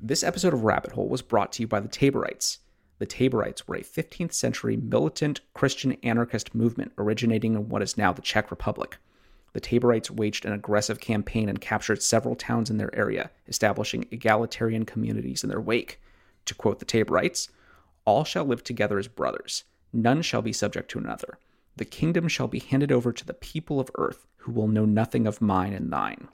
This 0.00 0.22
episode 0.22 0.54
of 0.54 0.62
Rabbit 0.62 0.92
Hole 0.92 1.08
was 1.08 1.22
brought 1.22 1.52
to 1.54 1.62
you 1.62 1.66
by 1.66 1.80
the 1.80 1.88
Taborites. 1.88 2.58
The 3.00 3.06
Taborites 3.06 3.66
were 3.66 3.74
a 3.74 3.82
15th 3.82 4.32
century 4.32 4.76
militant 4.76 5.40
Christian 5.54 5.96
anarchist 6.04 6.54
movement 6.54 6.92
originating 6.96 7.54
in 7.54 7.68
what 7.68 7.82
is 7.82 7.98
now 7.98 8.12
the 8.12 8.22
Czech 8.22 8.52
Republic. 8.52 8.98
The 9.54 9.60
Taborites 9.60 10.08
waged 10.08 10.44
an 10.44 10.52
aggressive 10.52 11.00
campaign 11.00 11.48
and 11.48 11.60
captured 11.60 12.00
several 12.00 12.36
towns 12.36 12.70
in 12.70 12.76
their 12.76 12.94
area, 12.94 13.32
establishing 13.48 14.06
egalitarian 14.12 14.84
communities 14.84 15.42
in 15.42 15.50
their 15.50 15.60
wake. 15.60 16.00
To 16.44 16.54
quote 16.54 16.78
the 16.78 16.84
Taborites, 16.84 17.48
all 18.04 18.22
shall 18.22 18.44
live 18.44 18.62
together 18.62 19.00
as 19.00 19.08
brothers, 19.08 19.64
none 19.92 20.22
shall 20.22 20.42
be 20.42 20.52
subject 20.52 20.92
to 20.92 21.00
another. 21.00 21.40
The 21.76 21.84
kingdom 21.84 22.28
shall 22.28 22.46
be 22.46 22.60
handed 22.60 22.92
over 22.92 23.12
to 23.12 23.26
the 23.26 23.34
people 23.34 23.80
of 23.80 23.90
earth, 23.96 24.28
who 24.36 24.52
will 24.52 24.68
know 24.68 24.84
nothing 24.84 25.26
of 25.26 25.42
mine 25.42 25.72
and 25.72 25.92
thine. 25.92 26.28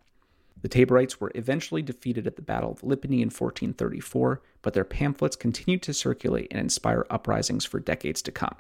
The 0.65 0.71
Taborites 0.71 1.21
were 1.21 1.31
eventually 1.35 1.83
defeated 1.83 2.27
at 2.27 2.37
the 2.37 2.43
Battle 2.43 2.71
of 2.71 2.81
Lipany 2.81 3.21
in 3.21 3.29
1434, 3.29 4.41
but 4.63 4.73
their 4.73 4.83
pamphlets 4.83 5.37
continued 5.37 5.83
to 5.83 5.93
circulate 5.93 6.47
and 6.51 6.59
inspire 6.59 7.05
uprisings 7.11 7.67
for 7.67 7.79
decades 7.81 8.23
to 8.23 8.33
come. 8.33 8.57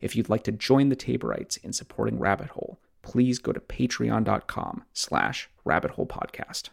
If 0.00 0.16
you'd 0.16 0.28
like 0.28 0.42
to 0.44 0.52
join 0.52 0.88
the 0.88 0.96
Taborites 0.96 1.62
in 1.62 1.72
supporting 1.72 2.18
Rabbit 2.18 2.48
Hole, 2.48 2.80
please 3.02 3.38
go 3.38 3.52
to 3.52 3.60
patreon.com 3.60 4.82
slash 4.94 5.48
rabbit 5.64 5.92
hole 5.92 6.08
podcast. 6.08 6.70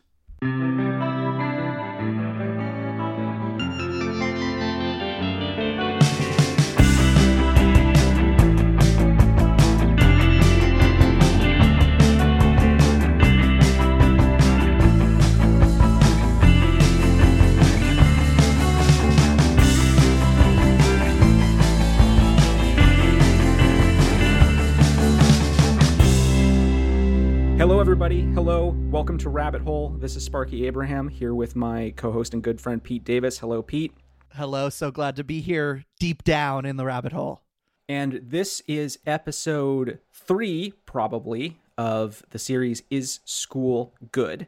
Everybody. 28.04 28.34
Hello. 28.34 28.76
Welcome 28.90 29.20
to 29.20 29.30
Rabbit 29.30 29.62
Hole. 29.62 29.90
This 29.90 30.16
is 30.16 30.26
Sparky 30.26 30.66
Abraham 30.66 31.08
here 31.08 31.36
with 31.36 31.56
my 31.56 31.94
co 31.96 32.12
host 32.12 32.34
and 32.34 32.42
good 32.42 32.60
friend 32.60 32.84
Pete 32.84 33.04
Davis. 33.04 33.38
Hello, 33.38 33.62
Pete. 33.62 33.94
Hello, 34.34 34.70
so 34.72 34.90
glad 34.90 35.16
to 35.18 35.24
be 35.24 35.40
here 35.40 35.86
deep 36.00 36.24
down 36.24 36.66
in 36.66 36.78
the 36.78 36.86
rabbit 36.86 37.12
hole. 37.12 37.44
And 37.88 38.20
this 38.24 38.64
is 38.68 38.98
episode 39.06 40.00
three, 40.12 40.74
probably, 40.88 41.60
of 41.78 42.24
the 42.32 42.40
series 42.40 42.82
Is 42.90 43.20
School 43.24 43.94
Good? 44.12 44.48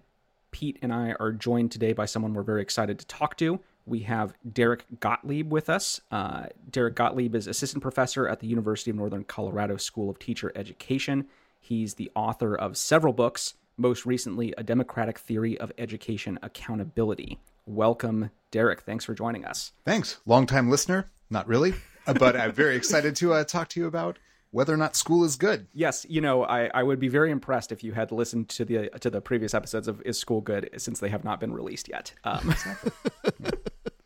Pete 0.49 0.79
and 0.81 0.91
I 0.91 1.13
are 1.19 1.31
joined 1.31 1.71
today 1.71 1.93
by 1.93 2.05
someone 2.05 2.33
we're 2.33 2.41
very 2.41 2.63
excited 2.63 2.97
to 2.97 3.05
talk 3.05 3.37
to. 3.37 3.59
We 3.85 3.99
have 3.99 4.33
Derek 4.51 4.85
Gottlieb 4.99 5.51
with 5.51 5.69
us. 5.69 6.01
Uh, 6.09 6.47
Derek 6.71 6.95
Gottlieb 6.95 7.35
is 7.35 7.45
assistant 7.45 7.83
professor 7.83 8.27
at 8.27 8.39
the 8.39 8.47
University 8.47 8.89
of 8.89 8.97
Northern 8.97 9.23
Colorado 9.23 9.77
School 9.77 10.09
of 10.09 10.17
Teacher 10.17 10.51
Education. 10.55 11.27
He's 11.63 11.93
the 11.93 12.11
author 12.13 12.53
of 12.55 12.75
several 12.75 13.13
books, 13.13 13.53
most 13.77 14.05
recently, 14.05 14.53
A 14.57 14.63
Democratic 14.63 15.17
Theory 15.17 15.57
of 15.57 15.71
Education 15.77 16.37
Accountability. 16.41 17.39
Welcome, 17.65 18.31
Derek. 18.51 18.81
Thanks 18.81 19.05
for 19.05 19.13
joining 19.13 19.45
us. 19.45 19.71
Thanks. 19.85 20.19
Long-time 20.25 20.69
listener. 20.69 21.09
Not 21.29 21.47
really, 21.47 21.73
uh, 22.05 22.15
but 22.15 22.35
I'm 22.35 22.51
very 22.51 22.75
excited 22.75 23.15
to 23.15 23.31
uh, 23.31 23.45
talk 23.45 23.69
to 23.69 23.79
you 23.79 23.87
about 23.87 24.19
whether 24.51 24.73
or 24.73 24.77
not 24.77 24.97
school 24.97 25.23
is 25.23 25.37
good. 25.37 25.67
Yes, 25.71 26.05
you 26.09 26.19
know, 26.19 26.43
I, 26.43 26.69
I 26.73 26.83
would 26.83 26.99
be 26.99 27.07
very 27.07 27.31
impressed 27.31 27.71
if 27.71 27.81
you 27.81 27.93
had 27.93 28.11
listened 28.11 28.49
to 28.49 28.65
the 28.65 28.89
to 28.99 29.09
the 29.09 29.21
previous 29.21 29.53
episodes 29.53 29.87
of 29.87 30.01
Is 30.03 30.19
School 30.19 30.41
Good 30.41 30.69
since 30.75 30.99
they 30.99 31.07
have 31.07 31.23
not 31.23 31.39
been 31.39 31.53
released 31.53 31.87
yet. 31.87 32.11
Um, 32.25 32.53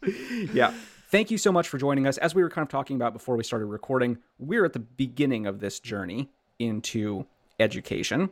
yeah. 0.54 0.76
Thank 1.10 1.32
you 1.32 1.40
so 1.40 1.52
much 1.52 1.70
for 1.70 1.80
joining 1.80 2.06
us. 2.06 2.20
As 2.20 2.36
we 2.36 2.44
were 2.44 2.52
kind 2.52 2.64
of 2.64 2.70
talking 2.70 2.98
about 2.98 3.14
before 3.14 3.36
we 3.36 3.44
started 3.44 3.66
recording, 3.66 4.20
we're 4.38 4.64
at 4.64 4.74
the 4.74 4.80
beginning 4.80 5.48
of 5.48 5.60
this 5.60 5.80
journey 5.80 6.30
into 6.60 7.26
education 7.60 8.30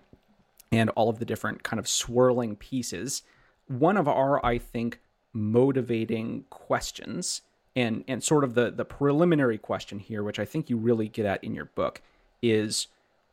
and 0.72 0.90
all 0.92 1.10
of 1.10 1.20
the 1.20 1.26
different 1.26 1.64
kind 1.64 1.80
of 1.80 1.88
swirling 1.88 2.56
pieces. 2.56 3.24
One 3.68 3.98
of 3.98 4.08
our, 4.08 4.44
I 4.46 4.58
think, 4.58 5.00
motivating 5.34 6.46
questions 6.50 7.42
and 7.76 8.04
and 8.08 8.24
sort 8.24 8.44
of 8.44 8.54
the 8.54 8.72
the 8.72 8.86
preliminary 8.86 9.58
question 9.58 10.00
here, 10.00 10.24
which 10.24 10.40
I 10.40 10.46
think 10.46 10.70
you 10.70 10.78
really 10.78 11.08
get 11.08 11.26
at 11.26 11.44
in 11.44 11.54
your 11.54 11.66
book, 11.66 12.02
is 12.42 12.88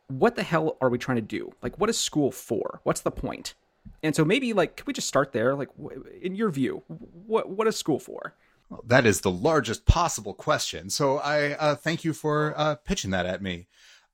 what 0.09 0.37
the 0.37 0.43
hell 0.43 0.77
are 0.81 0.89
we 0.89 0.99
trying 0.99 1.17
to 1.17 1.23
do? 1.23 1.53
Like, 1.63 1.79
what 1.79 1.89
is 1.91 1.99
school 1.99 2.33
for? 2.33 2.81
What's 2.83 3.01
the 3.01 3.11
point? 3.11 3.55
And 4.03 4.15
so 4.15 4.25
maybe 4.25 4.53
like, 4.53 4.77
can 4.77 4.87
we 4.87 4.93
just 4.93 5.09
start 5.09 5.33
there? 5.33 5.55
Like, 5.55 5.69
in 6.21 6.35
your 6.35 6.51
view, 6.51 6.83
what 6.89 7.51
what 7.51 7.67
is 7.67 7.77
school 7.77 7.99
for? 7.99 8.35
Well, 8.69 8.83
that 8.87 9.07
is 9.07 9.21
the 9.21 9.31
largest 9.31 9.87
possible 9.87 10.35
question. 10.35 10.91
So 10.91 11.19
I 11.19 11.53
uh, 11.53 11.75
thank 11.75 12.05
you 12.05 12.13
for 12.13 12.55
uh, 12.57 12.77
pitching 12.77 13.11
that 13.11 13.27
at 13.27 13.43
me. 13.43 13.67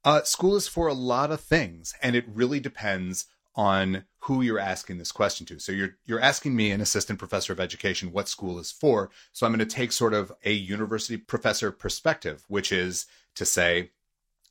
Uh, 0.04 0.22
school 0.22 0.56
is 0.56 0.68
for 0.68 0.86
a 0.86 0.94
lot 0.94 1.30
of 1.30 1.40
things, 1.40 1.94
and 2.02 2.14
it 2.14 2.24
really 2.28 2.60
depends 2.60 3.26
on 3.54 4.04
who 4.20 4.40
you're 4.40 4.58
asking 4.58 4.98
this 4.98 5.10
question 5.10 5.44
to. 5.46 5.58
So 5.58 5.72
you're 5.72 5.96
you're 6.06 6.20
asking 6.20 6.54
me, 6.54 6.70
an 6.70 6.80
assistant 6.80 7.18
professor 7.18 7.52
of 7.52 7.60
education, 7.60 8.12
what 8.12 8.28
school 8.28 8.58
is 8.58 8.70
for. 8.70 9.10
So 9.32 9.44
I'm 9.44 9.52
going 9.52 9.66
to 9.66 9.76
take 9.76 9.90
sort 9.90 10.14
of 10.14 10.32
a 10.44 10.52
university 10.52 11.16
professor 11.16 11.72
perspective, 11.72 12.44
which 12.46 12.70
is 12.70 13.06
to 13.34 13.44
say, 13.44 13.90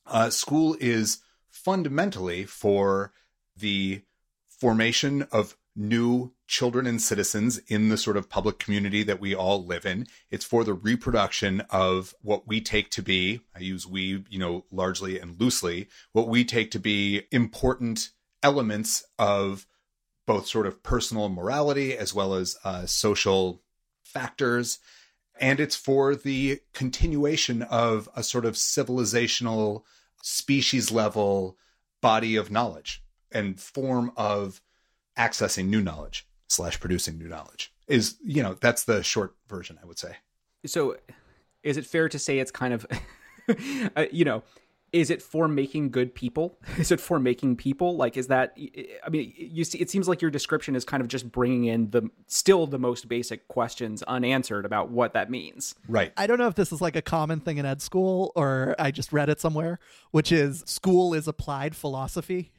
uh, 0.05 0.29
school 0.29 0.75
is 0.79 1.19
fundamentally 1.49 2.43
for 2.43 3.13
the 3.55 4.01
formation 4.47 5.23
of 5.31 5.55
new 5.77 6.33
children 6.47 6.87
and 6.87 7.01
citizens 7.01 7.59
in 7.67 7.89
the 7.89 7.97
sort 7.97 8.17
of 8.17 8.29
public 8.29 8.57
community 8.57 9.03
that 9.03 9.19
we 9.19 9.35
all 9.35 9.63
live 9.65 9.85
in. 9.85 10.07
It's 10.31 10.45
for 10.45 10.63
the 10.63 10.73
reproduction 10.73 11.61
of 11.69 12.15
what 12.21 12.47
we 12.47 12.61
take 12.61 12.89
to 12.91 13.01
be, 13.01 13.41
I 13.55 13.59
use 13.59 13.85
we, 13.85 14.23
you 14.29 14.39
know, 14.39 14.65
largely 14.71 15.19
and 15.19 15.39
loosely, 15.39 15.87
what 16.13 16.27
we 16.27 16.43
take 16.43 16.71
to 16.71 16.79
be 16.79 17.23
important 17.31 18.09
elements 18.41 19.05
of 19.19 19.67
both 20.25 20.47
sort 20.47 20.67
of 20.67 20.83
personal 20.83 21.29
morality 21.29 21.97
as 21.97 22.13
well 22.13 22.33
as 22.33 22.57
uh, 22.63 22.85
social 22.85 23.61
factors. 24.03 24.79
And 25.39 25.59
it's 25.59 25.75
for 25.75 26.15
the 26.15 26.61
continuation 26.73 27.61
of 27.61 28.09
a 28.15 28.23
sort 28.23 28.45
of 28.45 28.55
civilizational, 28.55 29.83
species 30.23 30.91
level 30.91 31.57
body 32.01 32.35
of 32.35 32.51
knowledge 32.51 33.03
and 33.31 33.59
form 33.59 34.11
of 34.17 34.61
accessing 35.17 35.67
new 35.67 35.81
knowledge 35.81 36.27
slash 36.47 36.79
producing 36.79 37.17
new 37.17 37.27
knowledge 37.27 37.73
is 37.87 38.17
you 38.23 38.43
know 38.43 38.55
that's 38.55 38.83
the 38.83 39.03
short 39.03 39.35
version 39.47 39.77
i 39.81 39.85
would 39.85 39.99
say. 39.99 40.15
So 40.65 40.97
is 41.63 41.77
it 41.77 41.85
fair 41.85 42.09
to 42.09 42.19
say 42.19 42.39
it's 42.39 42.51
kind 42.51 42.73
of 42.73 42.85
uh, 43.95 44.05
you 44.11 44.25
know 44.25 44.43
is 44.93 45.09
it 45.09 45.21
for 45.21 45.49
making 45.49 45.89
good 45.91 46.15
people? 46.15 46.57
Is 46.77 46.93
it 46.93 47.01
for 47.01 47.19
making 47.19 47.57
people? 47.57 47.97
Like 47.97 48.15
is 48.15 48.27
that 48.27 48.57
i 49.05 49.09
mean 49.09 49.33
you 49.35 49.63
see 49.65 49.77
it 49.79 49.89
seems 49.89 50.07
like 50.07 50.21
your 50.21 50.31
description 50.31 50.75
is 50.75 50.85
kind 50.85 51.01
of 51.01 51.07
just 51.07 51.29
bringing 51.29 51.65
in 51.65 51.89
the 51.89 52.09
still 52.27 52.65
the 52.67 52.79
most 52.79 53.09
basic 53.09 53.47
questions 53.49 54.01
unanswered 54.03 54.65
about 54.65 54.89
what 54.89 55.13
that 55.13 55.29
means. 55.29 55.75
Right. 55.87 56.13
I 56.15 56.25
don't 56.25 56.37
know 56.37 56.47
if 56.47 56.55
this 56.55 56.71
is 56.71 56.81
like 56.81 56.95
a 56.95 57.01
common 57.01 57.41
thing 57.41 57.57
in 57.57 57.65
ed 57.65 57.81
school 57.81 58.31
or 58.35 58.75
I 58.79 58.91
just 58.91 59.11
read 59.11 59.29
it 59.29 59.41
somewhere, 59.41 59.79
which 60.11 60.31
is 60.31 60.63
school 60.65 61.13
is 61.13 61.27
applied 61.27 61.75
philosophy. 61.75 62.51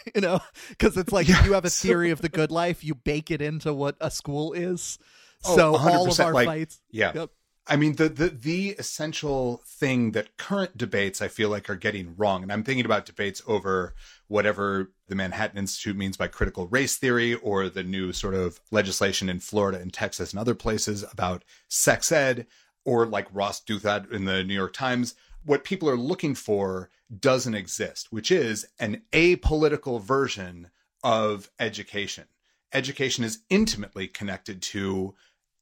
you 0.14 0.20
know, 0.20 0.40
because 0.68 0.96
it's 0.96 1.12
like 1.12 1.28
if 1.28 1.44
you 1.44 1.52
have 1.52 1.64
a 1.64 1.70
so- 1.70 1.86
theory 1.88 2.10
of 2.10 2.20
the 2.22 2.28
good 2.28 2.50
life, 2.50 2.82
you 2.84 2.94
bake 2.94 3.30
it 3.30 3.40
into 3.42 3.72
what 3.74 3.96
a 4.00 4.10
school 4.10 4.52
is. 4.52 4.98
Oh, 5.44 5.56
so 5.56 5.76
all 5.76 6.10
of 6.10 6.20
our 6.20 6.34
like- 6.34 6.46
fights, 6.46 6.80
yeah 6.90 7.12
Yep. 7.14 7.30
i 7.66 7.74
mean 7.76 7.96
the, 7.96 8.10
the 8.10 8.28
the 8.28 8.68
essential 8.78 9.62
thing 9.66 10.10
that 10.12 10.36
current 10.36 10.76
debates 10.76 11.22
i 11.22 11.28
feel 11.28 11.48
like 11.48 11.70
are 11.70 11.76
getting 11.76 12.14
wrong 12.18 12.42
and 12.42 12.52
i'm 12.52 12.62
thinking 12.62 12.84
about 12.84 13.06
debates 13.06 13.40
over 13.46 13.94
whatever 14.28 14.92
the 15.08 15.14
manhattan 15.14 15.56
institute 15.56 15.96
means 15.96 16.18
by 16.18 16.26
critical 16.26 16.66
race 16.66 16.96
theory 16.98 17.34
or 17.36 17.70
the 17.70 17.82
new 17.82 18.12
sort 18.12 18.34
of 18.34 18.60
legislation 18.70 19.30
in 19.30 19.40
florida 19.40 19.78
and 19.80 19.94
texas 19.94 20.30
and 20.32 20.38
other 20.38 20.54
places 20.54 21.06
about 21.10 21.42
sex 21.68 22.12
ed 22.12 22.46
or 22.84 23.06
like 23.06 23.26
ross 23.32 23.62
douthat 23.64 24.12
in 24.12 24.26
the 24.26 24.44
new 24.44 24.54
york 24.54 24.74
times 24.74 25.14
what 25.44 25.64
people 25.64 25.88
are 25.88 25.96
looking 25.96 26.34
for 26.34 26.90
doesn't 27.18 27.54
exist, 27.54 28.08
which 28.10 28.30
is 28.30 28.66
an 28.78 29.02
apolitical 29.12 30.00
version 30.00 30.70
of 31.02 31.50
education. 31.58 32.24
Education 32.72 33.24
is 33.24 33.40
intimately 33.48 34.06
connected 34.06 34.62
to 34.62 35.14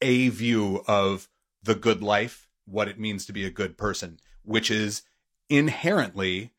a 0.03 0.29
view 0.29 0.83
of 0.87 1.29
the 1.63 1.75
good 1.75 2.03
life, 2.03 2.49
what 2.67 2.89
it 2.89 2.99
means 2.99 3.25
to 3.27 3.33
be 3.33 3.45
a 3.45 3.51
good 3.51 3.79
person, 3.79 4.19
which 4.43 4.71
is 4.71 5.03
inherently 5.49 6.53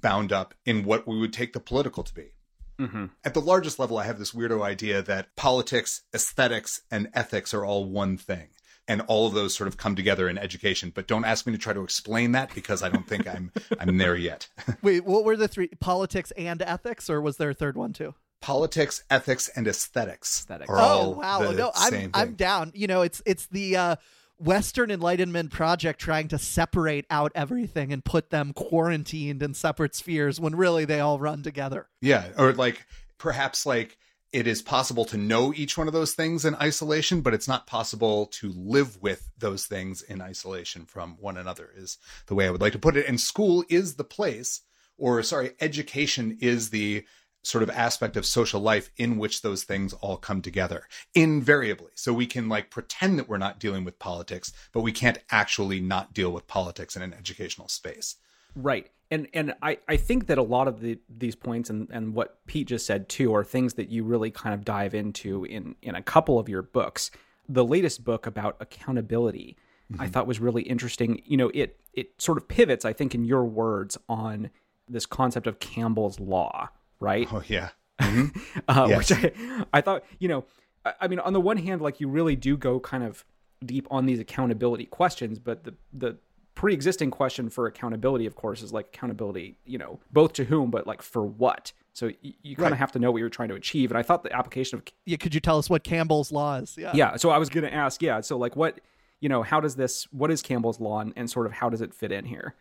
bound 0.00 0.32
up 0.32 0.54
in 0.66 0.84
what 0.84 1.06
we 1.06 1.18
would 1.18 1.32
take 1.32 1.54
the 1.54 1.60
political 1.60 2.02
to 2.02 2.14
be. 2.14 2.34
mm-hmm. 2.78 3.06
At 3.24 3.34
the 3.34 3.40
largest 3.40 3.78
level, 3.78 3.96
I 3.98 4.04
have 4.04 4.18
this 4.18 4.32
weirdo 4.32 4.62
idea 4.62 5.00
that 5.02 5.34
politics, 5.36 6.02
aesthetics, 6.14 6.82
and 6.90 7.08
ethics 7.14 7.54
are 7.54 7.64
all 7.64 7.86
one 7.86 8.18
thing. 8.18 8.48
And 8.86 9.00
all 9.02 9.26
of 9.26 9.32
those 9.32 9.54
sort 9.56 9.66
of 9.68 9.76
come 9.78 9.96
together 9.96 10.28
in 10.28 10.36
education. 10.36 10.92
But 10.94 11.06
don't 11.06 11.24
ask 11.24 11.46
me 11.46 11.52
to 11.52 11.58
try 11.58 11.72
to 11.72 11.82
explain 11.82 12.32
that 12.32 12.54
because 12.54 12.82
I 12.82 12.90
don't 12.90 13.06
think 13.08 13.26
I'm 13.26 13.50
I'm 13.80 13.96
there 13.96 14.16
yet. 14.16 14.48
Wait, 14.82 15.04
what 15.04 15.24
were 15.24 15.36
the 15.36 15.48
three? 15.48 15.68
Politics 15.80 16.30
and 16.32 16.60
ethics, 16.60 17.08
or 17.08 17.20
was 17.20 17.38
there 17.38 17.50
a 17.50 17.54
third 17.54 17.76
one 17.76 17.92
too? 17.92 18.14
politics, 18.40 19.02
ethics, 19.08 19.48
and 19.56 19.66
aesthetics. 19.66 20.40
Aesthetics. 20.40 20.68
are 20.68 20.78
Oh 20.78 20.82
all 20.82 21.14
wow! 21.14 21.50
the 21.50 21.52
No, 21.54 21.72
I'm 21.74 21.90
same 21.90 22.10
I'm 22.12 22.34
down. 22.34 22.72
You 22.74 22.86
know, 22.86 23.00
it's 23.00 23.22
it's 23.24 23.46
the 23.46 23.74
uh, 23.76 23.96
Western 24.38 24.90
Enlightenment 24.90 25.50
project 25.50 25.98
trying 25.98 26.28
to 26.28 26.36
separate 26.38 27.06
out 27.08 27.32
everything 27.34 27.90
and 27.90 28.04
put 28.04 28.28
them 28.28 28.52
quarantined 28.52 29.42
in 29.42 29.54
separate 29.54 29.94
spheres 29.94 30.38
when 30.40 30.54
really 30.56 30.84
they 30.84 31.00
all 31.00 31.18
run 31.18 31.42
together. 31.42 31.88
Yeah, 32.02 32.26
or 32.36 32.52
like 32.52 32.84
perhaps 33.16 33.64
like 33.64 33.96
it 34.34 34.48
is 34.48 34.62
possible 34.62 35.04
to 35.04 35.16
know 35.16 35.54
each 35.54 35.78
one 35.78 35.86
of 35.86 35.92
those 35.92 36.12
things 36.12 36.44
in 36.44 36.56
isolation, 36.56 37.20
but 37.20 37.32
it's 37.32 37.46
not 37.46 37.68
possible 37.68 38.26
to 38.26 38.52
live 38.56 39.00
with 39.00 39.30
those 39.38 39.66
things 39.66 40.02
in 40.02 40.20
isolation 40.20 40.86
from 40.86 41.16
one 41.20 41.36
another, 41.36 41.70
is 41.76 41.98
the 42.26 42.34
way 42.34 42.48
I 42.48 42.50
would 42.50 42.60
like 42.60 42.72
to 42.72 42.78
put 42.80 42.96
it. 42.96 43.06
And 43.06 43.20
school 43.20 43.64
is 43.68 43.94
the 43.94 44.02
place, 44.02 44.62
or 44.98 45.22
sorry, 45.22 45.52
education 45.60 46.36
is 46.40 46.70
the 46.70 47.04
sort 47.44 47.62
of 47.62 47.70
aspect 47.70 48.16
of 48.16 48.26
social 48.26 48.60
life 48.60 48.90
in 48.96 49.18
which 49.18 49.42
those 49.42 49.62
things 49.62 49.92
all 49.92 50.16
come 50.16 50.42
together 50.42 50.88
invariably. 51.14 51.92
So 51.94 52.12
we 52.12 52.26
can 52.26 52.48
like 52.48 52.70
pretend 52.70 53.20
that 53.20 53.28
we're 53.28 53.38
not 53.38 53.60
dealing 53.60 53.84
with 53.84 54.00
politics, 54.00 54.52
but 54.72 54.80
we 54.80 54.90
can't 54.90 55.18
actually 55.30 55.78
not 55.78 56.12
deal 56.12 56.32
with 56.32 56.48
politics 56.48 56.96
in 56.96 57.02
an 57.02 57.14
educational 57.14 57.68
space. 57.68 58.16
Right. 58.56 58.90
And 59.14 59.28
and 59.32 59.54
I, 59.62 59.78
I 59.88 59.96
think 59.96 60.26
that 60.26 60.38
a 60.38 60.42
lot 60.42 60.66
of 60.66 60.80
the 60.80 60.98
these 61.08 61.36
points 61.36 61.70
and, 61.70 61.88
and 61.90 62.14
what 62.14 62.44
Pete 62.46 62.66
just 62.68 62.84
said 62.84 63.08
too 63.08 63.34
are 63.34 63.44
things 63.44 63.74
that 63.74 63.88
you 63.88 64.02
really 64.02 64.30
kind 64.30 64.54
of 64.54 64.64
dive 64.64 64.94
into 64.94 65.44
in, 65.44 65.76
in 65.82 65.94
a 65.94 66.02
couple 66.02 66.38
of 66.38 66.48
your 66.48 66.62
books. 66.62 67.10
The 67.48 67.64
latest 67.64 68.04
book 68.04 68.26
about 68.26 68.56
accountability 68.60 69.56
I 69.98 70.08
thought 70.08 70.26
was 70.26 70.40
really 70.40 70.62
interesting. 70.62 71.22
You 71.24 71.36
know, 71.36 71.50
it 71.54 71.78
it 71.92 72.20
sort 72.20 72.38
of 72.38 72.48
pivots, 72.48 72.84
I 72.84 72.92
think, 72.92 73.14
in 73.14 73.24
your 73.24 73.44
words, 73.44 73.96
on 74.08 74.50
this 74.88 75.06
concept 75.06 75.46
of 75.46 75.60
Campbell's 75.60 76.18
law, 76.18 76.68
right? 77.00 77.28
Oh 77.30 77.42
yeah. 77.46 77.68
uh, 78.00 78.86
Yes. 78.88 79.10
which 79.10 79.12
I, 79.12 79.64
I 79.72 79.80
thought, 79.80 80.04
you 80.18 80.28
know, 80.28 80.44
I, 80.84 80.94
I 81.02 81.08
mean, 81.08 81.20
on 81.20 81.32
the 81.32 81.40
one 81.40 81.58
hand, 81.58 81.80
like 81.80 82.00
you 82.00 82.08
really 82.08 82.34
do 82.34 82.56
go 82.56 82.80
kind 82.80 83.04
of 83.04 83.24
deep 83.64 83.86
on 83.90 84.06
these 84.06 84.18
accountability 84.18 84.86
questions, 84.86 85.38
but 85.38 85.64
the 85.64 85.74
the 85.92 86.18
pre-existing 86.54 87.10
question 87.10 87.48
for 87.50 87.66
accountability, 87.66 88.26
of 88.26 88.34
course, 88.36 88.62
is 88.62 88.72
like 88.72 88.86
accountability, 88.94 89.56
you 89.64 89.78
know, 89.78 89.98
both 90.12 90.32
to 90.34 90.44
whom, 90.44 90.70
but 90.70 90.86
like 90.86 91.02
for 91.02 91.24
what. 91.24 91.72
So 91.92 92.10
you, 92.22 92.32
you 92.42 92.56
kind 92.56 92.66
of 92.66 92.72
Right. 92.72 92.78
have 92.78 92.92
to 92.92 92.98
know 92.98 93.10
what 93.12 93.18
you're 93.18 93.28
trying 93.28 93.48
to 93.50 93.54
achieve. 93.54 93.90
And 93.90 93.98
I 93.98 94.02
thought 94.02 94.22
the 94.22 94.32
application 94.32 94.78
of 94.78 94.84
Yeah, 95.04 95.16
could 95.16 95.34
you 95.34 95.40
tell 95.40 95.58
us 95.58 95.68
what 95.70 95.84
Campbell's 95.84 96.32
law 96.32 96.56
is? 96.56 96.76
Yeah. 96.76 96.92
yeah. 96.94 97.16
So 97.16 97.30
I 97.30 97.38
was 97.38 97.48
going 97.48 97.64
to 97.64 97.72
ask, 97.74 98.02
yeah. 98.02 98.20
So 98.20 98.36
like, 98.36 98.56
what, 98.56 98.80
you 99.20 99.28
know, 99.28 99.42
how 99.42 99.60
does 99.60 99.76
this? 99.76 100.04
What 100.12 100.30
is 100.30 100.42
Campbell's 100.42 100.80
law, 100.80 101.00
and, 101.00 101.12
and 101.16 101.30
sort 101.30 101.46
of 101.46 101.52
how 101.52 101.70
does 101.70 101.80
it 101.80 101.94
fit 101.94 102.12
in 102.12 102.24
here? 102.24 102.54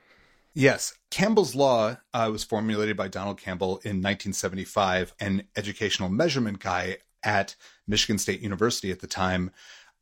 Yes. 0.56 0.94
Campbell's 1.10 1.56
Law 1.56 1.98
uh, 2.13 2.30
was 2.31 2.44
formulated 2.44 2.95
by 2.95 3.07
Donald 3.07 3.40
Campbell 3.40 3.78
in 3.84 4.01
1975, 4.01 5.13
an 5.19 5.44
educational 5.56 6.10
measurement 6.10 6.60
guy 6.60 6.98
at 7.24 7.56
Michigan 7.88 8.19
State 8.19 8.42
University 8.42 8.92
at 8.92 9.00
the 9.00 9.07
time. 9.07 9.50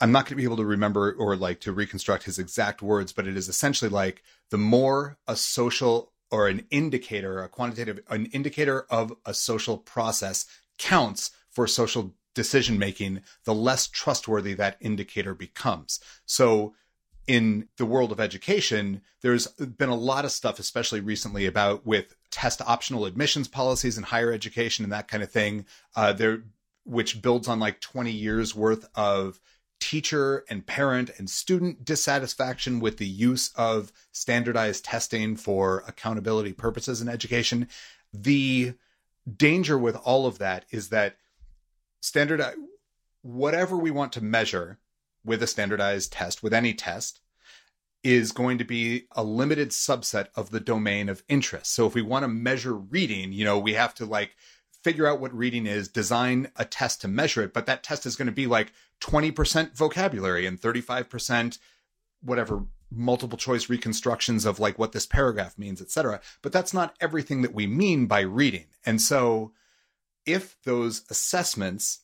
I'm 0.01 0.11
not 0.11 0.25
going 0.25 0.31
to 0.31 0.35
be 0.35 0.43
able 0.43 0.57
to 0.57 0.65
remember 0.65 1.13
or 1.13 1.35
like 1.35 1.59
to 1.61 1.71
reconstruct 1.71 2.23
his 2.23 2.39
exact 2.39 2.81
words, 2.81 3.13
but 3.13 3.27
it 3.27 3.37
is 3.37 3.47
essentially 3.47 3.89
like 3.89 4.23
the 4.49 4.57
more 4.57 5.17
a 5.27 5.35
social 5.35 6.11
or 6.31 6.47
an 6.47 6.65
indicator, 6.71 7.43
a 7.43 7.47
quantitative, 7.47 7.99
an 8.09 8.25
indicator 8.27 8.87
of 8.89 9.13
a 9.25 9.33
social 9.33 9.77
process 9.77 10.47
counts 10.79 11.29
for 11.51 11.67
social 11.67 12.15
decision 12.33 12.79
making, 12.79 13.21
the 13.45 13.53
less 13.53 13.87
trustworthy 13.87 14.55
that 14.55 14.77
indicator 14.81 15.35
becomes. 15.35 15.99
So 16.25 16.73
in 17.27 17.67
the 17.77 17.85
world 17.85 18.11
of 18.11 18.19
education, 18.19 19.01
there's 19.21 19.47
been 19.47 19.89
a 19.89 19.95
lot 19.95 20.25
of 20.25 20.31
stuff, 20.31 20.57
especially 20.57 21.01
recently, 21.01 21.45
about 21.45 21.85
with 21.85 22.15
test 22.31 22.61
optional 22.61 23.05
admissions 23.05 23.47
policies 23.47 23.97
in 23.97 24.03
higher 24.05 24.31
education 24.31 24.83
and 24.83 24.91
that 24.93 25.07
kind 25.07 25.21
of 25.21 25.29
thing. 25.29 25.65
Uh, 25.95 26.13
there, 26.13 26.43
which 26.85 27.21
builds 27.21 27.47
on 27.47 27.59
like 27.59 27.79
20 27.79 28.11
years 28.11 28.55
worth 28.55 28.89
of 28.95 29.39
teacher 29.81 30.45
and 30.47 30.65
parent 30.65 31.09
and 31.17 31.29
student 31.29 31.83
dissatisfaction 31.83 32.79
with 32.79 32.97
the 32.97 33.07
use 33.07 33.51
of 33.55 33.91
standardized 34.13 34.85
testing 34.85 35.35
for 35.35 35.83
accountability 35.87 36.53
purposes 36.53 37.01
in 37.01 37.09
education. 37.09 37.67
The 38.13 38.75
danger 39.37 39.77
with 39.77 39.97
all 39.97 40.25
of 40.25 40.37
that 40.37 40.65
is 40.69 40.89
that 40.89 41.17
standard 41.99 42.41
whatever 43.21 43.75
we 43.75 43.91
want 43.91 44.13
to 44.13 44.23
measure 44.23 44.79
with 45.25 45.43
a 45.43 45.47
standardized 45.47 46.11
test, 46.13 46.41
with 46.41 46.53
any 46.53 46.73
test, 46.73 47.19
is 48.03 48.31
going 48.31 48.57
to 48.57 48.63
be 48.63 49.05
a 49.11 49.23
limited 49.23 49.69
subset 49.69 50.27
of 50.35 50.49
the 50.49 50.59
domain 50.59 51.09
of 51.09 51.23
interest. 51.27 51.73
So 51.73 51.85
if 51.85 51.93
we 51.93 52.01
want 52.01 52.23
to 52.23 52.27
measure 52.27 52.73
reading, 52.73 53.31
you 53.31 53.45
know, 53.45 53.59
we 53.59 53.73
have 53.73 53.93
to 53.95 54.05
like 54.05 54.35
figure 54.83 55.07
out 55.07 55.19
what 55.19 55.33
reading 55.33 55.65
is, 55.65 55.87
design 55.87 56.51
a 56.55 56.65
test 56.65 57.01
to 57.01 57.07
measure 57.07 57.43
it, 57.43 57.53
but 57.53 57.65
that 57.65 57.83
test 57.83 58.05
is 58.05 58.15
going 58.15 58.27
to 58.27 58.31
be 58.31 58.47
like 58.47 58.73
20% 59.01 59.75
vocabulary 59.75 60.45
and 60.45 60.59
35% 60.59 61.57
whatever 62.23 62.65
multiple 62.91 63.37
choice 63.37 63.69
reconstructions 63.69 64.45
of 64.45 64.59
like 64.59 64.77
what 64.77 64.91
this 64.91 65.05
paragraph 65.05 65.57
means, 65.57 65.81
etc. 65.81 66.19
But 66.41 66.51
that's 66.51 66.73
not 66.73 66.95
everything 66.99 67.41
that 67.41 67.53
we 67.53 67.65
mean 67.65 68.05
by 68.05 68.21
reading. 68.21 68.65
And 68.85 69.01
so 69.01 69.53
if 70.25 70.57
those 70.63 71.03
assessments, 71.09 71.99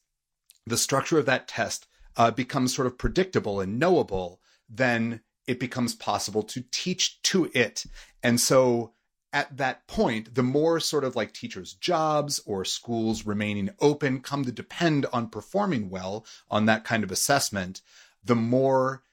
the 0.65 0.77
structure 0.77 1.19
of 1.19 1.25
that 1.25 1.47
test 1.47 1.87
uh, 2.15 2.31
becomes 2.31 2.75
sort 2.75 2.87
of 2.87 2.97
predictable 2.97 3.59
and 3.59 3.77
knowable, 3.77 4.41
then 4.69 5.21
it 5.45 5.59
becomes 5.59 5.93
possible 5.93 6.43
to 6.43 6.63
teach 6.71 7.21
to 7.23 7.49
it. 7.53 7.85
And 8.23 8.39
so 8.39 8.93
at 9.33 9.57
that 9.57 9.87
point, 9.87 10.35
the 10.35 10.43
more 10.43 10.79
sort 10.79 11.03
of 11.03 11.15
like 11.15 11.33
teachers' 11.33 11.73
jobs 11.73 12.39
or 12.45 12.63
schools 12.63 13.25
remaining 13.25 13.69
open 13.79 14.21
come 14.21 14.45
to 14.45 14.51
depend 14.51 15.05
on 15.11 15.29
performing 15.29 15.89
well 15.89 16.25
on 16.49 16.65
that 16.65 16.83
kind 16.83 17.03
of 17.03 17.11
assessment, 17.11 17.81
the 18.23 18.35
more 18.35 19.03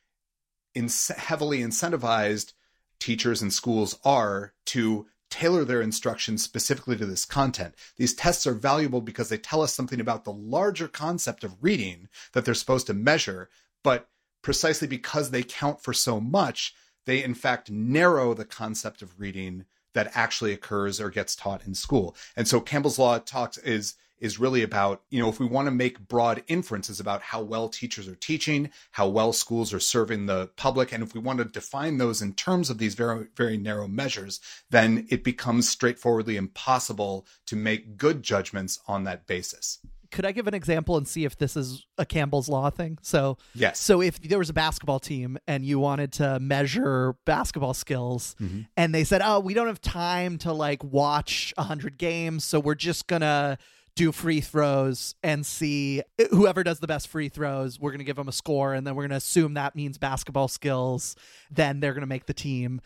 in- 0.75 0.89
heavily 1.17 1.59
incentivized 1.59 2.53
teachers 2.99 3.43
and 3.43 3.53
schools 3.53 3.99
are 4.05 4.55
to 4.67 5.07
tailor 5.31 5.65
their 5.65 5.83
instruction 5.83 6.39
specifically 6.39 6.97
to 6.97 7.07
this 7.07 7.25
content. 7.25 7.75
These 7.97 8.15
tests 8.15 8.47
are 8.47 8.55
valuable 8.55 9.01
because 9.01 9.31
they 9.31 9.39
tell 9.39 9.63
us 9.63 9.75
something 9.75 10.01
about 10.01 10.25
the 10.25 10.33
larger 10.33 10.87
concept 10.87 11.43
of 11.43 11.57
reading 11.61 12.09
that 12.33 12.45
they're 12.45 12.55
supposed 12.55 12.87
to 12.87 12.95
measure, 12.95 13.49
but 13.83 14.09
precisely 14.43 14.87
because 14.87 15.31
they 15.31 15.43
count 15.43 15.83
for 15.83 15.93
so 15.93 16.21
much, 16.21 16.73
they 17.05 17.23
in 17.23 17.35
fact 17.35 17.71
narrow 17.71 18.33
the 18.33 18.45
concept 18.45 19.03
of 19.03 19.19
reading 19.19 19.65
that 19.95 20.13
actually 20.15 20.53
occurs 20.53 21.01
or 21.01 21.11
gets 21.11 21.35
taught 21.35 21.67
in 21.67 21.75
school. 21.75 22.15
And 22.37 22.47
so 22.47 22.61
Campbell's 22.61 22.99
law 22.99 23.19
talks 23.19 23.59
is 23.59 23.95
is 24.21 24.39
really 24.39 24.63
about, 24.63 25.03
you 25.11 25.21
know, 25.21 25.29
if 25.29 25.39
we 25.39 25.45
want 25.45 25.67
to 25.67 25.71
make 25.71 26.09
broad 26.09 26.43
inferences 26.47 27.01
about 27.01 27.21
how 27.21 27.43
well 27.43 27.69
teachers 27.69 28.09
are 28.09 28.15
teaching, 28.15 28.71
how 28.93 29.07
well 29.09 29.33
schools 29.33 29.75
are 29.75 29.81
serving 29.81 30.25
the 30.25 30.49
public, 30.57 30.93
and 30.93 31.03
if 31.03 31.15
we 31.15 31.21
want 31.21 31.39
to 31.39 31.45
define 31.45 31.99
those 31.99 32.23
in 32.23 32.33
terms 32.33 32.71
of 32.71 32.79
these 32.79 32.95
very, 32.95 33.27
very 33.37 33.59
narrow 33.59 33.89
measures, 33.89 34.41
then 34.71 35.07
it 35.11 35.25
becomes 35.25 35.69
straightforwardly 35.69 36.37
impossible 36.37 37.27
to 37.45 37.57
make 37.57 37.97
good 37.97 38.23
judgments 38.23 38.79
on 38.87 39.05
that 39.05 39.27
basis. 39.27 39.81
Could 40.15 40.25
I 40.25 40.31
give 40.31 40.47
an 40.47 40.55
example 40.55 40.97
and 40.97 41.09
see 41.09 41.25
if 41.25 41.37
this 41.37 41.57
is 41.57 41.87
a 41.99 42.07
Campbell's 42.07 42.49
law 42.49 42.71
thing? 42.71 42.99
So 43.03 43.37
Yes. 43.53 43.81
So 43.81 44.01
if 44.01 44.21
there 44.21 44.39
was 44.39 44.49
a 44.49 44.53
basketball 44.53 45.01
team 45.01 45.39
and 45.49 45.65
you 45.65 45.81
wanted 45.81 46.13
to 46.13 46.39
measure 46.39 47.17
basketball 47.25 47.75
skills 47.75 48.37
mm-hmm. 48.41 48.61
and 48.77 48.95
they 48.95 49.03
said, 49.03 49.23
"Oh, 49.25 49.41
we 49.41 49.55
don't 49.55 49.67
have 49.67 49.81
time 49.81 50.39
to 50.39 50.53
like 50.53 50.85
watch 50.85 51.53
100 51.57 51.99
games, 51.99 52.45
so 52.45 52.61
we're 52.61 52.77
just 52.77 53.09
going 53.09 53.23
to 53.23 53.59
do 53.97 54.13
free 54.13 54.41
throws 54.41 55.17
and 55.25 55.45
see 55.45 56.03
whoever 56.31 56.63
does 56.63 56.79
the 56.79 56.87
best 56.87 57.09
free 57.09 57.29
throws, 57.29 57.81
we're 57.81 57.91
going 57.91 57.99
to 57.99 58.05
give 58.05 58.17
them 58.17 58.29
a 58.29 58.33
score 58.33 58.73
and 58.73 58.87
then 58.87 58.95
we're 58.95 59.03
going 59.03 59.11
to 59.11 59.17
assume 59.17 59.55
that 59.55 59.75
means 59.75 59.99
basketball 59.99 60.47
skills, 60.47 61.17
then 61.51 61.81
they're 61.81 61.93
going 61.93 62.03
to 62.03 62.07
make 62.07 62.27
the 62.27 62.35
team." 62.35 62.81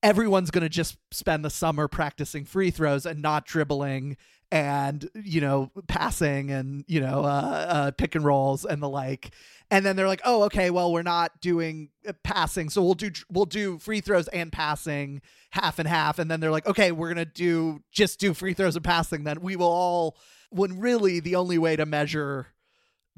Everyone's 0.00 0.52
going 0.52 0.62
to 0.62 0.68
just 0.68 0.96
spend 1.10 1.44
the 1.44 1.50
summer 1.50 1.88
practicing 1.88 2.44
free 2.44 2.70
throws 2.70 3.04
and 3.04 3.20
not 3.20 3.46
dribbling 3.46 4.16
and 4.50 5.08
you 5.14 5.40
know 5.40 5.70
passing 5.88 6.50
and 6.50 6.84
you 6.88 7.00
know 7.00 7.20
uh, 7.20 7.66
uh 7.68 7.90
pick 7.92 8.14
and 8.14 8.24
rolls 8.24 8.64
and 8.64 8.82
the 8.82 8.88
like. 8.88 9.32
And 9.70 9.84
then 9.84 9.96
they're 9.96 10.08
like 10.08 10.22
oh 10.24 10.44
okay 10.44 10.70
well 10.70 10.92
we're 10.92 11.02
not 11.02 11.40
doing 11.40 11.90
uh, 12.06 12.12
passing 12.22 12.70
so 12.70 12.82
we'll 12.82 12.94
do 12.94 13.10
we'll 13.30 13.44
do 13.44 13.78
free 13.78 14.00
throws 14.00 14.28
and 14.28 14.50
passing 14.50 15.20
half 15.50 15.78
and 15.78 15.88
half. 15.88 16.18
And 16.18 16.30
then 16.30 16.40
they're 16.40 16.50
like 16.50 16.66
okay 16.66 16.92
we're 16.92 17.08
gonna 17.08 17.24
do 17.24 17.82
just 17.92 18.18
do 18.18 18.34
free 18.34 18.54
throws 18.54 18.76
and 18.76 18.84
passing 18.84 19.24
then. 19.24 19.40
We 19.40 19.56
will 19.56 19.66
all 19.66 20.16
when 20.50 20.80
really 20.80 21.20
the 21.20 21.36
only 21.36 21.58
way 21.58 21.76
to 21.76 21.84
measure 21.84 22.48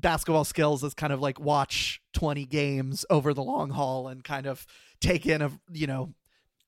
basketball 0.01 0.45
skills 0.45 0.83
is 0.83 0.95
kind 0.95 1.13
of 1.13 1.21
like 1.21 1.39
watch 1.39 2.01
20 2.15 2.47
games 2.47 3.05
over 3.11 3.35
the 3.35 3.43
long 3.43 3.71
haul 3.71 4.09
and 4.09 4.25
kind 4.25 4.47
of 4.47 4.67
take 5.01 5.27
in 5.27 5.43
a 5.43 5.51
you 5.71 5.87
know 5.87 6.15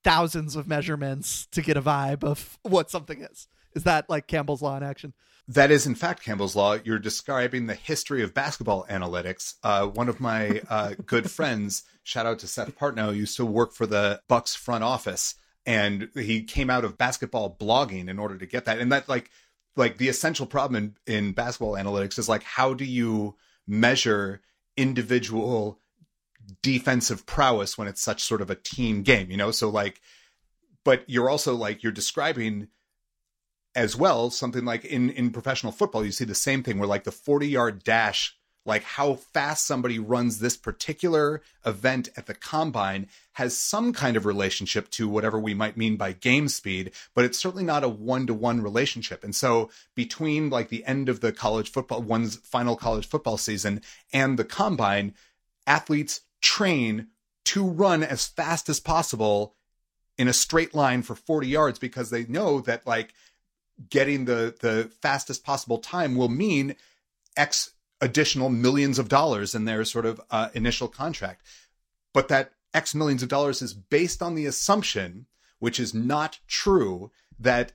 thousands 0.04 0.56
of 0.56 0.68
measurements 0.68 1.46
to 1.46 1.62
get 1.62 1.76
a 1.76 1.82
vibe 1.82 2.22
of 2.24 2.58
what 2.62 2.90
something 2.90 3.22
is 3.22 3.48
is 3.74 3.84
that 3.84 4.08
like 4.08 4.26
campbell's 4.26 4.62
law 4.62 4.76
in 4.76 4.82
action 4.82 5.12
That 5.48 5.72
is, 5.72 5.86
in 5.86 5.96
fact, 5.96 6.22
Campbell's 6.22 6.54
Law. 6.54 6.78
You're 6.84 7.00
describing 7.00 7.66
the 7.66 7.74
history 7.74 8.22
of 8.22 8.32
basketball 8.32 8.86
analytics. 8.88 9.54
Uh, 9.64 9.86
one 9.86 10.08
of 10.08 10.20
my 10.20 10.62
uh, 10.70 10.94
good 11.04 11.28
friends, 11.28 11.82
shout 12.04 12.26
out 12.26 12.38
to 12.38 12.46
Seth 12.46 12.78
Partnow, 12.78 13.14
used 13.14 13.36
to 13.38 13.44
work 13.44 13.72
for 13.74 13.84
the 13.84 14.20
Bucks 14.28 14.54
front 14.54 14.84
office, 14.84 15.34
and 15.66 16.10
he 16.14 16.44
came 16.44 16.70
out 16.70 16.84
of 16.84 16.96
basketball 16.96 17.56
blogging 17.60 18.08
in 18.08 18.20
order 18.20 18.38
to 18.38 18.46
get 18.46 18.66
that. 18.66 18.78
And 18.78 18.92
that, 18.92 19.08
like, 19.08 19.30
like 19.76 19.98
the 19.98 20.08
essential 20.08 20.46
problem 20.46 20.94
in, 21.06 21.14
in 21.14 21.32
basketball 21.32 21.74
analytics 21.74 22.18
is 22.18 22.28
like 22.28 22.42
how 22.42 22.74
do 22.74 22.84
you 22.84 23.36
measure 23.66 24.40
individual 24.76 25.80
defensive 26.62 27.26
prowess 27.26 27.78
when 27.78 27.88
it's 27.88 28.02
such 28.02 28.22
sort 28.22 28.42
of 28.42 28.50
a 28.50 28.54
team 28.54 29.02
game, 29.02 29.30
you 29.30 29.36
know? 29.36 29.50
So 29.50 29.68
like 29.68 30.00
but 30.84 31.04
you're 31.08 31.30
also 31.30 31.54
like 31.54 31.82
you're 31.82 31.92
describing 31.92 32.68
as 33.74 33.96
well 33.96 34.30
something 34.30 34.64
like 34.64 34.84
in 34.84 35.10
in 35.10 35.30
professional 35.30 35.72
football 35.72 36.04
you 36.04 36.12
see 36.12 36.24
the 36.24 36.34
same 36.34 36.62
thing 36.62 36.78
where 36.78 36.88
like 36.88 37.04
the 37.04 37.12
40 37.12 37.48
yard 37.48 37.82
dash 37.82 38.36
like 38.64 38.84
how 38.84 39.14
fast 39.14 39.66
somebody 39.66 39.98
runs 39.98 40.38
this 40.38 40.56
particular 40.56 41.42
event 41.66 42.08
at 42.16 42.26
the 42.26 42.34
combine 42.34 43.08
has 43.32 43.56
some 43.56 43.92
kind 43.92 44.16
of 44.16 44.24
relationship 44.24 44.88
to 44.90 45.08
whatever 45.08 45.38
we 45.38 45.54
might 45.54 45.76
mean 45.76 45.96
by 45.96 46.12
game 46.12 46.48
speed, 46.48 46.92
but 47.14 47.24
it's 47.24 47.38
certainly 47.38 47.64
not 47.64 47.82
a 47.82 47.88
one 47.88 48.26
to 48.26 48.34
one 48.34 48.60
relationship. 48.60 49.24
And 49.24 49.34
so 49.34 49.70
between 49.94 50.50
like 50.50 50.68
the 50.68 50.84
end 50.84 51.08
of 51.08 51.20
the 51.20 51.32
college 51.32 51.72
football, 51.72 52.02
one's 52.02 52.36
final 52.36 52.76
college 52.76 53.08
football 53.08 53.36
season 53.36 53.80
and 54.12 54.38
the 54.38 54.44
combine, 54.44 55.14
athletes 55.66 56.20
train 56.40 57.08
to 57.44 57.64
run 57.64 58.02
as 58.02 58.26
fast 58.26 58.68
as 58.68 58.78
possible 58.78 59.56
in 60.18 60.28
a 60.28 60.32
straight 60.32 60.74
line 60.74 61.02
for 61.02 61.16
40 61.16 61.48
yards 61.48 61.78
because 61.78 62.10
they 62.10 62.24
know 62.26 62.60
that 62.60 62.86
like 62.86 63.12
getting 63.90 64.24
the 64.24 64.54
the 64.60 64.90
fastest 65.00 65.44
possible 65.44 65.78
time 65.78 66.16
will 66.16 66.28
mean 66.28 66.76
x 67.36 67.72
additional 68.02 68.50
millions 68.50 68.98
of 68.98 69.08
dollars 69.08 69.54
in 69.54 69.64
their 69.64 69.84
sort 69.84 70.04
of 70.04 70.20
uh, 70.30 70.48
initial 70.54 70.88
contract. 70.88 71.42
But 72.12 72.28
that 72.28 72.52
X 72.74 72.94
millions 72.94 73.22
of 73.22 73.28
dollars 73.28 73.62
is 73.62 73.72
based 73.72 74.20
on 74.20 74.34
the 74.34 74.44
assumption, 74.44 75.26
which 75.60 75.78
is 75.78 75.94
not 75.94 76.40
true, 76.48 77.10
that 77.38 77.72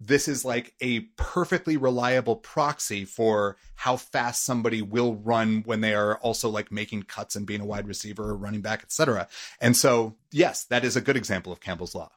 this 0.00 0.26
is 0.26 0.44
like 0.44 0.74
a 0.80 1.00
perfectly 1.16 1.76
reliable 1.76 2.34
proxy 2.34 3.04
for 3.04 3.56
how 3.76 3.96
fast 3.96 4.44
somebody 4.44 4.82
will 4.82 5.14
run 5.14 5.62
when 5.64 5.80
they 5.80 5.94
are 5.94 6.16
also 6.16 6.48
like 6.48 6.72
making 6.72 7.04
cuts 7.04 7.36
and 7.36 7.46
being 7.46 7.60
a 7.60 7.66
wide 7.66 7.86
receiver 7.86 8.30
or 8.30 8.36
running 8.36 8.62
back, 8.62 8.82
etc. 8.82 9.28
And 9.60 9.76
so, 9.76 10.16
yes, 10.32 10.64
that 10.64 10.84
is 10.84 10.96
a 10.96 11.00
good 11.00 11.16
example 11.16 11.52
of 11.52 11.60
Campbell's 11.60 11.94
law. 11.94 12.10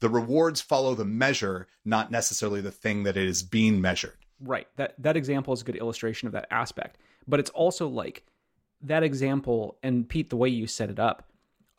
The 0.00 0.08
rewards 0.08 0.60
follow 0.60 0.94
the 0.94 1.04
measure, 1.04 1.68
not 1.84 2.10
necessarily 2.10 2.60
the 2.60 2.70
thing 2.70 3.02
that 3.02 3.16
it 3.16 3.26
is 3.26 3.42
being 3.42 3.80
measured. 3.80 4.16
Right. 4.40 4.68
That 4.76 4.94
that 4.98 5.16
example 5.16 5.52
is 5.52 5.62
a 5.62 5.64
good 5.64 5.76
illustration 5.76 6.26
of 6.26 6.32
that 6.32 6.46
aspect. 6.50 6.98
But 7.26 7.40
it's 7.40 7.50
also 7.50 7.88
like 7.88 8.24
that 8.82 9.02
example 9.02 9.76
and 9.82 10.08
Pete 10.08 10.30
the 10.30 10.36
way 10.36 10.48
you 10.48 10.66
set 10.66 10.90
it 10.90 11.00
up 11.00 11.28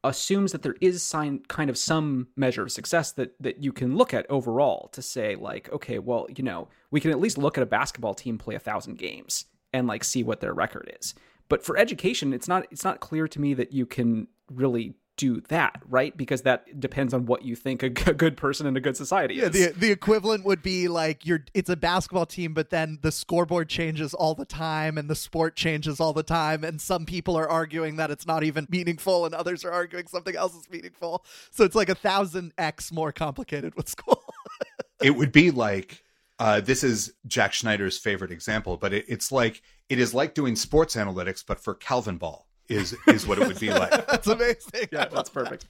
assumes 0.03 0.51
that 0.53 0.61
there 0.61 0.75
is 0.79 1.03
sign, 1.03 1.39
kind 1.47 1.69
of 1.69 1.77
some 1.77 2.27
measure 2.35 2.63
of 2.63 2.71
success 2.71 3.11
that 3.13 3.33
that 3.39 3.61
you 3.61 3.73
can 3.73 3.97
look 3.97 4.13
at 4.13 4.29
overall 4.29 4.89
to 4.89 5.01
say 5.01 5.35
like 5.35 5.71
okay 5.71 5.99
well 5.99 6.25
you 6.35 6.43
know 6.43 6.67
we 6.91 7.01
can 7.01 7.11
at 7.11 7.19
least 7.19 7.37
look 7.37 7.57
at 7.57 7.63
a 7.63 7.65
basketball 7.67 8.13
team 8.13 8.37
play 8.37 8.55
a 8.55 8.59
thousand 8.59 8.97
games 8.97 9.45
and 9.73 9.87
like 9.87 10.03
see 10.03 10.23
what 10.23 10.39
their 10.39 10.53
record 10.53 10.95
is 11.01 11.13
but 11.49 11.63
for 11.63 11.77
education 11.77 12.33
it's 12.33 12.47
not 12.47 12.65
it's 12.71 12.83
not 12.83 13.01
clear 13.01 13.27
to 13.27 13.41
me 13.41 13.53
that 13.53 13.73
you 13.73 13.85
can 13.85 14.27
really 14.49 14.93
do 15.19 15.41
that, 15.49 15.81
right? 15.89 16.15
Because 16.15 16.43
that 16.43 16.79
depends 16.79 17.13
on 17.13 17.25
what 17.25 17.43
you 17.43 17.53
think 17.53 17.83
a 17.83 17.89
good 17.89 18.37
person 18.37 18.65
in 18.65 18.77
a 18.77 18.79
good 18.79 18.95
society 18.95 19.35
yeah, 19.35 19.47
is. 19.47 19.51
The, 19.51 19.73
the 19.77 19.91
equivalent 19.91 20.45
would 20.45 20.63
be 20.63 20.87
like 20.87 21.25
you're 21.25 21.43
it's 21.53 21.69
a 21.69 21.75
basketball 21.75 22.25
team, 22.25 22.53
but 22.53 22.69
then 22.69 22.99
the 23.01 23.11
scoreboard 23.11 23.67
changes 23.67 24.13
all 24.13 24.33
the 24.33 24.45
time 24.45 24.97
and 24.97 25.09
the 25.09 25.15
sport 25.15 25.57
changes 25.57 25.99
all 25.99 26.13
the 26.13 26.23
time. 26.23 26.63
And 26.63 26.79
some 26.79 27.05
people 27.05 27.35
are 27.35 27.49
arguing 27.49 27.97
that 27.97 28.11
it's 28.11 28.25
not 28.25 28.45
even 28.45 28.65
meaningful 28.69 29.25
and 29.25 29.35
others 29.35 29.65
are 29.65 29.71
arguing 29.71 30.07
something 30.07 30.37
else 30.37 30.55
is 30.55 30.69
meaningful. 30.69 31.25
So 31.51 31.65
it's 31.65 31.75
like 31.75 31.89
a 31.89 31.95
thousand 31.95 32.53
X 32.57 32.89
more 32.91 33.11
complicated 33.11 33.75
with 33.75 33.89
school. 33.89 34.23
it 35.01 35.11
would 35.11 35.33
be 35.33 35.51
like 35.51 36.01
uh, 36.39 36.61
this 36.61 36.85
is 36.85 37.13
Jack 37.27 37.51
Schneider's 37.51 37.97
favorite 37.97 38.31
example, 38.31 38.77
but 38.77 38.93
it, 38.93 39.05
it's 39.09 39.29
like 39.33 39.61
it 39.89 39.99
is 39.99 40.13
like 40.13 40.33
doing 40.33 40.55
sports 40.55 40.95
analytics, 40.95 41.43
but 41.45 41.59
for 41.59 41.75
Calvin 41.75 42.15
ball 42.15 42.48
is 42.69 42.95
is 43.07 43.27
what 43.27 43.39
it 43.39 43.47
would 43.47 43.59
be 43.59 43.69
like. 43.73 43.89
that's 44.07 44.27
amazing. 44.27 44.87
Yeah, 44.91 45.05
that's 45.05 45.29
perfect. 45.29 45.65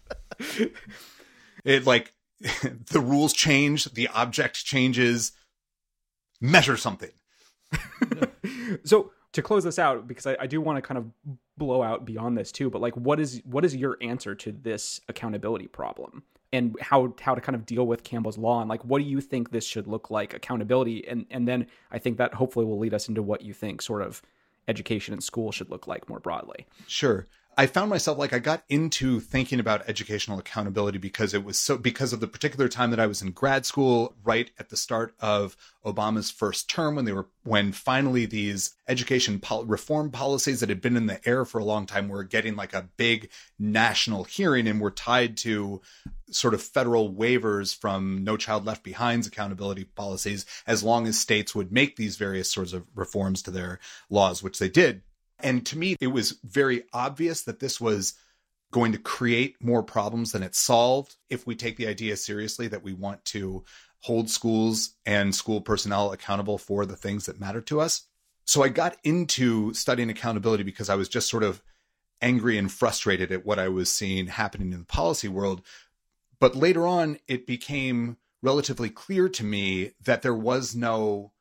it 1.64 1.86
like 1.86 2.14
the 2.92 3.00
rules 3.00 3.34
change, 3.34 3.86
the 3.86 4.08
object 4.10 4.64
changes. 4.66 5.32
Measure 6.42 6.78
something. 6.78 7.12
so 8.86 9.12
to 9.34 9.42
close 9.42 9.66
this 9.66 9.78
out, 9.78 10.08
because 10.08 10.26
I, 10.26 10.38
I 10.40 10.48
do 10.48 10.62
want 10.62 10.78
to 10.78 10.82
kind 10.82 10.98
of 10.98 11.36
blow 11.58 11.84
out 11.84 12.06
beyond 12.06 12.38
this 12.38 12.52
too, 12.52 12.70
but 12.70 12.82
like, 12.82 12.96
what 12.96 13.20
is 13.20 13.42
what 13.44 13.66
is 13.66 13.76
your 13.76 13.98
answer 14.02 14.36
to 14.36 14.52
this 14.54 15.02
accountability 15.10 15.68
problem? 15.68 16.24
and 16.52 16.76
how 16.82 17.14
how 17.22 17.36
to 17.36 17.42
kind 17.42 17.56
of 17.56 17.66
deal 17.66 17.86
with 17.86 18.04
Campbell's 18.04 18.38
law 18.38 18.60
and 18.60 18.70
like 18.70 18.84
what 18.84 19.00
do 19.00 19.06
you 19.06 19.22
think 19.22 19.52
this 19.52 19.66
should 19.66 19.88
look 19.88 20.10
like 20.10 20.34
accountability 20.34 21.08
and 21.08 21.26
and 21.30 21.48
then 21.48 21.68
I 21.92 22.00
think 22.00 22.18
that 22.18 22.34
hopefully 22.34 22.66
will 22.66 22.80
lead 22.80 22.94
us 22.94 23.08
into 23.08 23.22
what 23.22 23.42
you 23.42 23.54
think 23.54 23.82
sort 23.82 24.02
of 24.02 24.22
education 24.70 25.14
in 25.14 25.22
school 25.22 25.52
should 25.52 25.70
look 25.70 25.88
like 25.88 26.08
more 26.08 26.20
broadly. 26.20 26.68
Sure. 26.88 27.28
I 27.60 27.66
found 27.66 27.90
myself 27.90 28.18
like 28.18 28.32
I 28.32 28.40
got 28.40 28.64
into 28.70 29.20
thinking 29.20 29.60
about 29.60 29.90
educational 29.90 30.40
accountability 30.40 30.98
because 30.98 31.34
it 31.34 31.44
was 31.44 31.60
so 31.60 31.78
because 31.78 32.14
of 32.14 32.22
the 32.22 32.28
particular 32.28 32.70
time 32.70 32.90
that 32.92 33.02
I 33.02 33.06
was 33.06 33.22
in 33.22 33.32
grad 33.32 33.66
school 33.66 34.16
right 34.24 34.50
at 34.58 34.70
the 34.70 34.78
start 34.78 35.14
of 35.20 35.58
Obama's 35.86 36.32
first 36.32 36.70
term 36.70 36.96
when 36.96 37.04
they 37.04 37.12
were 37.12 37.28
when 37.44 37.74
finally 37.74 38.26
these 38.26 38.78
education 38.88 39.40
pol- 39.40 39.66
reform 39.66 40.10
policies 40.10 40.62
that 40.62 40.70
had 40.70 40.80
been 40.80 40.96
in 40.96 41.08
the 41.08 41.20
air 41.28 41.44
for 41.44 41.60
a 41.60 41.66
long 41.66 41.86
time 41.86 42.08
were 42.08 42.24
getting 42.24 42.56
like 42.56 42.74
a 42.74 42.88
big 42.96 43.30
national 43.60 44.24
hearing 44.24 44.66
and 44.66 44.80
were 44.80 44.90
tied 44.90 45.36
to 45.36 45.82
sort 46.32 46.54
of 46.54 46.62
federal 46.62 47.14
waivers 47.14 47.78
from 47.78 48.24
No 48.24 48.38
Child 48.38 48.64
Left 48.64 48.86
Behind's 48.86 49.28
accountability 49.28 49.84
policies 49.84 50.46
as 50.66 50.82
long 50.82 51.08
as 51.08 51.20
states 51.20 51.54
would 51.54 51.74
make 51.74 51.98
these 51.98 52.16
various 52.16 52.50
sorts 52.50 52.72
of 52.72 52.86
reforms 52.96 53.42
to 53.42 53.52
their 53.52 53.80
laws, 54.10 54.42
which 54.42 54.60
they 54.60 54.70
did. 54.70 55.02
And 55.42 55.66
to 55.68 55.78
me, 55.78 55.96
it 56.00 56.08
was 56.08 56.40
very 56.44 56.84
obvious 56.94 57.44
that 57.44 57.60
this 57.60 57.80
was 57.80 58.14
going 58.72 58.92
to 58.92 59.00
create 59.00 59.56
more 59.62 59.82
problems 59.82 60.32
than 60.32 60.44
it 60.44 60.56
solved 60.56 61.16
if 61.30 61.48
we 61.48 61.56
take 61.56 61.78
the 61.78 61.88
idea 61.88 62.16
seriously 62.16 62.68
that 62.68 62.84
we 62.84 62.94
want 62.94 63.24
to 63.26 63.64
hold 64.02 64.30
schools 64.30 64.96
and 65.06 65.34
school 65.34 65.62
personnel 65.62 66.12
accountable 66.12 66.58
for 66.58 66.86
the 66.86 66.96
things 66.96 67.26
that 67.26 67.40
matter 67.40 67.62
to 67.62 67.82
us. 67.82 68.04
So 68.46 68.64
I 68.64 68.70
got 68.70 68.98
into 69.04 69.74
studying 69.74 70.10
accountability 70.10 70.64
because 70.64 70.90
I 70.90 70.96
was 70.96 71.10
just 71.10 71.30
sort 71.30 71.44
of 71.44 71.62
angry 72.22 72.58
and 72.58 72.72
frustrated 72.72 73.32
at 73.32 73.46
what 73.46 73.60
I 73.60 73.70
was 73.70 73.90
seeing 73.90 74.28
happening 74.28 74.74
in 74.74 74.80
the 74.80 74.86
policy 74.86 75.28
world. 75.28 75.62
But 76.40 76.56
later 76.56 76.88
on, 76.88 77.18
it 77.28 77.46
became 77.46 78.18
relatively 78.42 78.90
clear 78.90 79.30
to 79.30 79.44
me 79.44 79.92
that 80.04 80.22
there 80.22 80.34
was 80.34 80.76
no 80.76 81.32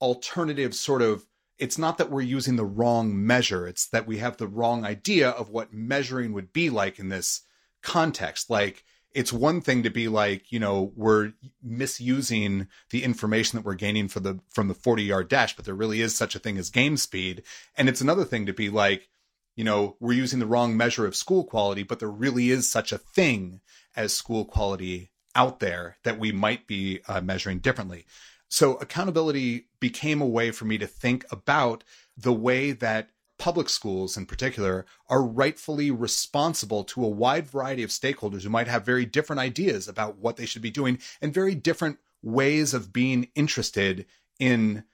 alternative 0.00 0.74
sort 0.74 1.02
of 1.02 1.26
it's 1.62 1.78
not 1.78 1.96
that 1.96 2.10
we're 2.10 2.20
using 2.20 2.56
the 2.56 2.64
wrong 2.64 3.24
measure 3.24 3.68
it's 3.68 3.86
that 3.86 4.04
we 4.04 4.18
have 4.18 4.36
the 4.36 4.48
wrong 4.48 4.84
idea 4.84 5.30
of 5.30 5.48
what 5.48 5.72
measuring 5.72 6.32
would 6.32 6.52
be 6.52 6.68
like 6.68 6.98
in 6.98 7.08
this 7.08 7.42
context. 7.82 8.50
Like 8.50 8.82
it's 9.12 9.32
one 9.32 9.60
thing 9.60 9.84
to 9.84 9.90
be 9.90 10.08
like 10.08 10.50
you 10.50 10.58
know 10.58 10.92
we're 10.96 11.34
misusing 11.62 12.66
the 12.90 13.04
information 13.04 13.56
that 13.56 13.64
we're 13.64 13.74
gaining 13.74 14.08
for 14.08 14.18
the 14.18 14.40
from 14.50 14.66
the 14.66 14.74
40 14.74 15.04
yard 15.04 15.28
dash 15.28 15.54
but 15.54 15.64
there 15.64 15.74
really 15.74 16.00
is 16.00 16.16
such 16.16 16.34
a 16.34 16.40
thing 16.40 16.58
as 16.58 16.68
game 16.68 16.96
speed. 16.96 17.44
And 17.76 17.88
it's 17.88 18.00
another 18.00 18.24
thing 18.24 18.44
to 18.46 18.52
be 18.52 18.68
like 18.68 19.08
you 19.54 19.62
know 19.62 19.96
we're 20.00 20.14
using 20.14 20.40
the 20.40 20.46
wrong 20.46 20.76
measure 20.76 21.06
of 21.06 21.14
school 21.14 21.44
quality 21.44 21.84
but 21.84 22.00
there 22.00 22.10
really 22.10 22.50
is 22.50 22.68
such 22.68 22.90
a 22.90 22.98
thing 22.98 23.60
as 23.94 24.12
school 24.12 24.44
quality 24.44 25.12
out 25.36 25.60
there 25.60 25.96
that 26.02 26.18
we 26.18 26.32
might 26.32 26.66
be 26.66 27.00
uh, 27.06 27.20
measuring 27.20 27.60
differently 27.60 28.04
so 28.52 28.74
accountability 28.74 29.68
became 29.80 30.20
a 30.20 30.26
way 30.26 30.50
for 30.50 30.66
me 30.66 30.76
to 30.76 30.86
think 30.86 31.24
about 31.32 31.84
the 32.18 32.34
way 32.34 32.72
that 32.72 33.08
public 33.38 33.70
schools 33.70 34.14
in 34.14 34.26
particular 34.26 34.84
are 35.08 35.22
rightfully 35.22 35.90
responsible 35.90 36.84
to 36.84 37.02
a 37.02 37.08
wide 37.08 37.46
variety 37.46 37.82
of 37.82 37.88
stakeholders 37.88 38.42
who 38.42 38.50
might 38.50 38.68
have 38.68 38.84
very 38.84 39.06
different 39.06 39.40
ideas 39.40 39.88
about 39.88 40.18
what 40.18 40.36
they 40.36 40.44
should 40.44 40.60
be 40.60 40.70
doing 40.70 40.98
and 41.22 41.32
very 41.32 41.54
different 41.54 41.96
ways 42.20 42.74
of 42.74 42.92
being 42.92 43.26
interested 43.34 44.04
in 44.38 44.84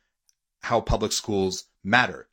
how 0.63 0.81
public 0.81 1.11
schools 1.11 1.65
matter. 1.83 2.29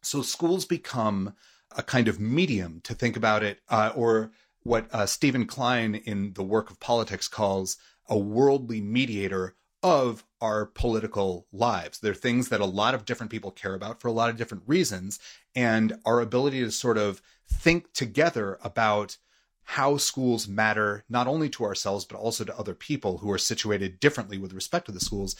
So 0.00 0.22
schools 0.22 0.64
become 0.64 1.34
a 1.76 1.82
kind 1.82 2.08
of 2.08 2.18
medium 2.18 2.80
to 2.84 2.94
think 2.94 3.14
about 3.14 3.42
it, 3.42 3.60
uh, 3.68 3.92
or 3.94 4.30
what 4.62 4.86
uh, 4.90 5.04
Steven 5.04 5.44
Klein 5.44 5.96
in 5.96 6.32
the 6.32 6.42
work 6.42 6.70
of 6.70 6.80
politics 6.80 7.28
calls 7.28 7.76
a 8.08 8.16
worldly 8.16 8.80
mediator 8.80 9.54
of 9.82 10.24
our 10.40 10.66
political 10.66 11.46
lives. 11.52 11.98
They're 11.98 12.14
things 12.14 12.48
that 12.48 12.60
a 12.60 12.66
lot 12.66 12.94
of 12.94 13.04
different 13.04 13.30
people 13.30 13.50
care 13.50 13.74
about 13.74 14.00
for 14.00 14.08
a 14.08 14.12
lot 14.12 14.30
of 14.30 14.36
different 14.36 14.64
reasons. 14.66 15.18
And 15.54 15.94
our 16.04 16.20
ability 16.20 16.60
to 16.60 16.70
sort 16.70 16.98
of 16.98 17.20
think 17.48 17.92
together 17.92 18.58
about 18.62 19.16
how 19.64 19.96
schools 19.96 20.48
matter, 20.48 21.04
not 21.08 21.26
only 21.26 21.48
to 21.50 21.64
ourselves, 21.64 22.04
but 22.04 22.18
also 22.18 22.44
to 22.44 22.58
other 22.58 22.74
people 22.74 23.18
who 23.18 23.30
are 23.30 23.38
situated 23.38 24.00
differently 24.00 24.38
with 24.38 24.52
respect 24.52 24.86
to 24.86 24.92
the 24.92 25.00
schools, 25.00 25.36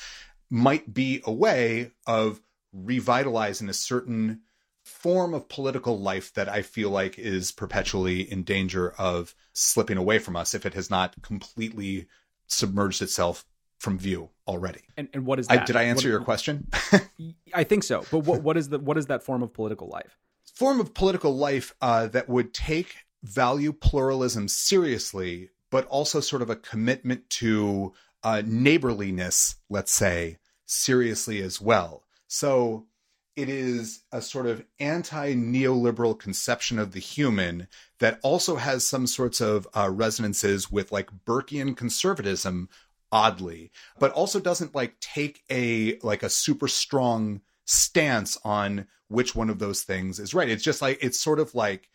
might 0.51 0.93
be 0.93 1.21
a 1.25 1.33
way 1.33 1.91
of 2.07 2.41
revitalizing 2.73 3.69
a 3.69 3.75
certain 3.75 4.41
form 4.85 5.35
of 5.35 5.49
political 5.49 5.99
life 5.99 6.33
that 6.35 6.49
I 6.49 6.63
feel 6.63 6.91
like 6.91 7.19
is 7.19 7.53
perpetually 7.53 8.21
in 8.21 8.43
danger 8.43 8.91
of 8.99 9.35
slipping 9.53 9.97
away 9.97 10.19
from 10.19 10.37
us 10.37 10.55
if 10.55 10.67
it 10.67 10.75
has 10.75 10.91
not 10.91 11.21
completely 11.23 12.09
submerged 12.49 13.01
itself 13.01 13.45
from 13.83 13.99
view 13.99 14.31
already. 14.47 14.83
And, 14.97 15.09
and 15.13 15.27
what 15.27 15.41
is 15.41 15.47
I, 15.51 15.57
that? 15.57 15.67
did 15.67 15.75
I 15.77 15.83
answer 15.83 16.07
What- 16.09 16.13
your 16.13 16.21
question? 16.21 16.69
I 17.55 17.65
think 17.65 17.83
so. 17.83 18.05
But 18.13 18.21
what, 18.21 18.41
what 18.43 18.57
is 18.57 18.69
the 18.69 18.79
what 18.79 18.97
is 18.97 19.07
that 19.07 19.23
form 19.25 19.43
of 19.43 19.53
political 19.53 19.89
life? 19.89 20.17
form 20.55 20.81
of 20.81 20.95
political 20.95 21.35
life 21.37 21.75
uh, 21.81 22.07
that 22.09 22.29
would 22.29 22.53
take 22.53 22.95
value 23.23 23.73
pluralism 23.73 24.49
seriously, 24.49 25.49
but 25.71 25.87
also 25.87 26.21
sort 26.21 26.43
of 26.43 26.51
a 26.51 26.57
commitment 26.57 27.29
to 27.31 27.93
uh, 28.23 28.43
neighborliness, 28.45 29.57
let's 29.71 29.93
say, 29.93 30.39
seriously 30.67 31.41
as 31.43 31.61
well. 31.61 32.05
So 32.29 32.87
it 33.35 33.49
is 33.49 34.03
a 34.13 34.21
sort 34.21 34.47
of 34.47 34.63
anti 34.79 35.35
neoliberal 35.35 36.19
conception 36.19 36.79
of 36.79 36.93
the 36.93 37.01
human 37.01 37.67
that 37.99 38.21
also 38.23 38.57
has 38.57 38.87
some 38.87 39.07
sorts 39.07 39.41
of 39.41 39.67
uh, 39.75 39.89
resonances 39.91 40.71
with 40.71 40.93
like 40.93 41.09
Burkean 41.25 41.77
conservatism, 41.77 42.69
oddly, 43.13 43.71
but 43.99 44.11
also 44.13 44.41
doesn't 44.41 44.75
like 44.75 44.99
take 44.99 45.45
a 45.51 45.99
like 46.03 46.23
a 46.23 46.31
super 46.31 46.67
strong 46.67 47.43
stance 47.65 48.39
on 48.45 48.87
which 49.09 49.37
one 49.37 49.51
of 49.51 49.59
those 49.59 49.83
things 49.83 50.19
is 50.19 50.35
right. 50.35 50.49
It's 50.49 50.65
just 50.65 50.83
like 50.83 50.99
it's 51.03 51.21
sort 51.21 51.39
of 51.39 51.55
like 51.55 51.89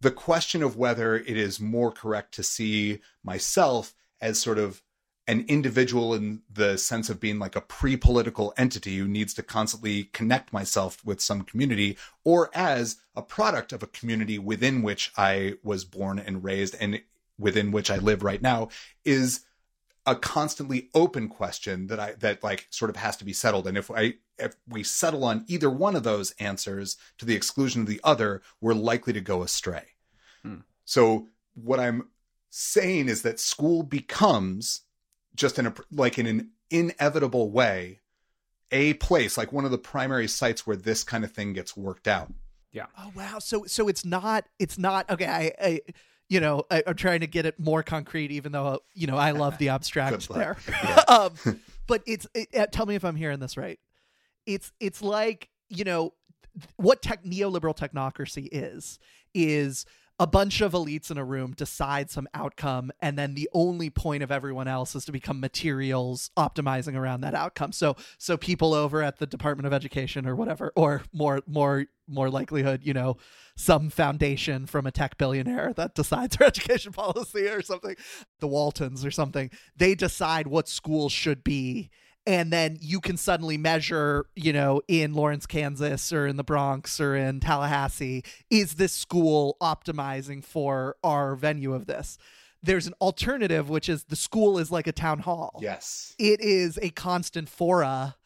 the 0.00 0.10
question 0.10 0.62
of 0.62 0.76
whether 0.76 1.16
it 1.16 1.36
is 1.36 1.60
more 1.60 1.92
correct 1.92 2.34
to 2.34 2.42
see 2.42 3.00
myself 3.22 3.94
as 4.20 4.40
sort 4.40 4.58
of 4.58 4.82
an 5.28 5.44
individual 5.48 6.14
in 6.14 6.42
the 6.52 6.78
sense 6.78 7.10
of 7.10 7.18
being 7.18 7.38
like 7.38 7.56
a 7.56 7.60
pre-political 7.60 8.54
entity 8.56 8.98
who 8.98 9.08
needs 9.08 9.34
to 9.34 9.42
constantly 9.42 10.04
connect 10.04 10.52
myself 10.52 11.04
with 11.04 11.20
some 11.20 11.42
community 11.42 11.98
or 12.22 12.48
as 12.54 12.96
a 13.16 13.22
product 13.22 13.72
of 13.72 13.82
a 13.82 13.88
community 13.88 14.38
within 14.38 14.82
which 14.82 15.12
I 15.16 15.54
was 15.64 15.84
born 15.84 16.20
and 16.20 16.44
raised 16.44 16.76
and 16.78 17.00
within 17.38 17.72
which 17.72 17.90
I 17.90 17.96
live 17.96 18.22
right 18.22 18.40
now 18.40 18.68
is 19.04 19.40
a 20.06 20.14
constantly 20.14 20.88
open 20.94 21.28
question 21.28 21.88
that 21.88 21.98
I 21.98 22.12
that 22.20 22.42
like 22.42 22.68
sort 22.70 22.90
of 22.90 22.96
has 22.96 23.16
to 23.18 23.24
be 23.24 23.32
settled. 23.32 23.66
And 23.66 23.76
if 23.76 23.90
I 23.90 24.14
if 24.38 24.54
we 24.68 24.82
settle 24.82 25.24
on 25.24 25.44
either 25.48 25.68
one 25.68 25.96
of 25.96 26.04
those 26.04 26.32
answers 26.38 26.96
to 27.18 27.24
the 27.24 27.34
exclusion 27.34 27.82
of 27.82 27.88
the 27.88 28.00
other, 28.04 28.42
we're 28.60 28.74
likely 28.74 29.12
to 29.12 29.20
go 29.20 29.42
astray. 29.42 29.88
Hmm. 30.42 30.60
So 30.84 31.28
what 31.54 31.80
I'm 31.80 32.08
saying 32.50 33.08
is 33.08 33.22
that 33.22 33.40
school 33.40 33.82
becomes 33.82 34.82
just 35.34 35.58
in 35.58 35.66
a 35.66 35.74
like 35.90 36.18
in 36.18 36.26
an 36.26 36.50
inevitable 36.70 37.50
way 37.50 38.00
a 38.72 38.94
place 38.94 39.36
like 39.36 39.52
one 39.52 39.64
of 39.64 39.70
the 39.70 39.78
primary 39.78 40.26
sites 40.26 40.66
where 40.66 40.76
this 40.76 41.04
kind 41.04 41.24
of 41.24 41.32
thing 41.32 41.52
gets 41.52 41.76
worked 41.76 42.08
out. 42.08 42.32
Yeah. 42.72 42.86
Oh 42.98 43.12
wow. 43.14 43.38
So 43.38 43.64
so 43.66 43.88
it's 43.88 44.04
not 44.04 44.44
it's 44.58 44.78
not 44.78 45.08
okay. 45.10 45.26
I, 45.26 45.52
I 45.60 45.80
you 46.28 46.40
know 46.40 46.64
I, 46.70 46.82
I'm 46.86 46.96
trying 46.96 47.20
to 47.20 47.26
get 47.26 47.46
it 47.46 47.58
more 47.58 47.82
concrete, 47.82 48.30
even 48.32 48.52
though 48.52 48.80
you 48.94 49.06
know 49.06 49.16
I 49.16 49.32
love 49.32 49.58
the 49.58 49.70
abstract 49.70 50.28
there. 50.28 50.56
luck. 50.72 51.10
um, 51.46 51.60
but 51.86 52.02
it's 52.06 52.26
it, 52.34 52.48
uh, 52.56 52.66
tell 52.66 52.86
me 52.86 52.94
if 52.94 53.04
I'm 53.04 53.16
hearing 53.16 53.40
this 53.40 53.56
right. 53.56 53.78
It's 54.46 54.72
it's 54.80 55.02
like 55.02 55.48
you 55.68 55.84
know 55.84 56.14
what 56.76 57.02
tech 57.02 57.24
neoliberal 57.24 57.76
technocracy 57.76 58.48
is 58.50 58.98
is 59.34 59.84
a 60.18 60.26
bunch 60.26 60.60
of 60.60 60.72
elites 60.72 61.10
in 61.10 61.18
a 61.18 61.24
room 61.24 61.52
decide 61.52 62.10
some 62.10 62.26
outcome 62.32 62.90
and 63.00 63.18
then 63.18 63.34
the 63.34 63.48
only 63.52 63.90
point 63.90 64.22
of 64.22 64.32
everyone 64.32 64.66
else 64.66 64.94
is 64.94 65.04
to 65.04 65.12
become 65.12 65.40
materials 65.40 66.30
optimizing 66.38 66.94
around 66.94 67.20
that 67.20 67.34
outcome. 67.34 67.72
So 67.72 67.96
so 68.18 68.36
people 68.36 68.72
over 68.72 69.02
at 69.02 69.18
the 69.18 69.26
department 69.26 69.66
of 69.66 69.72
education 69.72 70.26
or 70.26 70.34
whatever 70.34 70.72
or 70.74 71.02
more 71.12 71.42
more 71.46 71.86
more 72.08 72.30
likelihood 72.30 72.80
you 72.84 72.94
know 72.94 73.16
some 73.56 73.90
foundation 73.90 74.66
from 74.66 74.86
a 74.86 74.92
tech 74.92 75.18
billionaire 75.18 75.72
that 75.74 75.94
decides 75.94 76.36
our 76.40 76.46
education 76.46 76.92
policy 76.92 77.48
or 77.48 77.62
something 77.62 77.96
the 78.40 78.46
waltons 78.46 79.04
or 79.04 79.10
something 79.10 79.50
they 79.76 79.94
decide 79.94 80.46
what 80.46 80.68
schools 80.68 81.12
should 81.12 81.42
be 81.42 81.90
and 82.26 82.52
then 82.52 82.76
you 82.80 83.00
can 83.00 83.16
suddenly 83.16 83.56
measure, 83.56 84.26
you 84.34 84.52
know, 84.52 84.82
in 84.88 85.14
Lawrence, 85.14 85.46
Kansas, 85.46 86.12
or 86.12 86.26
in 86.26 86.36
the 86.36 86.44
Bronx, 86.44 87.00
or 87.00 87.14
in 87.14 87.40
Tallahassee, 87.40 88.24
is 88.50 88.74
this 88.74 88.92
school 88.92 89.56
optimizing 89.60 90.44
for 90.44 90.96
our 91.04 91.36
venue 91.36 91.72
of 91.72 91.86
this? 91.86 92.18
There's 92.62 92.88
an 92.88 92.94
alternative, 93.00 93.68
which 93.68 93.88
is 93.88 94.04
the 94.04 94.16
school 94.16 94.58
is 94.58 94.72
like 94.72 94.88
a 94.88 94.92
town 94.92 95.20
hall. 95.20 95.60
Yes. 95.62 96.16
It 96.18 96.40
is 96.40 96.78
a 96.82 96.90
constant 96.90 97.48
fora 97.48 98.16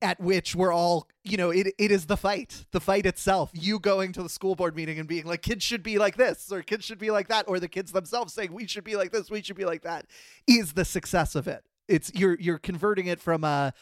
at 0.00 0.18
which 0.18 0.56
we're 0.56 0.72
all, 0.72 1.08
you 1.22 1.36
know, 1.36 1.50
it, 1.50 1.74
it 1.78 1.92
is 1.92 2.06
the 2.06 2.16
fight, 2.16 2.64
the 2.72 2.80
fight 2.80 3.06
itself. 3.06 3.50
You 3.52 3.78
going 3.78 4.12
to 4.14 4.22
the 4.22 4.28
school 4.28 4.56
board 4.56 4.74
meeting 4.74 4.98
and 4.98 5.06
being 5.06 5.26
like, 5.26 5.42
kids 5.42 5.62
should 5.62 5.82
be 5.82 5.98
like 5.98 6.16
this, 6.16 6.50
or 6.50 6.62
kids 6.62 6.84
should 6.84 6.98
be 6.98 7.10
like 7.10 7.28
that, 7.28 7.44
or 7.46 7.60
the 7.60 7.68
kids 7.68 7.92
themselves 7.92 8.32
saying, 8.32 8.52
we 8.52 8.66
should 8.66 8.82
be 8.82 8.96
like 8.96 9.12
this, 9.12 9.30
we 9.30 9.42
should 9.42 9.56
be 9.56 9.64
like 9.64 9.82
that, 9.82 10.06
is 10.48 10.72
the 10.72 10.84
success 10.84 11.36
of 11.36 11.46
it. 11.46 11.64
It's 11.88 12.12
you're 12.14 12.38
you're 12.38 12.58
converting 12.58 13.06
it 13.06 13.20
from 13.20 13.44
a 13.44 13.72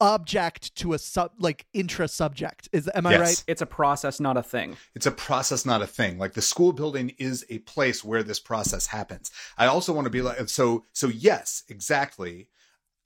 object 0.00 0.74
to 0.76 0.92
a 0.92 0.98
sub 0.98 1.32
like 1.38 1.66
intra 1.72 2.08
subject. 2.08 2.68
Is 2.72 2.88
am 2.94 3.06
I 3.06 3.12
Yes. 3.12 3.20
right? 3.20 3.44
It's 3.46 3.62
a 3.62 3.66
process, 3.66 4.20
not 4.20 4.36
a 4.36 4.42
thing. 4.42 4.76
It's 4.94 5.06
a 5.06 5.10
process, 5.10 5.66
not 5.66 5.82
a 5.82 5.86
thing. 5.86 6.18
Like 6.18 6.34
the 6.34 6.42
school 6.42 6.72
building 6.72 7.10
is 7.18 7.44
a 7.50 7.58
place 7.60 8.04
where 8.04 8.22
this 8.22 8.40
process 8.40 8.86
happens. 8.86 9.30
I 9.56 9.66
also 9.66 9.92
want 9.92 10.06
to 10.06 10.10
be 10.10 10.22
like, 10.22 10.48
so, 10.48 10.84
so 10.92 11.08
yes, 11.08 11.64
exactly. 11.68 12.48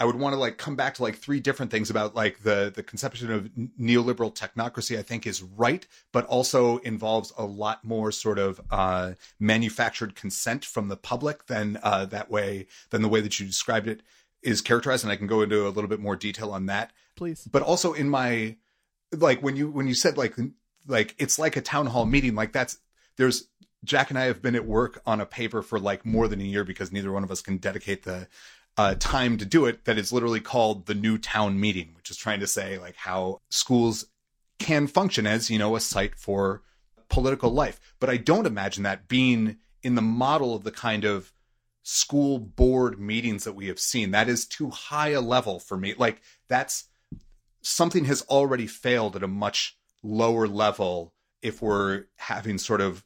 I 0.00 0.04
would 0.04 0.16
want 0.16 0.32
to 0.32 0.38
like 0.38 0.58
come 0.58 0.74
back 0.74 0.94
to 0.94 1.02
like 1.02 1.16
three 1.16 1.38
different 1.38 1.70
things 1.70 1.88
about 1.88 2.16
like 2.16 2.42
the 2.42 2.72
the 2.74 2.82
conception 2.82 3.30
of 3.30 3.48
neoliberal 3.80 4.34
technocracy. 4.34 4.98
I 4.98 5.02
think 5.02 5.26
is 5.28 5.42
right, 5.42 5.86
but 6.12 6.26
also 6.26 6.78
involves 6.78 7.32
a 7.38 7.44
lot 7.44 7.84
more 7.84 8.10
sort 8.10 8.40
of 8.40 8.60
uh, 8.72 9.12
manufactured 9.38 10.16
consent 10.16 10.64
from 10.64 10.88
the 10.88 10.96
public 10.96 11.46
than 11.46 11.78
uh, 11.84 12.04
that 12.06 12.30
way 12.30 12.66
than 12.90 13.02
the 13.02 13.08
way 13.08 13.20
that 13.20 13.38
you 13.38 13.46
described 13.46 13.86
it 13.86 14.02
is 14.42 14.60
characterized. 14.60 15.04
And 15.04 15.12
I 15.12 15.16
can 15.16 15.26
go 15.26 15.42
into 15.42 15.66
a 15.66 15.70
little 15.70 15.88
bit 15.88 16.00
more 16.00 16.16
detail 16.16 16.50
on 16.50 16.66
that 16.66 16.92
Please. 17.16 17.48
but 17.50 17.62
also 17.62 17.92
in 17.92 18.08
my 18.08 18.56
like 19.12 19.42
when 19.42 19.56
you 19.56 19.70
when 19.70 19.86
you 19.86 19.94
said 19.94 20.16
like 20.16 20.36
like 20.86 21.14
it's 21.18 21.38
like 21.38 21.56
a 21.56 21.60
town 21.60 21.86
hall 21.86 22.06
meeting 22.06 22.34
like 22.34 22.52
that's 22.52 22.78
there's 23.16 23.48
jack 23.84 24.10
and 24.10 24.18
i 24.18 24.24
have 24.24 24.42
been 24.42 24.54
at 24.54 24.66
work 24.66 25.00
on 25.06 25.20
a 25.20 25.26
paper 25.26 25.62
for 25.62 25.78
like 25.78 26.04
more 26.04 26.28
than 26.28 26.40
a 26.40 26.44
year 26.44 26.64
because 26.64 26.92
neither 26.92 27.12
one 27.12 27.24
of 27.24 27.30
us 27.30 27.42
can 27.42 27.58
dedicate 27.58 28.04
the 28.04 28.28
uh, 28.78 28.94
time 28.98 29.36
to 29.36 29.44
do 29.44 29.66
it 29.66 29.84
that 29.84 29.98
is 29.98 30.14
literally 30.14 30.40
called 30.40 30.86
the 30.86 30.94
new 30.94 31.18
town 31.18 31.60
meeting 31.60 31.92
which 31.94 32.10
is 32.10 32.16
trying 32.16 32.40
to 32.40 32.46
say 32.46 32.78
like 32.78 32.96
how 32.96 33.38
schools 33.50 34.06
can 34.58 34.86
function 34.86 35.26
as 35.26 35.50
you 35.50 35.58
know 35.58 35.76
a 35.76 35.80
site 35.80 36.14
for 36.14 36.62
political 37.10 37.50
life 37.50 37.78
but 38.00 38.08
i 38.08 38.16
don't 38.16 38.46
imagine 38.46 38.82
that 38.82 39.08
being 39.08 39.58
in 39.82 39.94
the 39.94 40.00
model 40.00 40.54
of 40.54 40.64
the 40.64 40.70
kind 40.70 41.04
of 41.04 41.34
school 41.82 42.38
board 42.38 43.00
meetings 43.00 43.44
that 43.44 43.54
we 43.54 43.66
have 43.66 43.78
seen 43.78 44.12
that 44.12 44.28
is 44.28 44.46
too 44.46 44.70
high 44.70 45.10
a 45.10 45.20
level 45.20 45.58
for 45.58 45.76
me 45.76 45.94
like 45.98 46.20
that's 46.48 46.84
something 47.62 48.04
has 48.04 48.22
already 48.22 48.66
failed 48.66 49.16
at 49.16 49.22
a 49.22 49.28
much 49.28 49.76
lower 50.02 50.46
level 50.46 51.14
if 51.40 51.62
we're 51.62 52.04
having 52.16 52.58
sort 52.58 52.80
of 52.80 53.04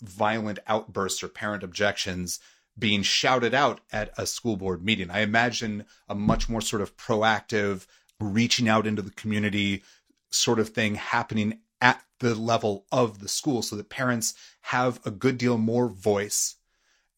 violent 0.00 0.58
outbursts 0.66 1.22
or 1.22 1.28
parent 1.28 1.62
objections 1.62 2.38
being 2.78 3.02
shouted 3.02 3.54
out 3.54 3.80
at 3.92 4.12
a 4.16 4.26
school 4.26 4.56
board 4.56 4.84
meeting. 4.84 5.10
I 5.10 5.20
imagine 5.20 5.84
a 6.08 6.14
much 6.14 6.48
more 6.48 6.60
sort 6.60 6.82
of 6.82 6.96
proactive, 6.96 7.86
reaching 8.20 8.68
out 8.68 8.86
into 8.86 9.02
the 9.02 9.10
community 9.10 9.82
sort 10.30 10.60
of 10.60 10.68
thing 10.68 10.94
happening 10.94 11.60
at 11.80 12.02
the 12.20 12.34
level 12.34 12.86
of 12.92 13.20
the 13.20 13.28
school 13.28 13.62
so 13.62 13.76
that 13.76 13.88
parents 13.88 14.34
have 14.62 15.00
a 15.04 15.10
good 15.10 15.38
deal 15.38 15.58
more 15.58 15.88
voice 15.88 16.56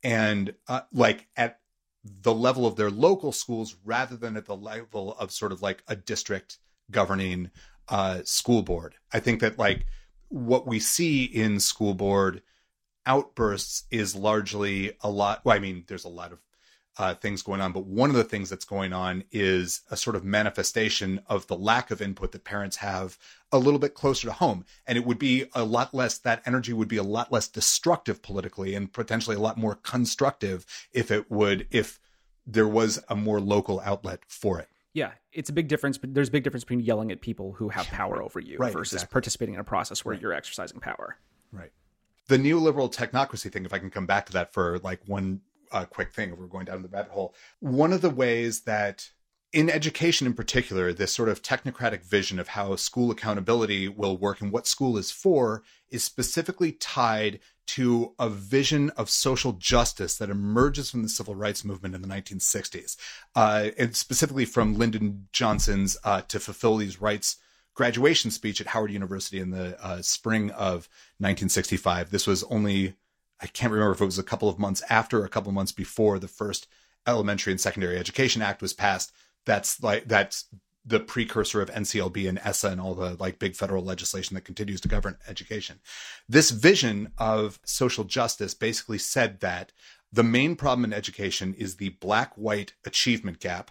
and 0.03 0.55
uh, 0.69 0.83
like 0.93 1.27
at 1.37 1.61
the 2.05 2.35
level 2.35 2.67
of 2.67 2.77
their 2.77 2.91
local 2.91 3.33
schools 3.33 3.77
rather 3.85 4.17
than 4.17 4.37
at 4.37 4.47
the 4.47 4.57
level 4.57 5.15
of 5.19 5.31
sort 5.31 5.53
of 5.53 5.63
like 5.63 5.83
a 5.87 5.97
district 5.97 6.59
governing 6.91 7.51
uh, 7.89 8.21
school 8.25 8.63
board. 8.63 8.95
I 9.13 9.21
think 9.21 9.41
that 9.41 9.59
like 9.59 9.87
what 10.29 10.67
we 10.67 10.79
see 10.79 11.25
in 11.25 11.61
school 11.61 11.95
board 11.95 12.43
outbursts 13.05 13.85
is 13.91 14.15
largely 14.15 14.97
a 15.01 15.11
lot. 15.11 15.43
Well, 15.45 15.57
I 15.57 15.61
mean, 15.61 15.85
there's 15.89 16.05
a 16.05 16.09
lot 16.09 16.33
of 16.33 16.39
uh, 16.99 17.15
things 17.15 17.43
going 17.43 17.61
on, 17.61 17.73
but 17.73 17.87
one 17.87 18.11
of 18.11 18.17
the 18.17 18.25
things 18.25 18.51
that's 18.51 18.65
going 18.65 18.93
on 18.93 19.25
is 19.31 19.83
a 19.91 19.97
sort 19.97 20.17
of 20.17 20.25
manifestation 20.25 21.21
of 21.27 21.47
the 21.47 21.57
lack 21.57 21.91
of 21.91 22.03
input 22.03 22.33
that 22.33 22.45
parents 22.45 22.77
have 22.77 23.17
a 23.53 23.59
little 23.59 23.79
bit 23.79 23.95
closer 23.95 24.27
to 24.27 24.33
home. 24.33 24.65
And 24.87 24.99
it 24.99 25.07
would 25.07 25.19
be 25.19 25.47
a 25.55 25.65
lot 25.65 25.95
less, 25.95 26.19
that 26.19 26.43
energy 26.45 26.73
would 26.73 26.89
be 26.89 26.97
a 26.97 27.03
lot 27.03 27.33
less 27.33 27.49
destructive 27.49 28.23
politically 28.23 28.75
and 28.75 28.93
potentially 28.93 29.37
a 29.37 29.41
lot 29.41 29.57
more 29.57 29.77
constructive 29.77 30.67
if 30.93 31.11
it 31.11 31.31
would, 31.31 31.67
if 31.71 32.01
there 32.47 32.69
was 32.69 33.03
a 33.09 33.17
more 33.17 33.41
local 33.41 33.81
outlet 33.81 34.21
for 34.27 34.59
it. 34.59 34.69
Yeah, 34.93 35.13
it's 35.33 35.49
a 35.49 35.53
big 35.53 35.69
difference. 35.69 35.97
But 35.99 36.15
there's 36.15 36.29
a 36.29 36.33
big 36.33 36.43
difference 36.43 36.65
between 36.65 36.81
yelling 36.81 37.13
at 37.13 37.21
people 37.21 37.53
who 37.53 37.69
have 37.69 37.87
power 37.87 38.21
over 38.21 38.41
you 38.41 38.59
Right, 38.59 38.73
versus 38.73 38.95
exactly. 38.95 39.13
participating 39.13 39.55
in 39.55 39.61
a 39.61 39.65
process 39.65 40.05
where 40.05 40.17
you're 40.17 40.33
exercising 40.33 40.81
power. 40.81 41.17
Right. 41.53 41.71
The 42.27 42.39
neoliberal 42.39 42.93
technocracy 42.93 43.51
thing, 43.53 43.65
if 43.65 43.73
I 43.73 43.79
can 43.79 43.91
come 43.91 44.07
back 44.07 44.27
to 44.27 44.33
that 44.33 44.53
for 44.53 44.79
like 44.81 45.01
one 45.07 45.41
uh, 45.73 45.85
quick 45.85 46.13
thing, 46.13 46.33
if 46.33 46.39
we're 46.39 46.47
going 46.47 46.67
down 46.67 46.83
the 46.83 46.89
rabbit 46.89 47.13
hole, 47.13 47.35
one 47.61 47.93
of 47.93 48.01
the 48.01 48.11
ways 48.11 48.63
that 48.63 49.11
in 49.53 49.69
education 49.69 50.27
in 50.27 50.35
particular, 50.35 50.93
this 50.93 51.13
sort 51.13 51.29
of 51.29 51.43
technocratic 51.43 52.05
vision 52.05 52.39
of 52.39 52.49
how 52.49 52.77
school 52.77 53.11
accountability 53.11 53.89
will 53.89 54.17
work 54.17 54.41
and 54.41 54.53
what 54.53 54.67
school 54.67 54.97
is 54.97 55.11
for 55.11 55.63
is 55.89 56.05
specifically 56.05 56.73
tied 56.73 57.41
to 57.67 58.15
a 58.19 58.29
vision 58.29 58.91
of 58.91 59.11
social 59.11 59.53
justice 59.53 60.17
that 60.19 60.31
emerges 60.31 60.91
from 60.91 61.03
the 61.03 61.09
civil 61.09 61.35
rights 61.35 61.65
movement 61.65 61.95
in 61.95 62.03
the 62.03 62.09
1960s, 62.09 62.97
uh, 63.35 63.69
and 63.79 63.95
specifically 63.95 64.45
from 64.45 64.77
Lyndon 64.77 65.29
Johnson's 65.33 65.97
uh, 66.05 66.21
To 66.23 66.41
Fulfill 66.41 66.77
These 66.77 67.01
Rights 67.01 67.37
graduation 67.75 68.31
speech 68.31 68.61
at 68.61 68.69
Howard 68.69 68.91
University 68.91 69.39
in 69.39 69.51
the 69.51 69.81
uh, 69.85 70.03
spring 70.03 70.51
of 70.51 70.89
1965. 71.19 72.11
This 72.11 72.27
was 72.27 72.43
only, 72.45 72.95
I 73.41 73.47
can't 73.47 73.73
remember 73.73 73.93
if 73.93 74.01
it 74.01 74.05
was 74.05 74.19
a 74.19 74.25
couple 74.25 74.49
of 74.49 74.59
months 74.59 74.83
after 74.91 75.21
or 75.21 75.25
a 75.25 75.31
couple 75.31 75.49
of 75.49 75.55
months 75.55 75.73
before 75.73 76.19
the 76.19 76.29
first 76.29 76.67
Elementary 77.07 77.53
and 77.53 77.61
Secondary 77.61 77.97
Education 77.97 78.43
Act 78.43 78.61
was 78.61 78.75
passed. 78.75 79.13
That's 79.47 79.83
like, 79.83 80.07
that's 80.07 80.47
the 80.85 81.01
precursor 81.01 81.61
of 81.61 81.71
NCLB 81.71 82.29
and 82.29 82.41
ESSA 82.45 82.69
and 82.69 82.81
all 82.81 82.95
the 82.95 83.15
like 83.15 83.39
big 83.39 83.55
federal 83.55 83.85
legislation 83.85 84.35
that 84.35 84.45
continues 84.45 84.81
to 84.83 84.89
govern 84.89 85.17
education. 85.29 85.81
This 86.29 86.51
vision 86.51 87.13
of 87.19 87.59
social 87.65 88.05
justice 88.05 88.55
basically 88.55 88.99
said 88.99 89.41
that 89.41 89.73
the 90.13 90.23
main 90.23 90.57
problem 90.57 90.85
in 90.85 90.93
education 90.93 91.55
is 91.55 91.77
the 91.77 91.91
black 91.91 92.35
white 92.35 92.75
achievement 92.85 93.41
gap 93.41 93.71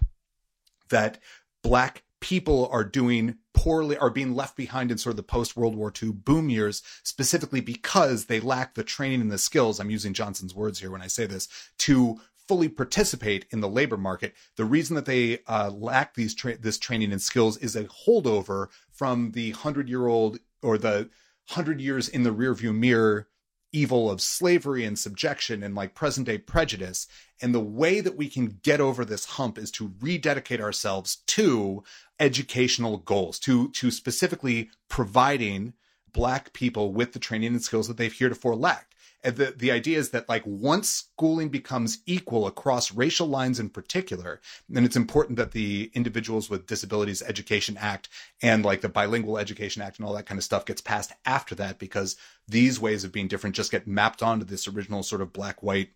that 0.89 1.19
black 1.62 2.03
people 2.19 2.67
are 2.71 2.84
doing 2.84 3.38
poorly 3.53 3.97
are 3.97 4.10
being 4.10 4.36
left 4.36 4.55
behind 4.55 4.91
in 4.91 4.97
sort 4.97 5.12
of 5.12 5.17
the 5.17 5.23
post 5.23 5.58
World 5.58 5.75
War 5.75 5.91
II 6.01 6.12
boom 6.12 6.49
years, 6.49 6.82
specifically 7.03 7.62
because 7.62 8.25
they 8.25 8.39
lack 8.39 8.75
the 8.75 8.84
training 8.84 9.21
and 9.21 9.32
the 9.32 9.38
skills. 9.38 9.79
I'm 9.79 9.89
using 9.89 10.13
Johnson's 10.13 10.55
words 10.55 10.79
here 10.79 10.91
when 10.91 11.01
I 11.01 11.08
say 11.08 11.25
this 11.25 11.47
to 11.79 12.19
fully 12.47 12.69
participate 12.69 13.45
in 13.51 13.60
the 13.60 13.69
labor 13.69 13.97
market. 13.97 14.34
The 14.55 14.65
reason 14.65 14.95
that 14.95 15.05
they 15.05 15.39
uh, 15.47 15.69
lack 15.69 16.15
these 16.15 16.34
tra- 16.34 16.58
this 16.58 16.79
training 16.79 17.12
and 17.12 17.21
skills 17.21 17.58
is 17.58 17.75
a 17.75 17.84
holdover 17.84 18.67
from 18.91 19.32
the 19.32 19.51
hundred 19.51 19.88
year 19.88 20.08
old 20.08 20.39
or 20.63 20.77
the 20.77 21.10
hundred 21.49 21.79
years 21.79 22.10
in 22.10 22.23
the 22.23 22.34
rearview 22.34 22.75
mirror 22.75 23.27
evil 23.71 24.10
of 24.10 24.21
slavery 24.21 24.84
and 24.84 24.97
subjection 24.97 25.63
and 25.63 25.75
like 25.75 25.93
present 25.93 26.25
day 26.25 26.38
prejudice. 26.38 27.08
And 27.41 27.53
the 27.53 27.60
way 27.60 28.01
that 28.01 28.17
we 28.17 28.29
can 28.29 28.60
get 28.63 28.82
over 28.82 29.05
this 29.05 29.25
hump 29.25 29.58
is 29.58 29.71
to 29.71 29.93
rededicate 30.01 30.62
ourselves 30.62 31.17
to 31.27 31.84
educational 32.19 32.97
goals, 32.97 33.39
to 33.39 33.69
to 33.69 33.91
specifically 33.91 34.69
providing 34.89 35.73
black 36.12 36.53
people 36.53 36.91
with 36.91 37.13
the 37.13 37.19
training 37.19 37.53
and 37.53 37.62
skills 37.62 37.88
that 37.88 37.97
they've 37.97 38.12
heretofore 38.12 38.55
lacked. 38.55 38.95
And 39.21 39.36
the, 39.36 39.53
the 39.55 39.71
idea 39.71 39.97
is 39.97 40.12
that 40.12 40.29
like 40.29 40.43
once 40.45 40.89
schooling 40.89 41.49
becomes 41.49 41.99
equal 42.05 42.47
across 42.47 42.93
racial 42.93 43.27
lines 43.27 43.60
in 43.60 43.69
particular, 43.69 44.39
then 44.69 44.86
it's 44.86 44.95
important 44.95 45.38
that 45.38 45.51
the 45.51 45.91
Individuals 45.93 46.49
with 46.49 46.67
Disabilities 46.67 47.21
Education 47.21 47.75
Act 47.77 48.08
and 48.41 48.63
like 48.63 48.79
the 48.82 48.88
Bilingual 48.88 49.38
Education 49.38 49.82
Act 49.82 49.97
and 49.97 50.08
all 50.08 50.13
that 50.13 50.25
kind 50.25 50.38
of 50.38 50.43
stuff 50.43 50.65
gets 50.65 50.79
passed 50.79 51.12
after 51.25 51.53
that 51.55 51.79
because 51.79 52.15
these 52.47 52.79
ways 52.79 53.03
of 53.03 53.12
being 53.12 53.27
different 53.27 53.55
just 53.55 53.71
get 53.71 53.88
mapped 53.88 54.23
onto 54.23 54.45
this 54.45 54.67
original 54.67 55.03
sort 55.03 55.21
of 55.21 55.34
black 55.34 55.62
white 55.62 55.89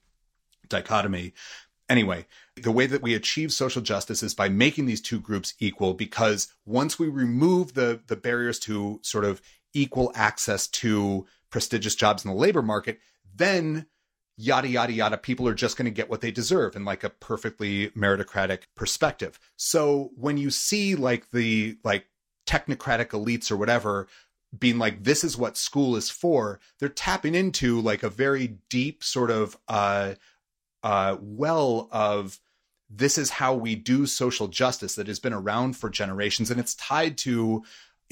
dichotomy. 0.68 1.34
Anyway, 1.90 2.26
the 2.56 2.72
way 2.72 2.88
that 2.88 3.02
we 3.02 3.14
achieve 3.14 3.54
social 3.54 3.82
justice 3.82 4.24
is 4.24 4.34
by 4.34 4.50
making 4.50 4.86
these 4.86 5.02
two 5.02 5.20
groups 5.20 5.54
equal 5.60 5.94
because 5.94 6.54
once 6.66 6.98
we 6.98 7.08
remove 7.08 7.74
the 7.74 8.02
the 8.08 8.16
barriers 8.16 8.60
to 8.60 9.00
sort 9.02 9.26
of 9.26 9.42
equal 9.74 10.12
access 10.16 10.68
to 10.68 11.26
prestigious 11.50 11.96
jobs 11.96 12.26
in 12.26 12.32
the 12.32 12.38
labor 12.38 12.62
market, 12.62 13.00
then 13.36 13.88
yada 14.36 14.68
yada 14.68 14.92
yada 14.92 15.18
people 15.18 15.48
are 15.48 15.54
just 15.54 15.78
going 15.78 15.86
to 15.86 15.92
get 15.92 16.10
what 16.10 16.22
they 16.22 16.32
deserve 16.32 16.76
in 16.76 16.86
like 16.86 17.04
a 17.04 17.10
perfectly 17.10 17.90
meritocratic 17.90 18.64
perspective. 18.76 19.40
So 19.58 20.12
when 20.16 20.38
you 20.38 20.50
see 20.50 20.96
like 20.96 21.30
the 21.32 21.78
like 21.84 22.08
technocratic 22.48 23.10
elites 23.10 23.52
or 23.52 23.58
whatever 23.58 24.08
being 24.58 24.78
like 24.78 25.04
this 25.04 25.24
is 25.24 25.38
what 25.38 25.58
school 25.58 25.96
is 25.96 26.10
for 26.10 26.60
they're 26.80 26.90
tapping 26.90 27.34
into 27.34 27.80
like 27.80 28.04
a 28.04 28.10
very 28.10 28.58
deep 28.70 29.04
sort 29.04 29.32
of 29.32 29.58
uh 29.68 30.14
uh 30.84 31.16
well 31.20 31.88
of 31.92 32.40
this 32.90 33.18
is 33.18 33.32
how 33.32 33.56
we 33.56 33.76
do 33.76 34.06
social 34.06 34.48
justice 34.48 34.96
that 34.96 35.08
has 35.08 35.20
been 35.20 35.34
around 35.34 35.76
for 35.76 35.90
generations 35.90 36.52
and 36.52 36.60
it's 36.60 36.76
tied 36.76 37.18
to 37.18 37.64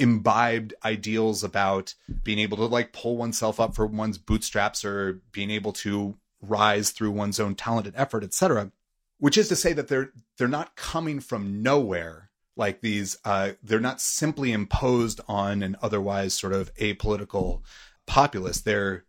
imbibed 0.02 0.74
ideals 0.84 1.44
about 1.44 1.94
being 2.24 2.40
able 2.40 2.58
to 2.58 2.66
like 2.66 2.92
pull 2.92 3.18
oneself 3.18 3.60
up 3.60 3.76
for 3.76 3.86
one's 3.86 4.18
bootstraps 4.18 4.84
or 4.84 5.22
being 5.32 5.52
able 5.52 5.72
to 5.72 6.18
rise 6.42 6.90
through 6.90 7.12
one's 7.12 7.40
own 7.40 7.54
talent 7.54 7.86
and 7.86 7.96
effort, 7.96 8.24
etc. 8.24 8.72
Which 9.20 9.38
is 9.38 9.48
to 9.50 9.56
say 9.56 9.74
that 9.74 9.88
they're 9.88 10.12
they're 10.38 10.48
not 10.48 10.76
coming 10.76 11.20
from 11.20 11.62
nowhere 11.62 12.32
like 12.58 12.82
these 12.82 13.18
uh, 13.24 13.52
they're 13.62 13.80
not 13.80 14.02
simply 14.02 14.52
imposed 14.52 15.22
on 15.28 15.62
an 15.62 15.78
otherwise 15.82 16.34
sort 16.34 16.54
of 16.54 16.74
apolitical 16.76 17.62
populace. 18.08 18.62
They're 18.62 19.06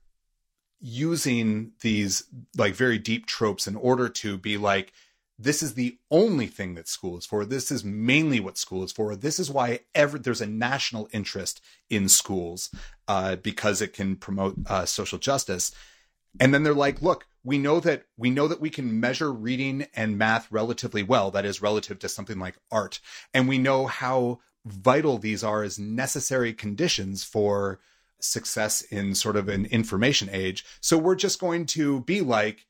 using 0.79 1.73
these 1.81 2.25
like 2.57 2.75
very 2.75 2.99
deep 2.99 3.25
tropes 3.27 3.67
in 3.67 3.77
order 3.77 4.09
to 4.09 4.37
be 4.37 4.59
like 4.59 4.93
this 5.43 5.63
is 5.63 5.75
the 5.75 5.99
only 6.11 6.47
thing 6.47 6.75
that 6.75 6.89
school 6.89 7.19
is 7.19 7.27
for. 7.27 7.45
This 7.45 7.71
is 7.71 7.85
mainly 7.85 8.41
what 8.41 8.59
school 8.59 8.85
is 8.85 8.93
for. 8.93 9.17
This 9.17 9.39
is 9.39 9.51
why 9.51 9.81
ever 9.95 10.19
there's 10.19 10.41
a 10.41 10.47
national 10.47 11.09
interest 11.13 11.61
in 11.91 12.09
schools 12.09 12.71
uh, 13.09 13.37
because 13.37 13.83
it 13.83 13.93
can 13.93 14.17
promote 14.17 14.57
uh, 14.67 14.85
social 14.87 15.19
justice. 15.19 15.73
And 16.41 16.55
then 16.55 16.63
they're 16.63 16.75
like, 16.75 17.03
look, 17.03 17.27
we 17.45 17.59
know 17.59 17.81
that 17.81 18.05
we 18.17 18.31
know 18.31 18.49
that 18.49 18.61
we 18.61 18.71
can 18.71 19.01
measure 19.01 19.33
reading 19.33 19.87
and 19.95 20.17
math 20.17 20.51
relatively 20.51 21.03
well. 21.03 21.31
That 21.31 21.45
is 21.45 21.61
relative 21.61 21.99
to 22.01 22.09
something 22.09 22.39
like 22.39 22.57
art, 22.71 23.01
and 23.35 23.49
we 23.49 23.59
know 23.59 23.87
how 23.87 24.41
vital 24.65 25.19
these 25.19 25.43
are 25.43 25.63
as 25.63 25.79
necessary 25.79 26.53
conditions 26.53 27.25
for 27.25 27.81
success 28.21 28.83
in 28.83 29.15
sort 29.15 29.37
of 29.37 29.49
an 29.49 29.67
information 29.67 30.29
age. 30.31 30.65
So 30.81 30.97
we're 30.97 31.17
just 31.17 31.41
going 31.41 31.67
to 31.67 32.01
be 32.03 32.21
like 32.21 32.67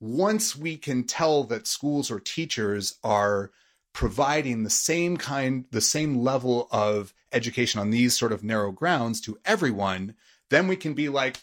once 0.00 0.56
we 0.56 0.76
can 0.76 1.04
tell 1.04 1.44
that 1.44 1.66
schools 1.66 2.10
or 2.10 2.18
teachers 2.18 2.98
are 3.04 3.50
providing 3.92 4.62
the 4.62 4.70
same 4.70 5.16
kind, 5.16 5.66
the 5.70 5.80
same 5.80 6.16
level 6.18 6.68
of 6.72 7.12
education 7.32 7.80
on 7.80 7.90
these 7.90 8.16
sort 8.18 8.32
of 8.32 8.42
narrow 8.42 8.72
grounds 8.72 9.20
to 9.20 9.38
everyone, 9.44 10.14
then 10.48 10.66
we 10.66 10.76
can 10.76 10.94
be 10.94 11.08
like, 11.08 11.38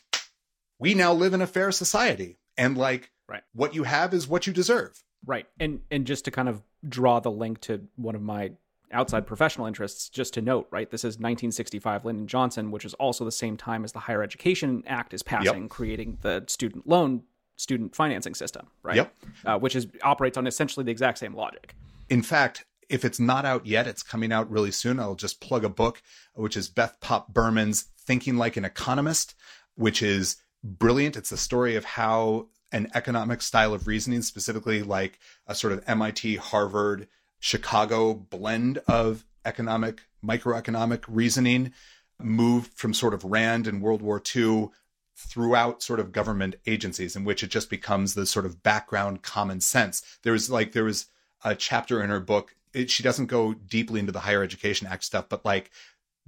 we 0.79 0.93
now 0.93 1.13
live 1.13 1.33
in 1.33 1.41
a 1.41 1.47
fair 1.47 1.71
society. 1.71 2.37
And 2.57 2.77
like, 2.77 3.11
right. 3.27 3.43
what 3.53 3.75
you 3.75 3.83
have 3.83 4.13
is 4.13 4.27
what 4.27 4.47
you 4.47 4.53
deserve. 4.53 5.03
Right. 5.25 5.47
And 5.59 5.81
and 5.91 6.05
just 6.05 6.25
to 6.25 6.31
kind 6.31 6.47
of 6.47 6.61
draw 6.87 7.19
the 7.19 7.31
link 7.31 7.61
to 7.61 7.87
one 7.95 8.15
of 8.15 8.21
my 8.21 8.51
outside 8.91 9.27
professional 9.27 9.67
interests, 9.67 10.09
just 10.09 10.33
to 10.35 10.41
note, 10.41 10.67
right, 10.71 10.89
this 10.89 11.01
is 11.01 11.15
1965 11.15 12.05
Lyndon 12.05 12.27
Johnson, 12.27 12.71
which 12.71 12.85
is 12.85 12.93
also 12.95 13.25
the 13.25 13.31
same 13.31 13.57
time 13.57 13.83
as 13.83 13.91
the 13.91 13.99
Higher 13.99 14.23
Education 14.23 14.83
Act 14.87 15.13
is 15.13 15.23
passing, 15.23 15.63
yep. 15.63 15.69
creating 15.69 16.19
the 16.21 16.43
student 16.47 16.87
loan 16.87 17.23
student 17.57 17.95
financing 17.95 18.33
system, 18.33 18.67
right? 18.83 18.95
Yep. 18.95 19.15
Uh, 19.45 19.59
which 19.59 19.75
is 19.75 19.87
operates 20.03 20.37
on 20.37 20.47
essentially 20.47 20.83
the 20.83 20.91
exact 20.91 21.17
same 21.17 21.35
logic. 21.35 21.75
In 22.09 22.21
fact, 22.21 22.65
if 22.89 23.03
it's 23.03 23.19
not 23.19 23.45
out 23.45 23.65
yet, 23.65 23.87
it's 23.87 24.03
coming 24.03 24.31
out 24.31 24.49
really 24.49 24.71
soon. 24.71 24.99
I'll 24.99 25.15
just 25.15 25.41
plug 25.41 25.65
a 25.65 25.69
book, 25.69 26.01
which 26.33 26.55
is 26.55 26.69
Beth 26.69 26.97
Popp 27.01 27.33
Berman's 27.33 27.87
Thinking 27.99 28.37
Like 28.37 28.55
an 28.55 28.63
Economist, 28.63 29.35
which 29.75 30.01
is 30.01 30.37
brilliant. 30.63 31.17
It's 31.17 31.29
the 31.29 31.37
story 31.37 31.75
of 31.75 31.83
how 31.83 32.47
an 32.71 32.89
economic 32.93 33.41
style 33.41 33.73
of 33.73 33.87
reasoning, 33.87 34.21
specifically 34.21 34.83
like 34.83 35.19
a 35.47 35.55
sort 35.55 35.73
of 35.73 35.83
MIT, 35.87 36.37
Harvard, 36.37 37.07
Chicago 37.39 38.13
blend 38.13 38.79
of 38.87 39.25
economic, 39.45 40.01
microeconomic 40.23 41.03
reasoning, 41.07 41.73
moved 42.19 42.71
from 42.73 42.93
sort 42.93 43.13
of 43.13 43.23
Rand 43.23 43.67
in 43.67 43.81
World 43.81 44.01
War 44.01 44.21
II 44.35 44.69
throughout 45.17 45.81
sort 45.81 45.99
of 45.99 46.11
government 46.11 46.55
agencies 46.67 47.15
in 47.15 47.23
which 47.23 47.43
it 47.43 47.49
just 47.49 47.71
becomes 47.71 48.13
the 48.13 48.25
sort 48.25 48.45
of 48.45 48.61
background 48.61 49.23
common 49.23 49.59
sense. 49.59 50.03
There 50.21 50.33
was 50.33 50.49
like 50.49 50.73
there 50.73 50.83
was 50.83 51.07
a 51.43 51.55
chapter 51.55 52.03
in 52.03 52.09
her 52.09 52.19
book. 52.19 52.55
It, 52.73 52.91
she 52.91 53.01
doesn't 53.01 53.25
go 53.25 53.53
deeply 53.53 53.99
into 53.99 54.11
the 54.11 54.19
Higher 54.19 54.43
Education 54.43 54.85
Act 54.87 55.03
stuff, 55.03 55.27
but 55.27 55.43
like 55.43 55.71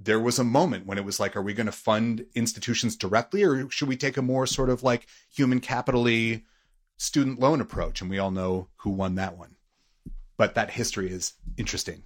there 0.00 0.18
was 0.18 0.38
a 0.38 0.44
moment 0.44 0.86
when 0.86 0.98
it 0.98 1.04
was 1.04 1.20
like, 1.20 1.36
are 1.36 1.42
we 1.42 1.54
going 1.54 1.66
to 1.66 1.72
fund 1.72 2.26
institutions 2.34 2.96
directly, 2.96 3.44
or 3.44 3.70
should 3.70 3.88
we 3.88 3.96
take 3.96 4.16
a 4.16 4.22
more 4.22 4.46
sort 4.46 4.70
of 4.70 4.82
like 4.82 5.06
human 5.32 5.60
capitally 5.60 6.44
student 6.96 7.38
loan 7.38 7.60
approach? 7.60 8.00
And 8.00 8.10
we 8.10 8.18
all 8.18 8.30
know 8.32 8.68
who 8.78 8.90
won 8.90 9.14
that 9.16 9.38
one. 9.38 9.56
But 10.36 10.54
that 10.54 10.70
history 10.70 11.10
is 11.10 11.34
interesting. 11.56 12.02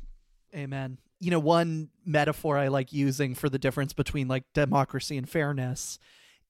Amen. 0.54 0.98
You 1.20 1.30
know, 1.30 1.38
one 1.38 1.88
metaphor 2.04 2.58
I 2.58 2.68
like 2.68 2.92
using 2.92 3.34
for 3.34 3.48
the 3.48 3.58
difference 3.58 3.92
between 3.92 4.28
like 4.28 4.44
democracy 4.52 5.16
and 5.16 5.28
fairness 5.28 5.98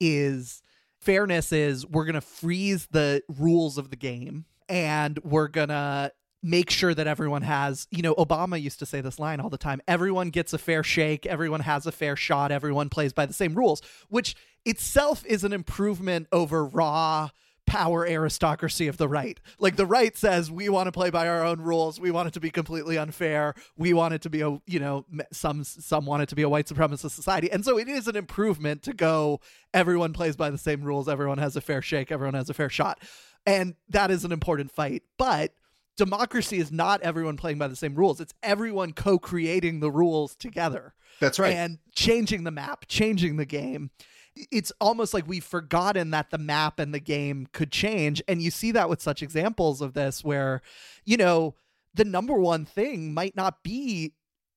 is 0.00 0.62
fairness 1.00 1.52
is 1.52 1.87
we're 1.87 2.04
going 2.04 2.14
to 2.14 2.20
freeze 2.20 2.87
the 2.90 3.22
rules 3.28 3.78
of 3.78 3.90
the 3.90 3.96
game 3.96 4.46
and 4.68 5.18
we're 5.22 5.48
going 5.48 5.68
to 5.68 6.11
make 6.42 6.68
sure 6.68 6.94
that 6.94 7.07
everyone 7.07 7.42
has, 7.42 7.87
you 7.90 8.02
know, 8.02 8.14
Obama 8.14 8.61
used 8.61 8.78
to 8.78 8.87
say 8.87 9.00
this 9.00 9.18
line 9.18 9.40
all 9.40 9.48
the 9.48 9.59
time 9.59 9.80
everyone 9.88 10.30
gets 10.30 10.52
a 10.52 10.59
fair 10.59 10.83
shake, 10.83 11.26
everyone 11.26 11.61
has 11.61 11.87
a 11.87 11.92
fair 11.92 12.16
shot, 12.16 12.52
everyone 12.52 12.88
plays 12.88 13.12
by 13.12 13.26
the 13.26 13.33
same 13.33 13.54
rules, 13.54 13.80
which 14.09 14.35
itself 14.64 15.24
is 15.26 15.44
an 15.44 15.52
improvement 15.52 16.26
over 16.33 16.64
raw 16.64 17.30
power 17.75 18.07
aristocracy 18.07 18.87
of 18.87 18.99
the 18.99 19.09
right. 19.09 19.41
Like 19.59 19.75
the 19.75 19.85
right 19.85 20.17
says 20.17 20.49
we 20.49 20.69
want 20.69 20.87
to 20.87 20.93
play 20.93 21.11
by 21.11 21.27
our 21.27 21.45
own 21.45 21.61
rules. 21.61 21.99
We 21.99 22.13
want 22.13 22.29
it 22.29 22.35
to 22.35 22.41
be 22.41 22.51
completely 22.51 22.97
unfair. 22.97 23.55
We 23.77 23.93
want 23.93 24.15
it 24.15 24.23
to 24.23 24.31
be 24.31 24.43
a, 24.43 24.61
you 24.65 24.79
know, 24.79 25.05
some 25.33 25.65
some 25.65 26.07
want 26.07 26.23
it 26.23 26.29
to 26.29 26.37
be 26.37 26.43
a 26.43 26.49
white 26.49 26.69
supremacist 26.69 27.11
society. 27.11 27.51
And 27.51 27.65
so 27.65 27.77
it 27.77 27.89
is 27.89 28.07
an 28.07 28.15
improvement 28.15 28.85
to 28.85 28.93
go 28.93 29.41
everyone 29.73 30.13
plays 30.13 30.37
by 30.37 30.51
the 30.51 30.59
same 30.59 30.83
rules, 30.83 31.09
everyone 31.09 31.39
has 31.39 31.57
a 31.57 31.61
fair 31.61 31.83
shake, 31.83 32.13
everyone 32.13 32.35
has 32.35 32.49
a 32.49 32.55
fair 32.55 32.69
shot. 32.69 33.03
And 33.45 33.75
that 33.89 34.13
is 34.13 34.25
an 34.25 34.31
important 34.31 34.71
fight. 34.71 35.03
But 35.19 35.53
democracy 35.97 36.59
is 36.59 36.71
not 36.71 37.03
everyone 37.03 37.37
playing 37.37 37.59
by 37.59 37.67
the 37.67 37.75
same 37.75 37.97
rules. 37.97 38.21
It's 38.21 38.35
everyone 38.41 38.93
co-creating 38.93 39.81
the 39.81 39.91
rules 39.91 40.37
together. 40.37 40.95
That's 41.19 41.41
right. 41.41 41.55
And 41.55 41.79
changing 41.97 42.45
the 42.45 42.53
map, 42.53 42.85
changing 42.87 43.37
the 43.37 43.45
game 43.45 43.91
it's 44.37 44.73
almost 44.81 45.14
like 45.14 45.29
we've 45.29 45.44
forgotten 45.44 46.11
that 46.11 46.31
the 46.31 46.38
map 46.38 46.79
and 46.79 46.92
the 46.92 47.01
game 47.01 47.47
could 47.53 47.70
change. 47.70 48.23
And 48.27 48.42
you 48.42 48.51
see 48.51 48.73
that 48.73 48.88
with 48.88 49.01
such 49.01 49.23
examples 49.23 49.81
of 49.81 49.94
this 49.94 50.25
where, 50.25 50.62
you 51.05 51.16
know, 51.16 51.55
the 51.94 52.05
number 52.05 52.35
one 52.35 52.64
thing 52.64 53.14
might 53.14 53.37
not 53.37 53.62
be 53.62 54.14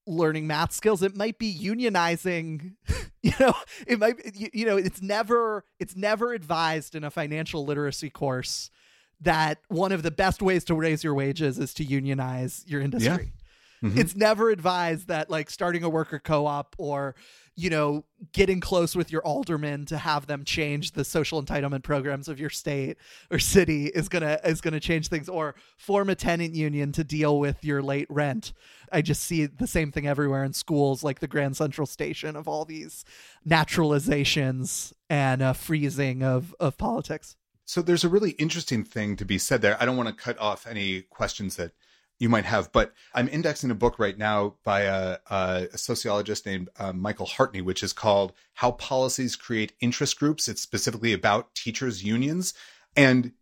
learning 0.07 0.47
math 0.47 0.71
skills 0.71 1.03
it 1.03 1.17
might 1.17 1.37
be 1.37 1.53
unionizing 1.53 2.75
you 3.21 3.33
know 3.39 3.53
it 3.85 3.99
might 3.99 4.15
you, 4.35 4.49
you 4.53 4.65
know 4.65 4.77
it's 4.77 5.01
never 5.01 5.65
it's 5.79 5.97
never 5.97 6.31
advised 6.33 6.95
in 6.95 7.03
a 7.03 7.11
financial 7.11 7.65
literacy 7.65 8.09
course 8.09 8.71
that 9.19 9.59
one 9.67 9.91
of 9.91 10.03
the 10.03 10.11
best 10.11 10.41
ways 10.41 10.63
to 10.63 10.73
raise 10.73 11.03
your 11.03 11.13
wages 11.13 11.59
is 11.59 11.73
to 11.73 11.83
unionize 11.83 12.63
your 12.67 12.79
industry 12.79 13.33
yeah. 13.81 13.89
mm-hmm. 13.89 13.99
it's 13.99 14.15
never 14.15 14.49
advised 14.49 15.09
that 15.09 15.29
like 15.29 15.49
starting 15.49 15.83
a 15.83 15.89
worker 15.89 16.19
co-op 16.19 16.73
or 16.77 17.13
you 17.59 17.71
know, 17.71 18.05
getting 18.33 18.59
close 18.59 18.95
with 18.95 19.11
your 19.11 19.23
aldermen 19.23 19.83
to 19.87 19.97
have 19.97 20.27
them 20.27 20.45
change 20.45 20.91
the 20.91 21.03
social 21.03 21.43
entitlement 21.43 21.81
programs 21.81 22.27
of 22.27 22.39
your 22.39 22.51
state 22.51 22.97
or 23.31 23.39
city 23.39 23.87
is 23.87 24.07
gonna 24.07 24.39
is 24.45 24.61
gonna 24.61 24.79
change 24.79 25.07
things, 25.07 25.27
or 25.27 25.55
form 25.75 26.07
a 26.07 26.15
tenant 26.15 26.53
union 26.53 26.91
to 26.91 27.03
deal 27.03 27.39
with 27.39 27.65
your 27.65 27.81
late 27.81 28.05
rent. 28.11 28.53
I 28.91 29.01
just 29.01 29.23
see 29.23 29.47
the 29.47 29.65
same 29.65 29.91
thing 29.91 30.05
everywhere 30.07 30.43
in 30.43 30.53
schools, 30.53 31.03
like 31.03 31.19
the 31.19 31.27
Grand 31.27 31.57
Central 31.57 31.87
Station 31.87 32.35
of 32.35 32.47
all 32.47 32.63
these 32.63 33.03
naturalizations 33.45 34.93
and 35.09 35.57
freezing 35.57 36.21
of 36.21 36.53
of 36.59 36.77
politics. 36.77 37.35
So 37.65 37.81
there's 37.81 38.03
a 38.03 38.09
really 38.09 38.31
interesting 38.31 38.83
thing 38.83 39.15
to 39.15 39.25
be 39.25 39.39
said 39.39 39.63
there. 39.63 39.81
I 39.81 39.85
don't 39.85 39.97
want 39.97 40.09
to 40.09 40.15
cut 40.15 40.37
off 40.37 40.67
any 40.67 41.01
questions 41.01 41.55
that 41.55 41.71
you 42.19 42.29
might 42.29 42.45
have. 42.45 42.71
But 42.71 42.93
I'm 43.13 43.27
indexing 43.27 43.71
a 43.71 43.75
book 43.75 43.99
right 43.99 44.17
now 44.17 44.55
by 44.63 44.81
a, 44.81 45.17
a 45.29 45.77
sociologist 45.77 46.45
named 46.45 46.69
uh, 46.77 46.93
Michael 46.93 47.25
Hartney, 47.25 47.61
which 47.61 47.83
is 47.83 47.93
called 47.93 48.33
How 48.53 48.71
Policies 48.71 49.35
Create 49.35 49.73
Interest 49.79 50.17
Groups. 50.17 50.47
It's 50.47 50.61
specifically 50.61 51.13
about 51.13 51.53
teachers' 51.55 52.03
unions. 52.03 52.53
And 52.95 53.33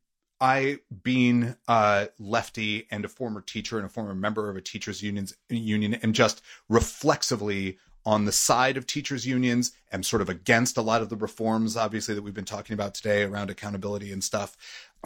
I, 0.41 0.79
being 1.03 1.55
a 1.67 2.09
lefty 2.19 2.87
and 2.91 3.05
a 3.05 3.09
former 3.09 3.41
teacher 3.41 3.77
and 3.77 3.85
a 3.85 3.89
former 3.89 4.13
member 4.13 4.49
of 4.49 4.57
a 4.57 4.61
teachers' 4.61 5.01
unions 5.01 5.33
union, 5.49 5.93
am 5.95 6.13
just 6.13 6.41
reflexively 6.67 7.77
on 8.05 8.25
the 8.25 8.31
side 8.31 8.77
of 8.77 8.85
teachers 8.85 9.25
unions 9.25 9.71
am 9.91 10.03
sort 10.03 10.21
of 10.21 10.29
against 10.29 10.77
a 10.77 10.81
lot 10.81 11.01
of 11.01 11.09
the 11.09 11.15
reforms 11.15 11.75
obviously 11.75 12.13
that 12.13 12.21
we've 12.21 12.35
been 12.35 12.45
talking 12.45 12.73
about 12.73 12.93
today 12.93 13.23
around 13.23 13.49
accountability 13.49 14.11
and 14.11 14.23
stuff 14.23 14.55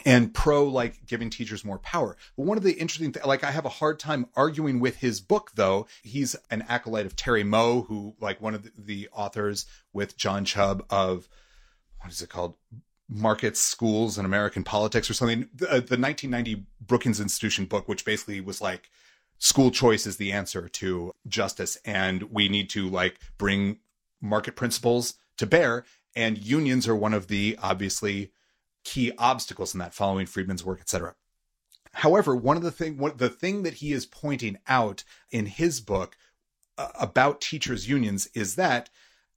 and 0.05 0.33
pro 0.33 0.65
like 0.65 1.05
giving 1.05 1.29
teachers 1.29 1.65
more 1.65 1.79
power. 1.79 2.17
But 2.37 2.45
one 2.45 2.57
of 2.57 2.63
the 2.63 2.73
interesting 2.73 3.11
things, 3.11 3.25
like 3.25 3.43
I 3.43 3.51
have 3.51 3.65
a 3.65 3.69
hard 3.69 3.99
time 3.99 4.27
arguing 4.35 4.79
with 4.79 4.97
his 4.97 5.21
book 5.21 5.51
though. 5.55 5.87
He's 6.03 6.35
an 6.49 6.63
acolyte 6.67 7.05
of 7.05 7.15
Terry 7.15 7.43
Moe, 7.43 7.83
who 7.83 8.15
like 8.19 8.41
one 8.41 8.55
of 8.55 8.63
the, 8.63 8.71
the 8.77 9.09
authors 9.11 9.65
with 9.93 10.17
John 10.17 10.45
Chubb 10.45 10.85
of 10.89 11.27
what 12.01 12.11
is 12.11 12.21
it 12.21 12.29
called? 12.29 12.55
Markets, 13.11 13.59
Schools, 13.59 14.17
and 14.17 14.25
American 14.25 14.63
Politics 14.63 15.09
or 15.09 15.15
something. 15.15 15.49
The, 15.53 15.67
uh, 15.67 15.73
the 15.79 15.97
1990 15.97 16.67
Brookings 16.79 17.19
Institution 17.19 17.65
book, 17.65 17.87
which 17.87 18.05
basically 18.05 18.39
was 18.39 18.61
like 18.61 18.91
school 19.39 19.71
choice 19.71 20.05
is 20.05 20.17
the 20.17 20.31
answer 20.31 20.69
to 20.69 21.13
justice. 21.27 21.77
And 21.83 22.23
we 22.23 22.49
need 22.49 22.69
to 22.71 22.87
like 22.87 23.19
bring 23.37 23.79
market 24.21 24.55
principles 24.55 25.15
to 25.37 25.47
bear. 25.47 25.85
And 26.15 26.37
unions 26.37 26.87
are 26.87 26.95
one 26.95 27.13
of 27.13 27.27
the 27.27 27.57
obviously 27.61 28.31
key 28.83 29.11
obstacles 29.17 29.73
in 29.73 29.79
that 29.79 29.93
following 29.93 30.25
Friedman's 30.25 30.63
work, 30.63 30.79
etc. 30.79 31.15
However, 31.93 32.35
one 32.35 32.57
of 32.57 32.63
the 32.63 32.71
thing, 32.71 32.97
what 32.97 33.17
the 33.17 33.29
thing 33.29 33.63
that 33.63 33.75
he 33.75 33.93
is 33.93 34.05
pointing 34.05 34.57
out 34.67 35.03
in 35.31 35.45
his 35.47 35.79
book 35.81 36.17
uh, 36.77 36.89
about 36.99 37.41
teachers 37.41 37.89
unions 37.89 38.27
is 38.33 38.55
that 38.55 38.89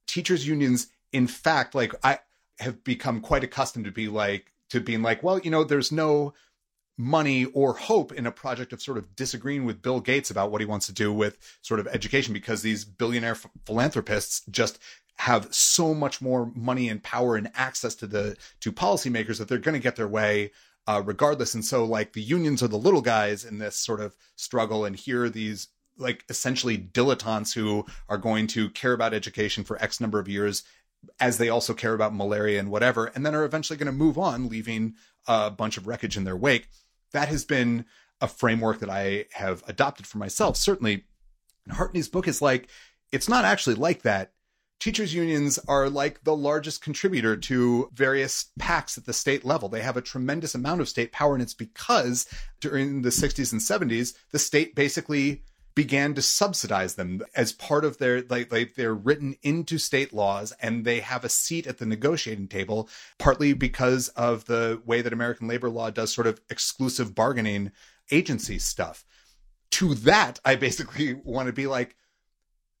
teachers 0.07 0.47
unions, 0.47 0.87
in 1.11 1.27
fact, 1.27 1.75
like 1.75 1.93
I 2.03 2.19
have 2.59 2.83
become 2.83 3.21
quite 3.21 3.43
accustomed 3.43 3.85
to 3.85 3.91
be 3.91 4.07
like 4.07 4.53
to 4.69 4.79
being 4.79 5.01
like, 5.01 5.23
well, 5.23 5.39
you 5.39 5.51
know, 5.51 5.63
there's 5.63 5.91
no 5.91 6.33
money 6.97 7.45
or 7.45 7.73
hope 7.73 8.11
in 8.11 8.27
a 8.27 8.31
project 8.31 8.71
of 8.71 8.81
sort 8.81 8.97
of 8.97 9.15
disagreeing 9.15 9.65
with 9.65 9.81
Bill 9.81 9.99
Gates 9.99 10.29
about 10.29 10.51
what 10.51 10.61
he 10.61 10.65
wants 10.65 10.85
to 10.85 10.93
do 10.93 11.11
with 11.11 11.37
sort 11.61 11.79
of 11.79 11.87
education 11.87 12.33
because 12.33 12.61
these 12.61 12.85
billionaire 12.85 13.35
philanthropists 13.65 14.43
just 14.51 14.79
have 15.17 15.53
so 15.53 15.93
much 15.93 16.21
more 16.21 16.51
money 16.55 16.89
and 16.89 17.03
power 17.03 17.35
and 17.35 17.51
access 17.53 17.95
to 17.95 18.07
the 18.07 18.35
to 18.59 18.71
policymakers 18.71 19.37
that 19.37 19.47
they're 19.47 19.57
going 19.57 19.73
to 19.73 19.79
get 19.79 19.95
their 19.95 20.07
way 20.07 20.51
uh, 20.87 21.01
regardless. 21.05 21.53
And 21.53 21.63
so, 21.63 21.85
like 21.85 22.13
the 22.13 22.21
unions 22.21 22.61
are 22.61 22.67
the 22.67 22.77
little 22.77 23.01
guys 23.01 23.45
in 23.45 23.59
this 23.59 23.77
sort 23.77 24.01
of 24.01 24.15
struggle, 24.35 24.85
and 24.85 24.95
here 24.95 25.25
are 25.25 25.29
these 25.29 25.67
like 25.97 26.25
essentially 26.29 26.77
dilettantes 26.77 27.53
who 27.53 27.85
are 28.09 28.17
going 28.17 28.47
to 28.47 28.69
care 28.71 28.93
about 28.93 29.13
education 29.13 29.63
for 29.63 29.81
X 29.81 30.01
number 30.01 30.19
of 30.19 30.27
years, 30.27 30.63
as 31.19 31.37
they 31.37 31.49
also 31.49 31.73
care 31.73 31.93
about 31.93 32.15
malaria 32.15 32.59
and 32.59 32.71
whatever, 32.71 33.05
and 33.07 33.25
then 33.25 33.35
are 33.35 33.45
eventually 33.45 33.77
going 33.77 33.85
to 33.85 33.91
move 33.91 34.17
on, 34.17 34.49
leaving 34.49 34.95
a 35.27 35.51
bunch 35.51 35.77
of 35.77 35.87
wreckage 35.87 36.17
in 36.17 36.23
their 36.23 36.35
wake. 36.35 36.67
That 37.11 37.29
has 37.29 37.45
been 37.45 37.85
a 38.19 38.27
framework 38.27 38.79
that 38.79 38.89
I 38.89 39.25
have 39.33 39.63
adopted 39.67 40.07
for 40.07 40.17
myself. 40.17 40.57
Certainly, 40.57 41.05
And 41.65 41.75
Hartney's 41.77 42.09
book 42.09 42.27
is 42.27 42.41
like 42.41 42.67
it's 43.11 43.29
not 43.29 43.45
actually 43.45 43.75
like 43.75 44.01
that 44.01 44.33
teachers 44.79 45.13
unions 45.13 45.59
are 45.67 45.89
like 45.89 46.23
the 46.23 46.35
largest 46.35 46.81
contributor 46.81 47.37
to 47.37 47.89
various 47.93 48.51
PACs 48.59 48.97
at 48.97 49.05
the 49.05 49.13
state 49.13 49.45
level. 49.45 49.69
They 49.69 49.81
have 49.81 49.97
a 49.97 50.01
tremendous 50.01 50.55
amount 50.55 50.81
of 50.81 50.89
state 50.89 51.11
power, 51.11 51.33
and 51.33 51.41
it's 51.41 51.53
because 51.53 52.27
during 52.59 53.01
the 53.01 53.09
60s 53.09 53.51
and 53.51 53.61
70s, 53.61 54.13
the 54.31 54.39
state 54.39 54.75
basically 54.75 55.43
began 55.75 56.13
to 56.13 56.21
subsidize 56.21 56.95
them 56.95 57.21
as 57.35 57.51
part 57.51 57.83
of 57.83 57.97
their 57.97 58.21
like, 58.23 58.51
like 58.51 58.75
they're 58.75 58.93
written 58.93 59.35
into 59.41 59.77
state 59.77 60.13
laws 60.13 60.53
and 60.61 60.85
they 60.85 60.99
have 60.99 61.23
a 61.23 61.29
seat 61.29 61.65
at 61.65 61.79
the 61.79 61.85
negotiating 61.85 62.47
table 62.47 62.87
partly 63.17 63.53
because 63.53 64.09
of 64.09 64.45
the 64.45 64.81
way 64.85 65.01
that 65.01 65.13
American 65.13 65.47
labor 65.47 65.69
law 65.69 65.89
does 65.89 66.13
sort 66.13 66.27
of 66.27 66.39
exclusive 66.49 67.15
bargaining 67.15 67.71
agency 68.11 68.59
stuff 68.59 69.03
to 69.71 69.95
that 69.95 70.39
I 70.45 70.55
basically 70.55 71.13
want 71.23 71.47
to 71.47 71.53
be 71.53 71.67
like 71.67 71.95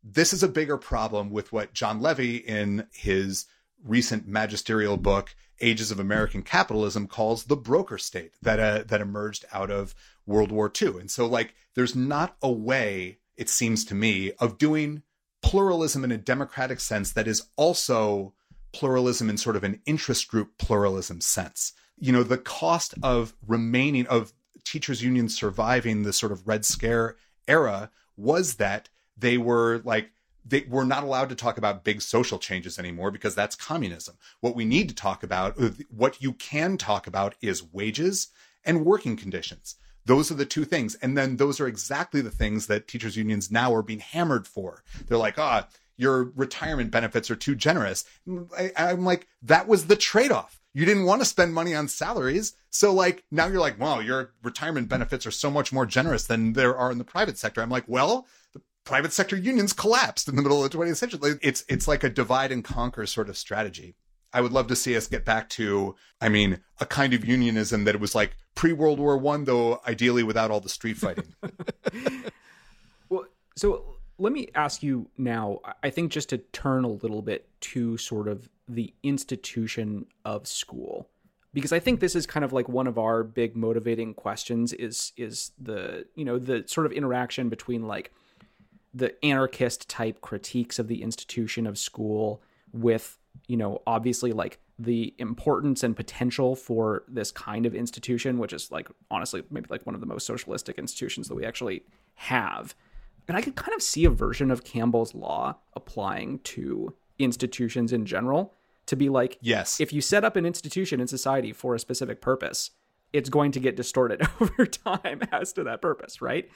this 0.03 0.33
is 0.33 0.43
a 0.43 0.49
bigger 0.49 0.77
problem 0.77 1.29
with 1.29 1.51
what 1.53 1.73
John 1.73 2.01
Levy 2.01 2.37
in 2.37 2.87
his 2.91 3.45
recent 3.83 4.27
magisterial 4.27 4.97
book 4.97 5.35
Ages 5.61 5.91
of 5.91 5.99
American 5.99 6.41
Capitalism 6.41 7.07
calls 7.07 7.45
the 7.45 7.55
broker 7.55 7.97
state 7.97 8.33
that 8.41 8.59
uh, 8.59 8.83
that 8.87 9.01
emerged 9.01 9.45
out 9.53 9.71
of 9.71 9.95
World 10.25 10.51
War 10.51 10.71
II. 10.81 10.99
And 10.99 11.09
so 11.09 11.25
like 11.25 11.55
there's 11.75 11.95
not 11.95 12.35
a 12.41 12.51
way 12.51 13.19
it 13.37 13.49
seems 13.49 13.85
to 13.85 13.95
me 13.95 14.31
of 14.39 14.57
doing 14.57 15.03
pluralism 15.41 16.03
in 16.03 16.11
a 16.11 16.17
democratic 16.17 16.79
sense 16.79 17.11
that 17.13 17.27
is 17.27 17.47
also 17.55 18.33
pluralism 18.71 19.29
in 19.29 19.37
sort 19.37 19.55
of 19.55 19.63
an 19.63 19.79
interest 19.85 20.27
group 20.27 20.57
pluralism 20.57 21.21
sense. 21.21 21.73
You 21.97 22.11
know, 22.11 22.23
the 22.23 22.37
cost 22.37 22.95
of 23.03 23.33
remaining 23.45 24.07
of 24.07 24.33
teachers 24.63 25.03
unions 25.03 25.35
surviving 25.37 26.03
the 26.03 26.13
sort 26.13 26.31
of 26.31 26.47
red 26.47 26.65
scare 26.65 27.15
era 27.47 27.91
was 28.17 28.55
that 28.55 28.89
they 29.17 29.37
were 29.37 29.81
like 29.83 30.11
they 30.45 30.65
were 30.67 30.85
not 30.85 31.03
allowed 31.03 31.29
to 31.29 31.35
talk 31.35 31.57
about 31.57 31.83
big 31.83 32.01
social 32.01 32.37
changes 32.37 32.77
anymore 32.77 33.11
because 33.11 33.35
that's 33.35 33.55
communism. 33.55 34.17
What 34.41 34.55
we 34.55 34.65
need 34.65 34.89
to 34.89 34.95
talk 34.95 35.23
about, 35.23 35.59
uh, 35.59 35.69
what 35.89 36.21
you 36.21 36.33
can 36.33 36.77
talk 36.77 37.07
about 37.07 37.35
is 37.41 37.63
wages 37.63 38.27
and 38.65 38.85
working 38.85 39.15
conditions. 39.15 39.75
Those 40.05 40.31
are 40.31 40.35
the 40.35 40.45
two 40.45 40.65
things. 40.65 40.95
And 40.95 41.17
then 41.17 41.37
those 41.37 41.59
are 41.59 41.67
exactly 41.67 42.21
the 42.21 42.29
things 42.31 42.67
that 42.67 42.87
teachers 42.87 43.15
unions 43.15 43.51
now 43.51 43.73
are 43.73 43.81
being 43.81 43.99
hammered 43.99 44.47
for. 44.47 44.83
They're 45.07 45.17
like, 45.17 45.39
ah, 45.39 45.65
oh, 45.65 45.77
your 45.95 46.31
retirement 46.35 46.91
benefits 46.91 47.31
are 47.31 47.35
too 47.35 47.55
generous. 47.55 48.03
I, 48.57 48.71
I'm 48.75 49.05
like, 49.05 49.27
that 49.43 49.67
was 49.67 49.87
the 49.87 49.95
trade 49.95 50.31
off. 50.31 50.59
You 50.73 50.85
didn't 50.85 51.05
want 51.05 51.21
to 51.21 51.25
spend 51.25 51.53
money 51.53 51.75
on 51.75 51.87
salaries. 51.87 52.53
So 52.71 52.91
like 52.91 53.23
now 53.31 53.47
you're 53.47 53.61
like, 53.61 53.79
wow, 53.79 53.99
your 53.99 54.33
retirement 54.41 54.89
benefits 54.89 55.25
are 55.27 55.31
so 55.31 55.51
much 55.51 55.71
more 55.71 55.85
generous 55.85 56.25
than 56.25 56.53
there 56.53 56.75
are 56.75 56.91
in 56.91 56.97
the 56.97 57.03
private 57.03 57.37
sector. 57.37 57.61
I'm 57.61 57.69
like, 57.69 57.85
well, 57.87 58.25
private 58.83 59.13
sector 59.13 59.35
unions 59.35 59.73
collapsed 59.73 60.27
in 60.27 60.35
the 60.35 60.41
middle 60.41 60.63
of 60.63 60.71
the 60.71 60.77
20th 60.77 60.97
century. 60.97 61.39
It's 61.41 61.63
it's 61.67 61.87
like 61.87 62.03
a 62.03 62.09
divide 62.09 62.51
and 62.51 62.63
conquer 62.63 63.05
sort 63.05 63.29
of 63.29 63.37
strategy. 63.37 63.95
I 64.33 64.41
would 64.41 64.51
love 64.51 64.67
to 64.67 64.75
see 64.75 64.97
us 64.97 65.07
get 65.07 65.25
back 65.25 65.47
to, 65.49 65.95
I 66.19 66.27
mean, 66.27 66.59
a 66.79 66.87
kind 66.87 67.13
of 67.13 67.23
unionism 67.23 67.83
that 67.83 67.93
it 67.93 68.01
was 68.01 68.15
like 68.15 68.35
pre 68.55 68.73
World 68.73 68.99
War 68.99 69.17
One, 69.17 69.43
though 69.43 69.79
ideally 69.87 70.23
without 70.23 70.49
all 70.51 70.59
the 70.59 70.69
street 70.69 70.97
fighting. 70.97 71.35
well, 73.09 73.25
so 73.55 73.97
let 74.17 74.33
me 74.33 74.49
ask 74.55 74.81
you 74.81 75.09
now. 75.17 75.59
I 75.83 75.89
think 75.89 76.11
just 76.11 76.29
to 76.29 76.39
turn 76.39 76.83
a 76.83 76.89
little 76.89 77.21
bit 77.21 77.47
to 77.61 77.97
sort 77.97 78.27
of 78.27 78.49
the 78.67 78.93
institution 79.03 80.07
of 80.25 80.47
school. 80.47 81.09
because 81.53 81.71
I 81.71 81.79
think 81.79 81.99
this 81.99 82.15
is 82.15 82.25
kind 82.25 82.43
of 82.43 82.51
like 82.51 82.67
one 82.67 82.87
of 82.87 82.97
our 82.97 83.23
big 83.23 83.55
motivating 83.55 84.13
questions 84.15 84.73
is 84.73 85.11
is 85.15 85.51
the 85.59 86.05
you 86.15 86.25
know 86.25 86.39
the 86.39 86.63
sort 86.65 86.85
of 86.85 86.91
interaction 86.91 87.49
between 87.49 87.87
like 87.87 88.11
the 88.93 89.23
anarchist 89.25 89.89
type 89.89 90.21
critiques 90.21 90.79
of 90.79 90.87
the 90.87 91.01
institution 91.01 91.65
of 91.65 91.77
school 91.77 92.41
with 92.71 93.17
you 93.47 93.57
know 93.57 93.81
obviously 93.87 94.31
like 94.31 94.59
the 94.79 95.13
importance 95.19 95.83
and 95.83 95.95
potential 95.95 96.55
for 96.55 97.03
this 97.07 97.31
kind 97.31 97.65
of 97.65 97.75
institution 97.75 98.37
which 98.37 98.53
is 98.53 98.71
like 98.71 98.89
honestly 99.11 99.43
maybe 99.49 99.67
like 99.69 99.85
one 99.85 99.95
of 99.95 100.01
the 100.01 100.07
most 100.07 100.25
socialistic 100.25 100.77
institutions 100.77 101.27
that 101.27 101.35
we 101.35 101.45
actually 101.45 101.83
have. 102.15 102.75
And 103.27 103.37
i 103.37 103.41
could 103.41 103.55
kind 103.55 103.73
of 103.75 103.81
see 103.81 104.05
a 104.05 104.09
version 104.09 104.51
of 104.51 104.63
campbell's 104.63 105.15
law 105.15 105.57
applying 105.73 106.39
to 106.39 106.93
institutions 107.19 107.93
in 107.93 108.05
general 108.05 108.53
to 108.85 108.95
be 108.95 109.07
like 109.07 109.37
yes. 109.41 109.79
if 109.79 109.93
you 109.93 110.01
set 110.01 110.25
up 110.25 110.35
an 110.35 110.45
institution 110.45 110.99
in 110.99 111.07
society 111.07 111.53
for 111.53 111.73
a 111.73 111.79
specific 111.79 112.21
purpose 112.21 112.71
it's 113.13 113.29
going 113.29 113.51
to 113.51 113.59
get 113.59 113.75
distorted 113.75 114.21
over 114.41 114.65
time 114.65 115.21
as 115.31 115.53
to 115.53 115.63
that 115.63 115.81
purpose 115.81 116.21
right 116.21 116.49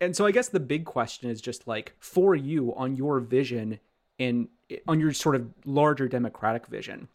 and 0.00 0.16
so 0.16 0.26
i 0.26 0.30
guess 0.30 0.48
the 0.48 0.60
big 0.60 0.84
question 0.84 1.30
is 1.30 1.40
just 1.40 1.66
like 1.66 1.94
for 1.98 2.34
you 2.34 2.74
on 2.74 2.96
your 2.96 3.20
vision 3.20 3.78
and 4.18 4.48
on 4.86 5.00
your 5.00 5.12
sort 5.12 5.34
of 5.34 5.48
larger 5.64 6.08
democratic 6.08 6.66
vision 6.66 7.08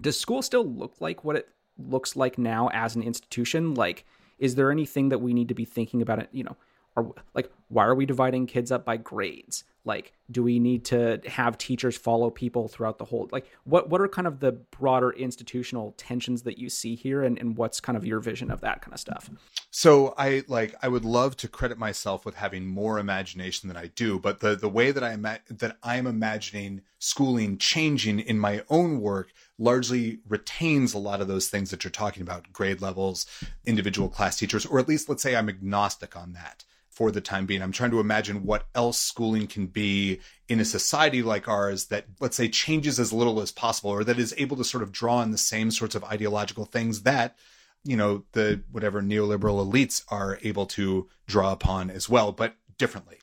does 0.00 0.18
school 0.18 0.42
still 0.42 0.64
look 0.64 1.00
like 1.00 1.24
what 1.24 1.36
it 1.36 1.48
looks 1.78 2.16
like 2.16 2.38
now 2.38 2.68
as 2.72 2.96
an 2.96 3.02
institution? 3.02 3.74
Like 3.74 4.04
is 4.38 4.56
there 4.56 4.70
anything 4.70 5.10
that 5.10 5.20
we 5.20 5.32
need 5.32 5.48
to 5.48 5.54
be 5.54 5.64
thinking 5.64 6.02
about 6.02 6.18
it? 6.18 6.28
You 6.32 6.44
know 6.44 6.56
are 6.96 7.06
like 7.34 7.50
why 7.74 7.84
are 7.84 7.94
we 7.94 8.06
dividing 8.06 8.46
kids 8.46 8.70
up 8.70 8.84
by 8.84 8.96
grades? 8.96 9.64
Like 9.84 10.12
do 10.30 10.42
we 10.42 10.58
need 10.58 10.86
to 10.86 11.20
have 11.26 11.58
teachers 11.58 11.96
follow 11.96 12.30
people 12.30 12.68
throughout 12.68 12.96
the 12.96 13.04
whole 13.04 13.28
like 13.30 13.50
what 13.64 13.90
what 13.90 14.00
are 14.00 14.08
kind 14.08 14.26
of 14.26 14.40
the 14.40 14.52
broader 14.52 15.10
institutional 15.10 15.92
tensions 15.98 16.42
that 16.42 16.56
you 16.56 16.70
see 16.70 16.94
here 16.94 17.22
and, 17.22 17.38
and 17.38 17.58
what's 17.58 17.80
kind 17.80 17.96
of 17.96 18.06
your 18.06 18.20
vision 18.20 18.50
of 18.50 18.62
that 18.62 18.80
kind 18.80 18.94
of 18.94 19.00
stuff? 19.00 19.28
So 19.70 20.14
i 20.16 20.42
like 20.48 20.74
i 20.82 20.88
would 20.88 21.04
love 21.04 21.36
to 21.38 21.48
credit 21.48 21.76
myself 21.76 22.24
with 22.24 22.36
having 22.36 22.66
more 22.66 22.98
imagination 22.98 23.68
than 23.68 23.76
i 23.76 23.88
do 23.88 24.18
but 24.18 24.40
the 24.40 24.56
the 24.56 24.68
way 24.68 24.90
that 24.90 25.04
i 25.04 25.12
ima- 25.12 25.40
that 25.50 25.76
i'm 25.82 26.06
imagining 26.06 26.80
schooling 26.98 27.58
changing 27.58 28.20
in 28.20 28.38
my 28.38 28.62
own 28.70 29.00
work 29.00 29.32
largely 29.58 30.20
retains 30.26 30.94
a 30.94 30.98
lot 30.98 31.20
of 31.20 31.28
those 31.28 31.48
things 31.48 31.70
that 31.70 31.84
you're 31.84 31.90
talking 31.90 32.22
about 32.22 32.52
grade 32.52 32.80
levels 32.80 33.26
individual 33.66 34.08
class 34.08 34.38
teachers 34.38 34.64
or 34.64 34.78
at 34.78 34.88
least 34.88 35.08
let's 35.08 35.22
say 35.22 35.36
i'm 35.36 35.50
agnostic 35.50 36.16
on 36.16 36.32
that 36.32 36.64
for 36.94 37.10
the 37.10 37.20
time 37.20 37.44
being. 37.44 37.60
I'm 37.60 37.72
trying 37.72 37.90
to 37.90 38.00
imagine 38.00 38.44
what 38.44 38.66
else 38.74 38.98
schooling 38.98 39.46
can 39.46 39.66
be 39.66 40.20
in 40.48 40.60
a 40.60 40.64
society 40.64 41.22
like 41.22 41.48
ours 41.48 41.86
that, 41.86 42.06
let's 42.20 42.36
say, 42.36 42.48
changes 42.48 43.00
as 43.00 43.12
little 43.12 43.40
as 43.40 43.50
possible 43.50 43.90
or 43.90 44.04
that 44.04 44.18
is 44.18 44.34
able 44.38 44.56
to 44.56 44.64
sort 44.64 44.82
of 44.82 44.92
draw 44.92 45.16
on 45.16 45.32
the 45.32 45.38
same 45.38 45.70
sorts 45.70 45.94
of 45.94 46.04
ideological 46.04 46.64
things 46.64 47.02
that, 47.02 47.36
you 47.82 47.96
know, 47.96 48.24
the 48.32 48.62
whatever 48.70 49.02
neoliberal 49.02 49.64
elites 49.64 50.04
are 50.08 50.38
able 50.42 50.66
to 50.66 51.08
draw 51.26 51.52
upon 51.52 51.90
as 51.90 52.08
well, 52.08 52.30
but 52.30 52.54
differently. 52.78 53.18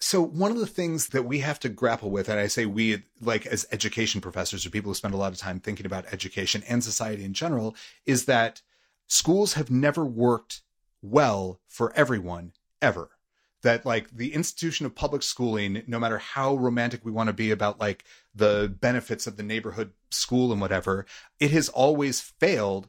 So 0.00 0.22
one 0.22 0.52
of 0.52 0.58
the 0.58 0.66
things 0.66 1.08
that 1.08 1.24
we 1.24 1.40
have 1.40 1.58
to 1.60 1.68
grapple 1.68 2.10
with, 2.10 2.28
and 2.28 2.38
I 2.38 2.46
say 2.46 2.66
we 2.66 3.02
like 3.20 3.46
as 3.46 3.66
education 3.72 4.20
professors 4.20 4.64
or 4.64 4.70
people 4.70 4.90
who 4.90 4.94
spend 4.94 5.12
a 5.12 5.18
lot 5.18 5.32
of 5.32 5.38
time 5.38 5.58
thinking 5.58 5.86
about 5.86 6.12
education 6.12 6.62
and 6.68 6.84
society 6.84 7.24
in 7.24 7.34
general, 7.34 7.74
is 8.06 8.26
that 8.26 8.62
schools 9.08 9.54
have 9.54 9.72
never 9.72 10.04
worked 10.04 10.62
well 11.02 11.60
for 11.66 11.92
everyone 11.94 12.52
ever 12.82 13.10
that 13.62 13.84
like 13.84 14.08
the 14.10 14.34
institution 14.34 14.86
of 14.86 14.94
public 14.94 15.22
schooling 15.22 15.82
no 15.86 15.98
matter 15.98 16.18
how 16.18 16.54
romantic 16.54 17.04
we 17.04 17.12
want 17.12 17.28
to 17.28 17.32
be 17.32 17.50
about 17.50 17.80
like 17.80 18.04
the 18.34 18.74
benefits 18.80 19.26
of 19.26 19.36
the 19.36 19.42
neighborhood 19.42 19.92
school 20.10 20.52
and 20.52 20.60
whatever 20.60 21.06
it 21.40 21.50
has 21.50 21.68
always 21.68 22.20
failed 22.20 22.88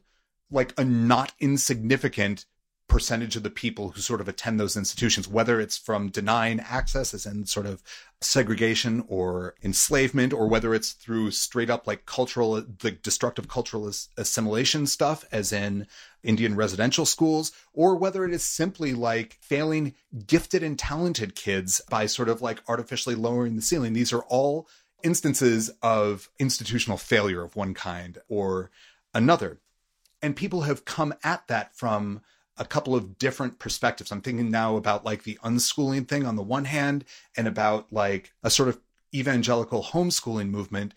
like 0.50 0.72
a 0.78 0.84
not 0.84 1.32
insignificant 1.40 2.46
percentage 2.90 3.36
of 3.36 3.42
the 3.42 3.50
people 3.50 3.90
who 3.90 4.00
sort 4.00 4.20
of 4.20 4.28
attend 4.28 4.58
those 4.58 4.76
institutions, 4.76 5.28
whether 5.28 5.60
it's 5.60 5.78
from 5.78 6.08
denying 6.08 6.60
access 6.60 7.14
as 7.14 7.24
in 7.24 7.46
sort 7.46 7.64
of 7.64 7.82
segregation 8.20 9.04
or 9.08 9.54
enslavement, 9.62 10.32
or 10.32 10.46
whether 10.48 10.74
it's 10.74 10.92
through 10.92 11.30
straight 11.30 11.70
up 11.70 11.86
like 11.86 12.04
cultural, 12.04 12.62
like 12.82 13.00
destructive 13.00 13.48
cultural 13.48 13.90
assimilation 14.18 14.86
stuff, 14.86 15.24
as 15.32 15.52
in 15.52 15.86
Indian 16.22 16.54
residential 16.54 17.06
schools, 17.06 17.52
or 17.72 17.94
whether 17.96 18.24
it 18.24 18.34
is 18.34 18.44
simply 18.44 18.92
like 18.92 19.38
failing 19.40 19.94
gifted 20.26 20.62
and 20.62 20.78
talented 20.78 21.34
kids 21.34 21.80
by 21.88 22.04
sort 22.04 22.28
of 22.28 22.42
like 22.42 22.60
artificially 22.68 23.14
lowering 23.14 23.56
the 23.56 23.62
ceiling. 23.62 23.92
These 23.92 24.12
are 24.12 24.22
all 24.22 24.68
instances 25.02 25.70
of 25.82 26.28
institutional 26.38 26.98
failure 26.98 27.42
of 27.42 27.56
one 27.56 27.72
kind 27.72 28.18
or 28.28 28.70
another. 29.14 29.58
And 30.20 30.36
people 30.36 30.62
have 30.62 30.84
come 30.84 31.14
at 31.24 31.46
that 31.48 31.74
from 31.74 32.20
a 32.60 32.64
couple 32.64 32.94
of 32.94 33.18
different 33.18 33.58
perspectives. 33.58 34.12
I'm 34.12 34.20
thinking 34.20 34.50
now 34.50 34.76
about 34.76 35.04
like 35.04 35.24
the 35.24 35.38
unschooling 35.42 36.06
thing 36.06 36.24
on 36.24 36.36
the 36.36 36.42
one 36.42 36.66
hand 36.66 37.04
and 37.36 37.48
about 37.48 37.92
like 37.92 38.32
a 38.42 38.50
sort 38.50 38.68
of 38.68 38.78
evangelical 39.12 39.82
homeschooling 39.82 40.50
movement 40.50 40.94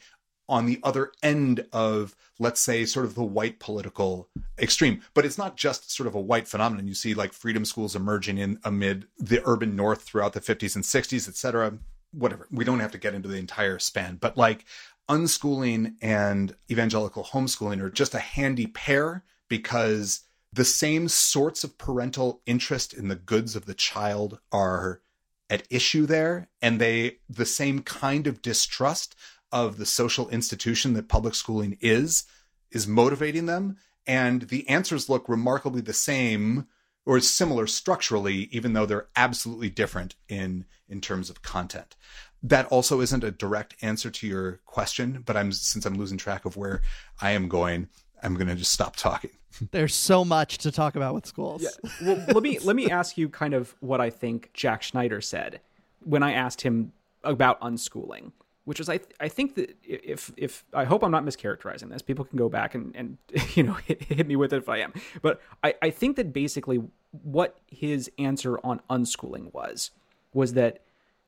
on 0.50 0.66
the 0.66 0.80
other 0.84 1.12
end 1.24 1.66
of 1.72 2.16
let's 2.38 2.60
say 2.60 2.86
sort 2.86 3.06
of 3.06 3.16
the 3.16 3.24
white 3.24 3.60
political 3.60 4.30
extreme. 4.60 5.02
But 5.14 5.26
it's 5.26 5.38
not 5.38 5.56
just 5.56 5.90
sort 5.90 6.06
of 6.06 6.14
a 6.14 6.22
white 6.22 6.48
phenomenon. 6.48 6.88
You 6.88 6.94
see 6.94 7.14
like 7.14 7.34
freedom 7.34 7.66
schools 7.66 7.96
emerging 7.96 8.38
in 8.38 8.60
amid 8.64 9.08
the 9.18 9.42
urban 9.46 9.76
north 9.76 10.02
throughout 10.02 10.34
the 10.34 10.42
50s 10.42 10.76
and 10.76 10.84
60s 10.84 11.28
etc 11.28 11.80
whatever. 12.14 12.48
We 12.52 12.64
don't 12.64 12.80
have 12.80 12.92
to 12.92 12.98
get 12.98 13.14
into 13.14 13.28
the 13.28 13.38
entire 13.38 13.80
span. 13.80 14.18
But 14.22 14.38
like 14.38 14.66
unschooling 15.10 15.96
and 16.02 16.56
evangelical 16.72 17.24
homeschooling 17.24 17.82
are 17.82 17.90
just 17.90 18.14
a 18.14 18.20
handy 18.20 18.68
pair 18.68 19.24
because 19.50 20.22
the 20.54 20.66
same 20.66 21.08
sorts 21.08 21.64
of 21.64 21.78
parental 21.78 22.42
interest 22.46 22.94
in 22.94 23.08
the 23.08 23.16
goods 23.16 23.56
of 23.56 23.66
the 23.66 23.74
child 23.74 24.40
are 24.52 25.02
at 25.50 25.68
issue 25.70 26.06
there 26.06 26.48
and 26.62 26.80
they 26.80 27.18
the 27.30 27.46
same 27.46 27.82
kind 27.82 28.28
of 28.28 28.42
distrust 28.42 29.16
of 29.52 29.78
the 29.78 29.86
social 29.86 30.30
institution 30.30 30.94
that 30.94 31.08
public 31.08 31.36
schooling 31.36 31.78
is 31.82 32.26
is 32.72 32.88
motivating 32.88 33.46
them 33.46 33.78
and 34.06 34.44
the 34.44 34.68
answers 34.70 35.10
look 35.10 35.28
remarkably 35.28 35.82
the 35.82 35.94
same 35.94 36.68
or 37.06 37.20
similar 37.20 37.68
structurally 37.68 38.48
even 38.52 38.74
though 38.74 38.86
they're 38.86 39.08
absolutely 39.16 39.70
different 39.70 40.16
in 40.30 40.66
in 40.88 41.02
terms 41.02 41.30
of 41.30 41.42
content. 41.42 41.96
That 42.44 42.68
also 42.68 43.00
isn't 43.02 43.24
a 43.24 43.32
direct 43.32 43.76
answer 43.82 44.12
to 44.12 44.28
your 44.28 44.60
question 44.66 45.24
but 45.26 45.36
i'm 45.36 45.52
since 45.52 45.86
i'm 45.86 45.96
losing 45.96 46.18
track 46.18 46.46
of 46.46 46.58
where 46.58 46.82
i 47.22 47.32
am 47.32 47.48
going 47.48 47.90
i'm 48.24 48.36
going 48.36 48.48
to 48.48 48.56
just 48.56 48.72
stop 48.72 48.96
talking 48.96 49.32
there's 49.72 49.96
so 49.96 50.26
much 50.26 50.58
to 50.60 50.72
talk 50.72 50.96
about 50.96 51.14
with 51.14 51.26
schools. 51.26 51.62
Yeah. 51.64 51.90
Well, 52.04 52.24
let 52.28 52.44
me 52.44 52.60
let 52.60 52.76
me 52.76 52.90
ask 52.90 53.18
you 53.18 53.30
kind 53.30 53.54
of 53.54 53.76
what 53.80 54.02
I 54.02 54.10
think 54.10 54.50
Jack 54.54 54.84
Schneider 54.84 55.22
said 55.22 55.62
when 56.04 56.24
I 56.24 56.34
asked 56.34 56.62
him 56.62 56.92
about 57.24 57.62
unschooling, 57.62 58.32
which 58.66 58.80
was 58.80 58.90
I 58.90 58.98
th- 58.98 59.16
I 59.20 59.28
think 59.28 59.56
that 59.56 59.78
if 59.84 60.32
if 60.38 60.66
I 60.74 60.86
hope 60.86 61.04
I'm 61.04 61.12
not 61.12 61.24
mischaracterizing 61.24 61.90
this, 61.90 62.02
people 62.02 62.26
can 62.26 62.38
go 62.38 62.50
back 62.50 62.76
and 62.76 62.96
and 62.96 63.18
you 63.56 63.64
know 63.64 63.74
hit, 63.74 64.04
hit 64.04 64.28
me 64.28 64.36
with 64.36 64.54
it 64.54 64.58
if 64.58 64.70
I 64.70 64.80
am, 64.80 64.94
but 65.22 65.42
I 65.64 65.76
I 65.82 65.90
think 65.92 66.16
that 66.18 66.34
basically 66.34 66.82
what 67.12 67.58
his 67.68 68.12
answer 68.18 68.58
on 68.64 68.82
unschooling 68.90 69.54
was 69.54 69.92
was 70.34 70.54
that 70.54 70.82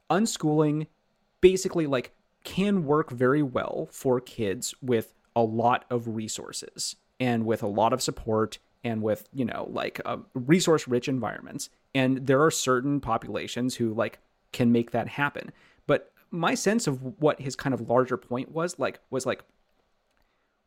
unschooling 0.10 0.88
basically 1.42 1.86
like 1.88 2.12
can 2.44 2.86
work 2.86 3.12
very 3.12 3.44
well 3.44 3.88
for 3.92 4.20
kids 4.20 4.74
with 4.82 5.14
a 5.36 5.44
lot 5.44 5.86
of 5.90 6.16
resources 6.16 6.96
and 7.20 7.46
with 7.46 7.64
a 7.64 7.68
lot 7.68 7.94
of 7.94 8.02
support 8.02 8.60
and 8.84 9.02
with 9.02 9.28
you 9.34 9.46
know 9.46 9.68
like 9.72 10.00
uh, 10.06 10.18
resource 10.34 10.88
rich 10.88 11.08
environments. 11.08 11.70
And 11.94 12.28
there 12.28 12.44
are 12.44 12.52
certain 12.52 13.00
populations 13.00 13.76
who 13.76 13.94
like 13.94 14.20
can 14.52 14.72
make 14.72 14.92
that 14.92 15.08
happen. 15.08 15.52
But 15.88 16.12
my 16.32 16.56
sense 16.56 16.88
of 16.88 17.02
what 17.22 17.42
his 17.42 17.56
kind 17.56 17.74
of 17.74 17.90
larger 17.90 18.18
point 18.18 18.52
was 18.52 18.78
like 18.80 19.00
was 19.10 19.26
like 19.26 19.44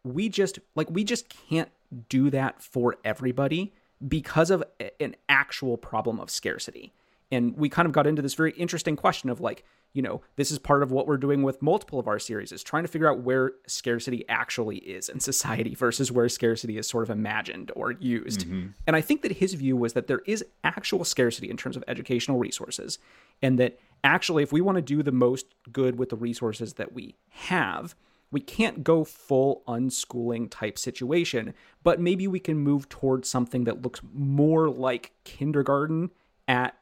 we 0.04 0.28
just 0.28 0.58
like 0.74 0.90
we 0.90 1.04
just 1.04 1.28
can't 1.28 1.70
do 2.08 2.30
that 2.30 2.62
for 2.62 2.96
everybody 3.04 3.72
because 4.06 4.50
of 4.50 4.62
an 5.00 5.16
actual 5.28 5.76
problem 5.76 6.20
of 6.20 6.30
scarcity 6.30 6.92
and 7.30 7.56
we 7.56 7.68
kind 7.68 7.86
of 7.86 7.92
got 7.92 8.06
into 8.06 8.22
this 8.22 8.34
very 8.34 8.52
interesting 8.52 8.96
question 8.96 9.30
of 9.30 9.40
like 9.40 9.64
you 9.94 10.02
know, 10.02 10.20
this 10.36 10.50
is 10.50 10.58
part 10.58 10.82
of 10.82 10.92
what 10.92 11.06
we're 11.06 11.16
doing 11.16 11.42
with 11.42 11.62
multiple 11.62 11.98
of 11.98 12.06
our 12.06 12.18
series 12.18 12.52
is 12.52 12.62
trying 12.62 12.84
to 12.84 12.88
figure 12.88 13.10
out 13.10 13.20
where 13.20 13.52
scarcity 13.66 14.24
actually 14.28 14.76
is 14.78 15.08
in 15.08 15.18
society 15.18 15.74
versus 15.78 16.12
where 16.12 16.28
scarcity 16.28 16.76
is 16.76 16.86
sort 16.86 17.04
of 17.04 17.10
imagined 17.10 17.72
or 17.74 17.92
used. 17.92 18.40
Mm-hmm. 18.40 18.68
And 18.86 18.94
I 18.94 19.00
think 19.00 19.22
that 19.22 19.32
his 19.32 19.54
view 19.54 19.76
was 19.76 19.94
that 19.94 20.06
there 20.06 20.20
is 20.26 20.44
actual 20.62 21.04
scarcity 21.04 21.48
in 21.48 21.56
terms 21.56 21.76
of 21.76 21.84
educational 21.88 22.38
resources 22.38 22.98
and 23.40 23.58
that 23.58 23.78
actually 24.04 24.42
if 24.42 24.52
we 24.52 24.60
want 24.60 24.76
to 24.76 24.82
do 24.82 25.02
the 25.02 25.12
most 25.12 25.46
good 25.72 25.98
with 25.98 26.10
the 26.10 26.16
resources 26.16 26.74
that 26.74 26.92
we 26.92 27.16
have, 27.30 27.94
we 28.30 28.40
can't 28.40 28.84
go 28.84 29.04
full 29.04 29.62
unschooling 29.66 30.50
type 30.50 30.78
situation, 30.78 31.54
but 31.82 31.98
maybe 31.98 32.28
we 32.28 32.40
can 32.40 32.58
move 32.58 32.88
towards 32.90 33.28
something 33.28 33.64
that 33.64 33.80
looks 33.80 34.00
more 34.12 34.68
like 34.68 35.12
kindergarten 35.24 36.10
at 36.46 36.77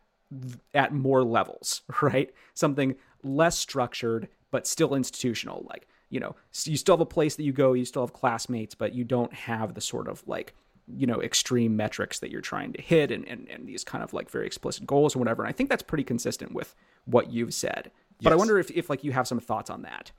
at 0.74 0.92
more 0.92 1.22
levels, 1.22 1.82
right? 2.02 2.32
Something 2.54 2.96
less 3.22 3.58
structured 3.58 4.28
but 4.50 4.66
still 4.66 4.94
institutional, 4.94 5.66
like 5.68 5.86
you 6.08 6.20
know, 6.20 6.36
you 6.64 6.76
still 6.76 6.96
have 6.96 7.00
a 7.00 7.06
place 7.06 7.36
that 7.36 7.42
you 7.42 7.52
go, 7.52 7.72
you 7.72 7.84
still 7.84 8.02
have 8.02 8.12
classmates, 8.12 8.74
but 8.74 8.94
you 8.94 9.04
don't 9.04 9.32
have 9.32 9.74
the 9.74 9.80
sort 9.80 10.08
of 10.08 10.22
like, 10.26 10.54
you 10.86 11.06
know, 11.06 11.20
extreme 11.20 11.76
metrics 11.76 12.20
that 12.20 12.30
you're 12.30 12.40
trying 12.40 12.72
to 12.74 12.82
hit 12.82 13.10
and, 13.10 13.26
and, 13.26 13.48
and 13.48 13.66
these 13.66 13.82
kind 13.82 14.04
of 14.04 14.12
like 14.12 14.30
very 14.30 14.46
explicit 14.46 14.86
goals 14.86 15.16
or 15.16 15.18
whatever. 15.18 15.42
And 15.42 15.48
I 15.48 15.52
think 15.52 15.68
that's 15.68 15.82
pretty 15.82 16.04
consistent 16.04 16.52
with 16.52 16.74
what 17.06 17.32
you've 17.32 17.54
said. 17.54 17.90
But. 18.22 18.32
I 18.32 18.36
wonder 18.36 18.58
if, 18.58 18.70
if 18.70 18.88
like 18.88 19.04
you 19.04 19.12
have 19.12 19.26
some 19.26 19.40
thoughts 19.40 19.68
on 19.68 19.82
that. 19.82 20.12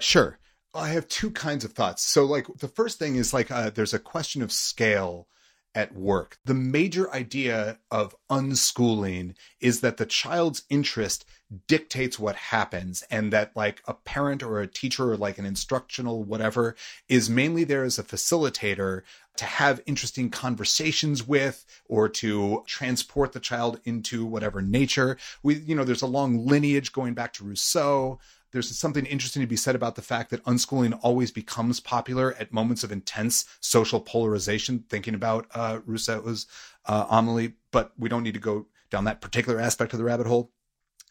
Sure. 0.00 0.38
I 0.74 0.88
have 0.90 1.08
two 1.08 1.30
kinds 1.30 1.64
of 1.64 1.72
thoughts. 1.72 2.02
So, 2.02 2.24
like, 2.24 2.46
the 2.58 2.68
first 2.68 2.98
thing 2.98 3.16
is 3.16 3.32
like, 3.32 3.50
uh, 3.50 3.70
there's 3.70 3.94
a 3.94 3.98
question 3.98 4.42
of 4.42 4.52
scale 4.52 5.26
at 5.74 5.94
work. 5.94 6.38
The 6.44 6.54
major 6.54 7.12
idea 7.12 7.78
of 7.90 8.16
unschooling 8.30 9.34
is 9.60 9.80
that 9.80 9.96
the 9.96 10.06
child's 10.06 10.64
interest 10.68 11.24
dictates 11.66 12.18
what 12.18 12.36
happens 12.36 13.02
and 13.10 13.32
that 13.32 13.56
like 13.56 13.82
a 13.86 13.94
parent 13.94 14.42
or 14.42 14.60
a 14.60 14.66
teacher 14.66 15.12
or 15.12 15.16
like 15.16 15.38
an 15.38 15.46
instructional 15.46 16.22
whatever 16.22 16.76
is 17.08 17.30
mainly 17.30 17.64
there 17.64 17.84
as 17.84 17.98
a 17.98 18.02
facilitator 18.02 19.02
to 19.36 19.46
have 19.46 19.80
interesting 19.86 20.28
conversations 20.28 21.26
with 21.26 21.64
or 21.86 22.06
to 22.08 22.62
transport 22.66 23.32
the 23.32 23.40
child 23.40 23.80
into 23.84 24.26
whatever 24.26 24.60
nature 24.60 25.16
we 25.42 25.54
you 25.54 25.74
know 25.74 25.84
there's 25.84 26.02
a 26.02 26.06
long 26.06 26.46
lineage 26.46 26.92
going 26.92 27.14
back 27.14 27.32
to 27.32 27.44
Rousseau 27.44 28.18
there's 28.52 28.76
something 28.76 29.06
interesting 29.06 29.42
to 29.42 29.46
be 29.46 29.56
said 29.56 29.74
about 29.74 29.94
the 29.94 30.02
fact 30.02 30.30
that 30.30 30.44
unschooling 30.44 30.98
always 31.02 31.30
becomes 31.30 31.80
popular 31.80 32.34
at 32.34 32.52
moments 32.52 32.84
of 32.84 32.92
intense 32.92 33.44
social 33.60 34.00
polarization, 34.00 34.84
thinking 34.88 35.14
about 35.14 35.46
uh, 35.54 35.80
Rousseau's 35.86 36.46
uh, 36.86 37.06
Emile, 37.10 37.50
but 37.70 37.92
we 37.98 38.08
don't 38.08 38.22
need 38.22 38.34
to 38.34 38.40
go 38.40 38.66
down 38.90 39.04
that 39.04 39.20
particular 39.20 39.60
aspect 39.60 39.92
of 39.92 39.98
the 39.98 40.04
rabbit 40.04 40.26
hole. 40.26 40.52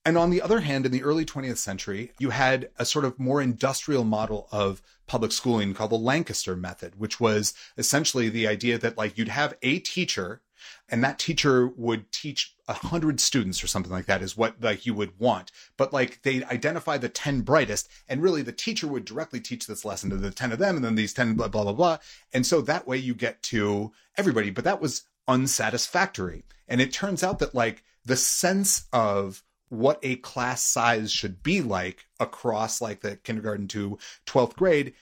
And 0.06 0.18
on 0.18 0.30
the 0.30 0.42
other 0.42 0.62
hand, 0.62 0.86
in 0.86 0.94
the 0.94 1.04
early 1.04 1.26
20th 1.26 1.58
century, 1.58 2.14
you 2.18 2.30
had 2.30 2.70
a 2.78 2.86
sort 2.86 3.04
of 3.04 3.20
more 3.20 3.42
industrial 3.42 4.06
model 4.06 4.48
of 4.54 4.82
public 5.06 5.34
schooling 5.34 5.74
called 5.74 5.92
the 5.92 5.98
Lancaster 5.98 6.56
method, 6.56 6.98
which 6.98 7.20
was 7.20 7.54
essentially 7.78 8.30
the 8.30 8.48
idea 8.48 8.78
that 8.78 8.98
like 8.98 9.18
you'd 9.18 9.28
have 9.28 9.58
a 9.62 9.80
teacher 9.80 10.42
and 10.90 11.04
that 11.04 11.20
teacher 11.20 11.68
would 11.68 12.12
teach 12.12 12.56
a 12.68 12.74
hundred 12.74 13.20
students 13.20 13.64
or 13.64 13.68
something 13.68 13.92
like 13.92 14.06
that 14.06 14.22
is 14.22 14.36
what 14.36 14.62
like 14.62 14.86
you 14.86 14.94
would 14.94 15.18
want. 15.20 15.52
But 15.78 15.94
like 15.94 16.22
they'd 16.24 16.44
identify 16.46 16.98
the 16.98 17.10
10 17.10 17.42
brightest 17.42 17.90
and 18.08 18.22
really 18.22 18.42
the 18.42 18.52
teacher 18.52 18.88
would 18.88 19.06
directly 19.06 19.40
teach 19.40 19.68
this 19.68 19.86
lesson 19.86 20.10
to 20.10 20.18
the 20.18 20.32
10 20.32 20.52
of 20.52 20.60
them 20.60 20.76
and 20.76 20.84
then 20.86 20.96
these 20.96 21.14
10 21.14 21.36
blah 21.36 21.48
blah 21.48 21.64
blah. 21.64 21.74
Blah 21.74 21.98
and 22.34 22.46
so 22.46 22.62
that 22.62 22.88
way 22.88 22.98
you 22.98 23.14
get 23.14 23.42
to 23.44 23.92
everybody. 24.18 24.50
But 24.50 24.64
that 24.66 24.82
was 24.82 25.04
unsatisfactory. 25.28 26.44
And 26.68 26.82
it 26.82 26.92
turns 26.92 27.24
out 27.24 27.40
that 27.40 27.56
like 27.56 27.84
the 28.06 28.16
sense 28.16 28.86
of 28.92 29.44
what 29.70 30.00
a 30.02 30.16
class 30.18 30.64
size 30.64 31.12
should 31.12 31.44
be 31.44 31.62
like 31.62 32.06
across 32.20 32.82
like 32.82 33.02
the 33.02 33.18
kindergarten 33.18 33.68
to 33.68 33.98
12th 34.26 34.56
grade 34.56 34.94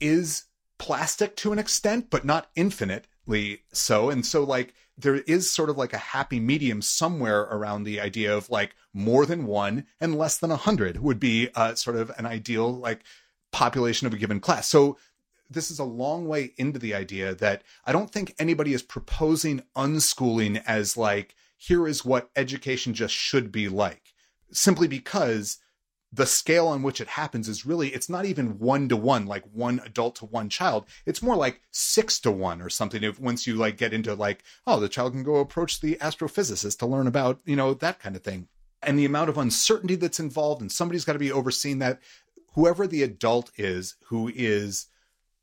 is 0.00 0.44
plastic 0.78 1.36
to 1.36 1.52
an 1.52 1.58
extent 1.58 2.10
but 2.10 2.24
not 2.24 2.50
infinitely 2.56 3.62
so. 3.72 4.10
And 4.10 4.24
so 4.24 4.42
like 4.44 4.74
there 4.96 5.16
is 5.16 5.50
sort 5.50 5.70
of 5.70 5.76
like 5.76 5.92
a 5.92 5.98
happy 5.98 6.38
medium 6.38 6.80
somewhere 6.80 7.42
around 7.42 7.84
the 7.84 8.00
idea 8.00 8.36
of 8.36 8.48
like 8.50 8.76
more 8.92 9.26
than 9.26 9.46
one 9.46 9.86
and 10.00 10.16
less 10.16 10.38
than 10.38 10.50
a 10.50 10.56
hundred 10.56 11.00
would 11.00 11.18
be 11.18 11.48
uh, 11.54 11.74
sort 11.74 11.96
of 11.96 12.12
an 12.16 12.26
ideal 12.26 12.72
like 12.72 13.02
population 13.50 14.06
of 14.06 14.12
a 14.12 14.18
given 14.18 14.40
class. 14.40 14.68
So 14.68 14.96
this 15.50 15.70
is 15.70 15.78
a 15.78 15.84
long 15.84 16.26
way 16.26 16.52
into 16.56 16.78
the 16.78 16.94
idea 16.94 17.34
that 17.34 17.62
I 17.84 17.92
don't 17.92 18.10
think 18.10 18.34
anybody 18.38 18.72
is 18.72 18.82
proposing 18.82 19.62
unschooling 19.76 20.62
as 20.66 20.96
like 20.96 21.34
here 21.56 21.86
is 21.86 22.04
what 22.04 22.30
education 22.36 22.94
just 22.94 23.14
should 23.14 23.50
be 23.50 23.68
like, 23.68 24.14
simply 24.52 24.88
because 24.88 25.58
the 26.14 26.26
scale 26.26 26.68
on 26.68 26.82
which 26.82 27.00
it 27.00 27.08
happens 27.08 27.48
is 27.48 27.66
really 27.66 27.88
it's 27.88 28.08
not 28.08 28.24
even 28.24 28.58
one 28.58 28.88
to 28.88 28.96
one 28.96 29.26
like 29.26 29.42
one 29.52 29.80
adult 29.84 30.16
to 30.16 30.26
one 30.26 30.48
child. 30.48 30.86
It's 31.06 31.22
more 31.22 31.36
like 31.36 31.60
six 31.72 32.20
to 32.20 32.30
one 32.30 32.62
or 32.62 32.70
something 32.70 33.02
if 33.02 33.18
once 33.18 33.46
you 33.46 33.56
like 33.56 33.76
get 33.76 33.92
into 33.92 34.14
like 34.14 34.44
oh 34.66 34.78
the 34.78 34.88
child 34.88 35.12
can 35.12 35.24
go 35.24 35.36
approach 35.36 35.80
the 35.80 35.96
astrophysicist 35.96 36.78
to 36.78 36.86
learn 36.86 37.06
about 37.06 37.40
you 37.44 37.56
know 37.56 37.74
that 37.74 37.98
kind 37.98 38.14
of 38.14 38.22
thing. 38.22 38.48
And 38.82 38.98
the 38.98 39.06
amount 39.06 39.30
of 39.30 39.38
uncertainty 39.38 39.96
that's 39.96 40.20
involved 40.20 40.60
and 40.60 40.70
somebody's 40.70 41.04
got 41.04 41.14
to 41.14 41.18
be 41.18 41.32
overseeing 41.32 41.80
that 41.80 42.00
whoever 42.54 42.86
the 42.86 43.02
adult 43.02 43.50
is 43.56 43.96
who 44.06 44.30
is 44.34 44.86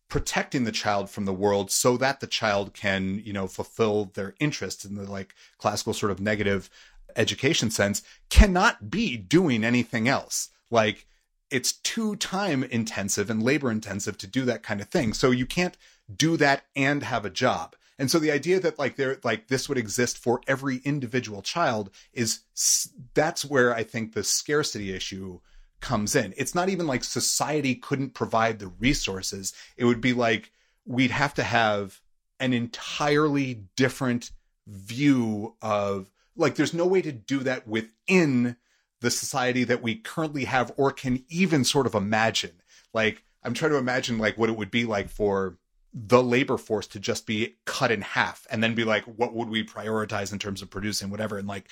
protecting 0.08 0.64
the 0.64 0.72
child 0.72 1.10
from 1.10 1.26
the 1.26 1.34
world 1.34 1.72
so 1.72 1.98
that 1.98 2.20
the 2.20 2.28
child 2.28 2.74
can 2.74 3.22
you 3.26 3.34
know 3.34 3.48
fulfill 3.48 4.06
their 4.14 4.36
interests 4.40 4.86
in 4.86 4.96
the 4.96 5.10
like 5.10 5.36
classical 5.58 5.94
sort 5.94 6.12
of 6.12 6.22
negative 6.22 6.70
education 7.18 7.70
sense 7.70 8.04
cannot 8.30 8.90
be 8.90 9.18
doing 9.18 9.66
anything 9.66 10.08
else 10.08 10.48
like 10.72 11.06
it's 11.52 11.74
too 11.74 12.16
time 12.16 12.64
intensive 12.64 13.30
and 13.30 13.44
labor 13.44 13.70
intensive 13.70 14.18
to 14.18 14.28
do 14.28 14.46
that 14.46 14.64
kind 14.64 14.82
of 14.82 14.88
thing. 14.88 15.14
So 15.14 15.32
you 15.32 15.46
can't 15.46 15.78
do 16.14 16.38
that 16.38 16.64
and 16.76 17.04
have 17.04 17.26
a 17.26 17.30
job. 17.30 17.76
And 18.00 18.10
so 18.10 18.18
the 18.18 18.32
idea 18.32 18.60
that 18.62 18.80
like 18.80 18.96
there 18.96 19.20
like 19.24 19.48
this 19.48 19.70
would 19.70 19.78
exist 19.78 20.18
for 20.18 20.42
every 20.48 20.78
individual 20.78 21.42
child 21.42 21.92
is 22.14 22.40
that's 23.14 23.46
where 23.46 23.76
I 23.76 23.84
think 23.84 24.14
the 24.14 24.24
scarcity 24.24 24.94
issue 24.94 25.40
comes 25.82 26.16
in. 26.16 26.34
It's 26.38 26.56
not 26.56 26.70
even 26.70 26.88
like 26.88 27.04
society 27.04 27.76
couldn't 27.76 28.16
provide 28.16 28.58
the 28.60 28.68
resources. 28.68 29.54
It 29.78 29.86
would 29.86 30.02
be 30.02 30.14
like 30.14 30.52
we'd 30.86 31.12
have 31.12 31.34
to 31.36 31.44
have 31.44 32.02
an 32.40 32.54
entirely 32.54 33.66
different 33.76 34.32
view 34.66 35.56
of 35.62 36.10
like 36.36 36.56
there's 36.56 36.74
no 36.74 36.88
way 36.88 37.02
to 37.02 37.12
do 37.12 37.40
that 37.40 37.68
within 37.68 38.56
the 39.02 39.12
society 39.12 39.64
that 39.66 39.82
we 39.82 39.96
currently 39.96 40.46
have 40.46 40.72
or 40.78 40.92
can 40.92 41.24
even 41.28 41.64
sort 41.64 41.86
of 41.86 41.96
imagine. 41.96 42.62
Like, 42.94 43.24
I'm 43.44 43.54
trying 43.54 43.72
to 43.72 43.78
imagine 43.78 44.18
like 44.18 44.38
what 44.38 44.50
it 44.50 44.56
would 44.56 44.72
be 44.72 44.86
like 44.86 45.10
for 45.10 45.58
the 45.94 46.24
labor 46.24 46.58
force 46.58 46.88
to 46.88 47.00
just 47.00 47.26
be 47.26 47.56
cut 47.66 47.92
in 47.92 48.02
half 48.02 48.48
and 48.50 48.64
then 48.64 48.76
be 48.76 48.86
like, 48.86 49.04
what 49.04 49.34
would 49.34 49.50
we 49.50 49.64
prioritize 49.64 50.32
in 50.32 50.40
terms 50.40 50.62
of 50.62 50.70
producing 50.70 51.10
whatever? 51.10 51.38
And 51.38 51.48
like, 51.48 51.68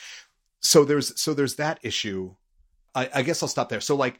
so 0.59 0.83
there's, 0.83 1.19
so 1.19 1.33
there's 1.33 1.55
that 1.55 1.79
issue. 1.83 2.35
I, 2.93 3.09
I 3.13 3.21
guess 3.21 3.41
I'll 3.41 3.49
stop 3.49 3.69
there. 3.69 3.79
So 3.79 3.95
like 3.95 4.19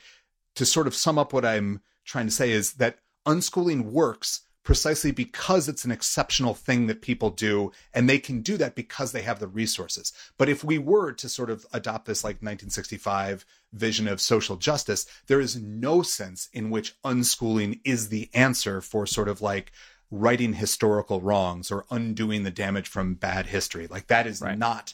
to 0.56 0.66
sort 0.66 0.88
of 0.88 0.96
sum 0.96 1.18
up 1.18 1.34
what 1.34 1.44
I'm 1.44 1.82
trying 2.06 2.28
to 2.28 2.32
say 2.32 2.52
is 2.52 2.74
that 2.74 3.00
unschooling 3.26 3.86
works 3.86 4.42
precisely 4.64 5.12
because 5.12 5.68
it's 5.68 5.86
an 5.86 5.92
exceptional 5.92 6.54
thing 6.54 6.88
that 6.88 7.02
people 7.02 7.30
do 7.30 7.72
and 7.94 8.10
they 8.10 8.20
can 8.20 8.42
do 8.42 8.58
that 8.58 8.76
because 8.76 9.12
they 9.12 9.22
have 9.22 9.40
the 9.40 9.48
resources. 9.48 10.14
But 10.38 10.50
if 10.50 10.64
we 10.64 10.78
were 10.78 11.12
to 11.14 11.30
sort 11.30 11.50
of 11.50 11.66
adopt 11.74 12.06
this 12.06 12.24
like 12.24 12.36
1965 12.38 13.46
vision 13.74 14.08
of 14.08 14.20
social 14.20 14.56
justice 14.56 15.06
there 15.28 15.40
is 15.40 15.56
no 15.56 16.02
sense 16.02 16.50
in 16.54 16.70
which 16.70 17.00
unschooling 17.04 17.80
is 17.84 18.10
the 18.10 18.30
answer 18.34 18.82
for 18.82 19.06
sort 19.06 19.28
of 19.28 19.42
like 19.42 19.72
righting 20.12 20.54
historical 20.54 21.22
wrongs 21.22 21.72
or 21.72 21.86
undoing 21.92 22.44
the 22.44 22.52
damage 22.52 22.88
from 22.88 23.14
bad 23.14 23.46
history. 23.48 23.88
Like 23.88 24.08
that 24.08 24.26
is 24.26 24.42
right. 24.42 24.58
not 24.58 24.94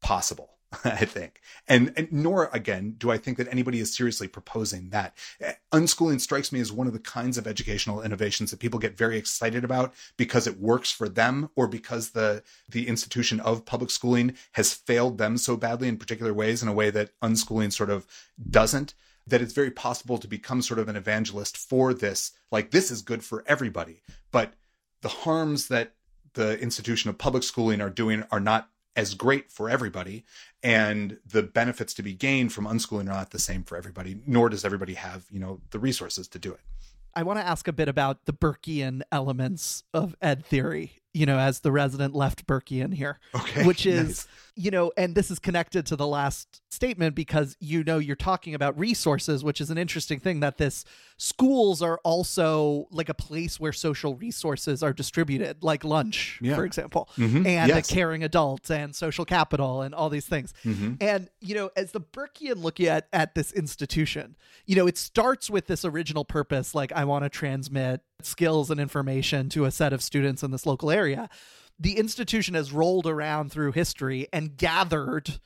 possible 0.00 0.59
I 0.84 1.04
think. 1.04 1.40
And, 1.66 1.92
and, 1.96 2.12
nor 2.12 2.48
again 2.52 2.94
do 2.96 3.10
I 3.10 3.18
think 3.18 3.38
that 3.38 3.48
anybody 3.50 3.80
is 3.80 3.94
seriously 3.94 4.28
proposing 4.28 4.90
that. 4.90 5.16
Unschooling 5.72 6.20
strikes 6.20 6.52
me 6.52 6.60
as 6.60 6.70
one 6.70 6.86
of 6.86 6.92
the 6.92 7.00
kinds 7.00 7.36
of 7.36 7.46
educational 7.46 8.02
innovations 8.02 8.50
that 8.50 8.60
people 8.60 8.78
get 8.78 8.96
very 8.96 9.18
excited 9.18 9.64
about 9.64 9.92
because 10.16 10.46
it 10.46 10.60
works 10.60 10.92
for 10.92 11.08
them 11.08 11.50
or 11.56 11.66
because 11.66 12.10
the 12.10 12.42
the 12.68 12.86
institution 12.86 13.40
of 13.40 13.64
public 13.64 13.90
schooling 13.90 14.36
has 14.52 14.72
failed 14.72 15.18
them 15.18 15.36
so 15.36 15.56
badly 15.56 15.88
in 15.88 15.96
particular 15.96 16.32
ways 16.32 16.62
in 16.62 16.68
a 16.68 16.72
way 16.72 16.90
that 16.90 17.18
unschooling 17.20 17.72
sort 17.72 17.90
of 17.90 18.06
doesn't 18.48 18.94
that 19.26 19.42
it's 19.42 19.52
very 19.52 19.70
possible 19.70 20.18
to 20.18 20.26
become 20.26 20.62
sort 20.62 20.78
of 20.80 20.88
an 20.88 20.96
evangelist 20.96 21.56
for 21.56 21.92
this 21.92 22.32
like 22.50 22.70
this 22.70 22.90
is 22.90 23.02
good 23.02 23.24
for 23.24 23.44
everybody 23.46 24.02
but 24.30 24.54
the 25.02 25.08
harms 25.08 25.68
that 25.68 25.94
the 26.34 26.58
institution 26.60 27.10
of 27.10 27.18
public 27.18 27.42
schooling 27.42 27.80
are 27.80 27.90
doing 27.90 28.24
are 28.30 28.40
not 28.40 28.70
as 28.96 29.14
great 29.14 29.50
for 29.50 29.70
everybody 29.70 30.24
and 30.62 31.18
the 31.24 31.42
benefits 31.42 31.94
to 31.94 32.02
be 32.02 32.12
gained 32.12 32.52
from 32.52 32.66
unschooling 32.66 33.02
are 33.02 33.14
not 33.14 33.30
the 33.30 33.38
same 33.38 33.62
for 33.62 33.76
everybody 33.76 34.18
nor 34.26 34.48
does 34.48 34.64
everybody 34.64 34.94
have 34.94 35.24
you 35.30 35.40
know 35.40 35.60
the 35.70 35.78
resources 35.78 36.28
to 36.28 36.38
do 36.38 36.52
it. 36.52 36.60
I 37.14 37.24
want 37.24 37.40
to 37.40 37.46
ask 37.46 37.66
a 37.66 37.72
bit 37.72 37.88
about 37.88 38.26
the 38.26 38.32
burkean 38.32 39.02
elements 39.10 39.82
of 39.92 40.14
ed 40.22 40.44
theory 40.44 40.99
you 41.12 41.26
know 41.26 41.38
as 41.38 41.60
the 41.60 41.72
resident 41.72 42.14
left 42.14 42.46
burkean 42.46 42.94
here 42.94 43.18
okay 43.34 43.64
which 43.64 43.86
is 43.86 44.06
nice 44.06 44.28
you 44.60 44.70
know, 44.70 44.92
and 44.98 45.14
this 45.14 45.30
is 45.30 45.38
connected 45.38 45.86
to 45.86 45.96
the 45.96 46.06
last 46.06 46.60
statement 46.70 47.14
because 47.14 47.56
you 47.60 47.82
know 47.82 47.96
you're 47.96 48.14
talking 48.14 48.54
about 48.54 48.78
resources, 48.78 49.42
which 49.42 49.58
is 49.58 49.70
an 49.70 49.78
interesting 49.78 50.20
thing 50.20 50.40
that 50.40 50.58
this 50.58 50.84
schools 51.16 51.80
are 51.80 51.98
also 52.04 52.86
like 52.90 53.08
a 53.08 53.14
place 53.14 53.58
where 53.58 53.72
social 53.72 54.16
resources 54.16 54.82
are 54.82 54.92
distributed, 54.92 55.62
like 55.62 55.82
lunch, 55.82 56.38
yeah. 56.42 56.56
for 56.56 56.66
example, 56.66 57.08
mm-hmm. 57.16 57.46
and 57.46 57.68
yes. 57.70 57.90
a 57.90 57.94
caring 57.94 58.22
adult 58.22 58.70
and 58.70 58.94
social 58.94 59.24
capital 59.24 59.80
and 59.80 59.94
all 59.94 60.10
these 60.10 60.26
things. 60.26 60.52
Mm-hmm. 60.62 60.94
And 61.00 61.30
you 61.40 61.54
know, 61.54 61.70
as 61.74 61.92
the 61.92 62.00
Burkean 62.02 62.62
look 62.62 62.80
at 62.80 63.08
at 63.14 63.34
this 63.34 63.52
institution, 63.52 64.36
you 64.66 64.76
know, 64.76 64.86
it 64.86 64.98
starts 64.98 65.48
with 65.48 65.68
this 65.68 65.86
original 65.86 66.26
purpose, 66.26 66.74
like 66.74 66.92
I 66.92 67.04
want 67.04 67.24
to 67.24 67.30
transmit 67.30 68.02
skills 68.26 68.70
and 68.70 68.80
information 68.80 69.48
to 69.50 69.64
a 69.64 69.70
set 69.70 69.92
of 69.92 70.02
students 70.02 70.42
in 70.42 70.50
this 70.50 70.66
local 70.66 70.90
area 70.90 71.28
the 71.82 71.96
institution 71.96 72.54
has 72.54 72.72
rolled 72.72 73.06
around 73.06 73.50
through 73.50 73.72
history 73.72 74.28
and 74.34 74.54
gathered 74.58 75.40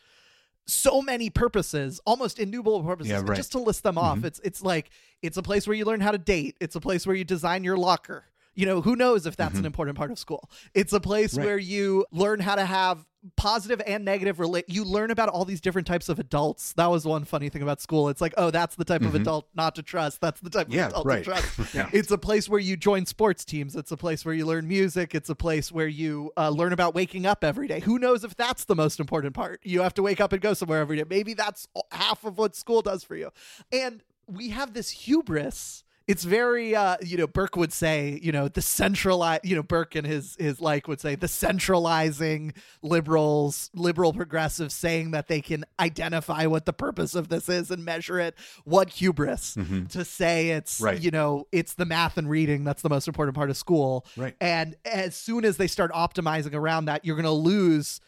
so 0.66 1.00
many 1.00 1.30
purposes, 1.30 2.00
almost 2.04 2.40
innumerable 2.40 2.82
purposes. 2.82 3.12
Yeah, 3.12 3.22
right. 3.24 3.36
Just 3.36 3.52
to 3.52 3.60
list 3.60 3.84
them 3.84 3.96
off, 3.98 4.18
Mhm. 4.18 4.24
it's 4.24 4.40
it's 4.42 4.60
like 4.62 4.90
it's 5.22 5.36
a 5.36 5.42
place 5.42 5.66
where 5.68 5.76
you 5.76 5.84
learn 5.84 6.00
how 6.00 6.10
to 6.10 6.18
date. 6.18 6.56
It's 6.60 6.74
a 6.74 6.80
place 6.80 7.06
where 7.06 7.14
you 7.14 7.22
design 7.22 7.62
your 7.62 7.76
locker. 7.76 8.24
You 8.54 8.66
know, 8.66 8.80
who 8.80 8.94
knows 8.96 9.26
if 9.26 9.36
that's 9.36 9.58
an 9.58 9.66
important 9.66 9.96
part 9.98 10.10
of 10.10 10.18
school? 10.18 10.48
It's 10.74 10.92
a 10.92 11.00
place 11.00 11.32
Mm-hmm. 11.32 11.38
Right. 11.40 11.46
where 11.46 11.58
you 11.58 12.06
learn 12.12 12.40
how 12.40 12.54
to 12.56 12.64
have 12.64 13.06
positive 13.36 13.80
and 13.86 14.04
negative 14.04 14.38
relate. 14.38 14.66
You 14.68 14.84
learn 14.84 15.10
about 15.10 15.30
all 15.30 15.46
these 15.46 15.60
different 15.62 15.86
types 15.86 16.10
of 16.10 16.18
adults. 16.18 16.74
That 16.74 16.90
was 16.90 17.06
one 17.06 17.24
funny 17.24 17.48
thing 17.48 17.62
about 17.62 17.80
school. 17.80 18.10
It's 18.10 18.20
like, 18.20 18.34
oh, 18.36 18.50
that's 18.50 18.76
the 18.76 18.84
type 18.84 19.00
of 19.00 19.14
adult 19.14 19.48
not 19.54 19.74
to 19.76 19.82
trust. 19.82 20.20
That's 20.20 20.40
the 20.42 20.50
type 20.50 20.66
Mm-hmm. 20.68 20.76
Yeah, 20.76 20.86
of 20.86 20.90
adult 20.92 21.06
right. 21.06 21.24
to 21.24 21.30
trust. 21.30 21.74
Yeah. 21.74 21.88
It's 21.92 22.10
a 22.10 22.18
place 22.18 22.48
where 22.50 22.60
you 22.60 22.76
join 22.76 23.06
sports 23.06 23.44
teams. 23.44 23.74
It's 23.76 23.90
a 23.90 23.96
place 23.96 24.24
where 24.26 24.34
you 24.34 24.44
learn 24.44 24.68
music. 24.68 25.14
It's 25.14 25.30
a 25.30 25.34
place 25.34 25.72
where 25.72 25.88
you 25.88 26.32
uh, 26.36 26.50
learn 26.50 26.72
about 26.74 26.94
waking 26.94 27.24
up 27.24 27.42
every 27.42 27.66
day. 27.66 27.80
Who 27.80 27.98
knows 27.98 28.24
if 28.24 28.36
that's 28.36 28.64
the 28.66 28.76
most 28.76 29.00
important 29.00 29.34
part? 29.34 29.60
You 29.64 29.80
have 29.80 29.94
to 29.94 30.02
wake 30.02 30.20
up 30.20 30.32
and 30.34 30.42
go 30.42 30.52
somewhere 30.52 30.80
every 30.80 30.98
day. 30.98 31.04
Maybe 31.08 31.32
that's 31.32 31.66
half 31.92 32.24
of 32.24 32.36
what 32.36 32.54
school 32.54 32.82
does 32.82 33.02
for 33.04 33.16
you. 33.16 33.30
And 33.72 34.02
we 34.26 34.50
have 34.50 34.74
this 34.74 34.90
hubris. 34.90 35.83
It's 36.06 36.24
very, 36.24 36.76
uh, 36.76 36.96
you 37.02 37.16
know, 37.16 37.26
Burke 37.26 37.56
would 37.56 37.72
say, 37.72 38.18
you 38.22 38.30
know, 38.30 38.46
the 38.48 38.60
centralize, 38.60 39.40
you 39.42 39.56
know, 39.56 39.62
Burke 39.62 39.94
and 39.94 40.06
his 40.06 40.36
his 40.38 40.60
like 40.60 40.86
would 40.86 41.00
say 41.00 41.14
the 41.14 41.28
centralizing 41.28 42.52
liberals, 42.82 43.70
liberal 43.74 44.12
progressives 44.12 44.74
saying 44.74 45.12
that 45.12 45.28
they 45.28 45.40
can 45.40 45.64
identify 45.80 46.46
what 46.46 46.66
the 46.66 46.72
purpose 46.74 47.14
of 47.14 47.28
this 47.28 47.48
is 47.48 47.70
and 47.70 47.84
measure 47.84 48.20
it. 48.20 48.34
What 48.64 48.90
hubris 48.90 49.56
to 49.90 50.04
say 50.04 50.50
it's, 50.50 50.80
Right. 50.80 51.00
you 51.00 51.10
know, 51.10 51.46
it's 51.52 51.74
the 51.74 51.86
math 51.86 52.18
and 52.18 52.28
reading 52.28 52.64
that's 52.64 52.82
the 52.82 52.90
most 52.90 53.08
important 53.08 53.34
part 53.34 53.48
of 53.50 53.56
school. 53.56 54.04
Right. 54.16 54.34
And 54.40 54.76
as 54.84 55.16
soon 55.16 55.44
as 55.44 55.56
they 55.56 55.66
start 55.66 55.90
optimizing 55.92 56.54
around 56.54 56.84
that, 56.84 57.04
you're 57.04 57.16
going 57.16 57.24
to 57.24 57.30
lose 57.30 58.00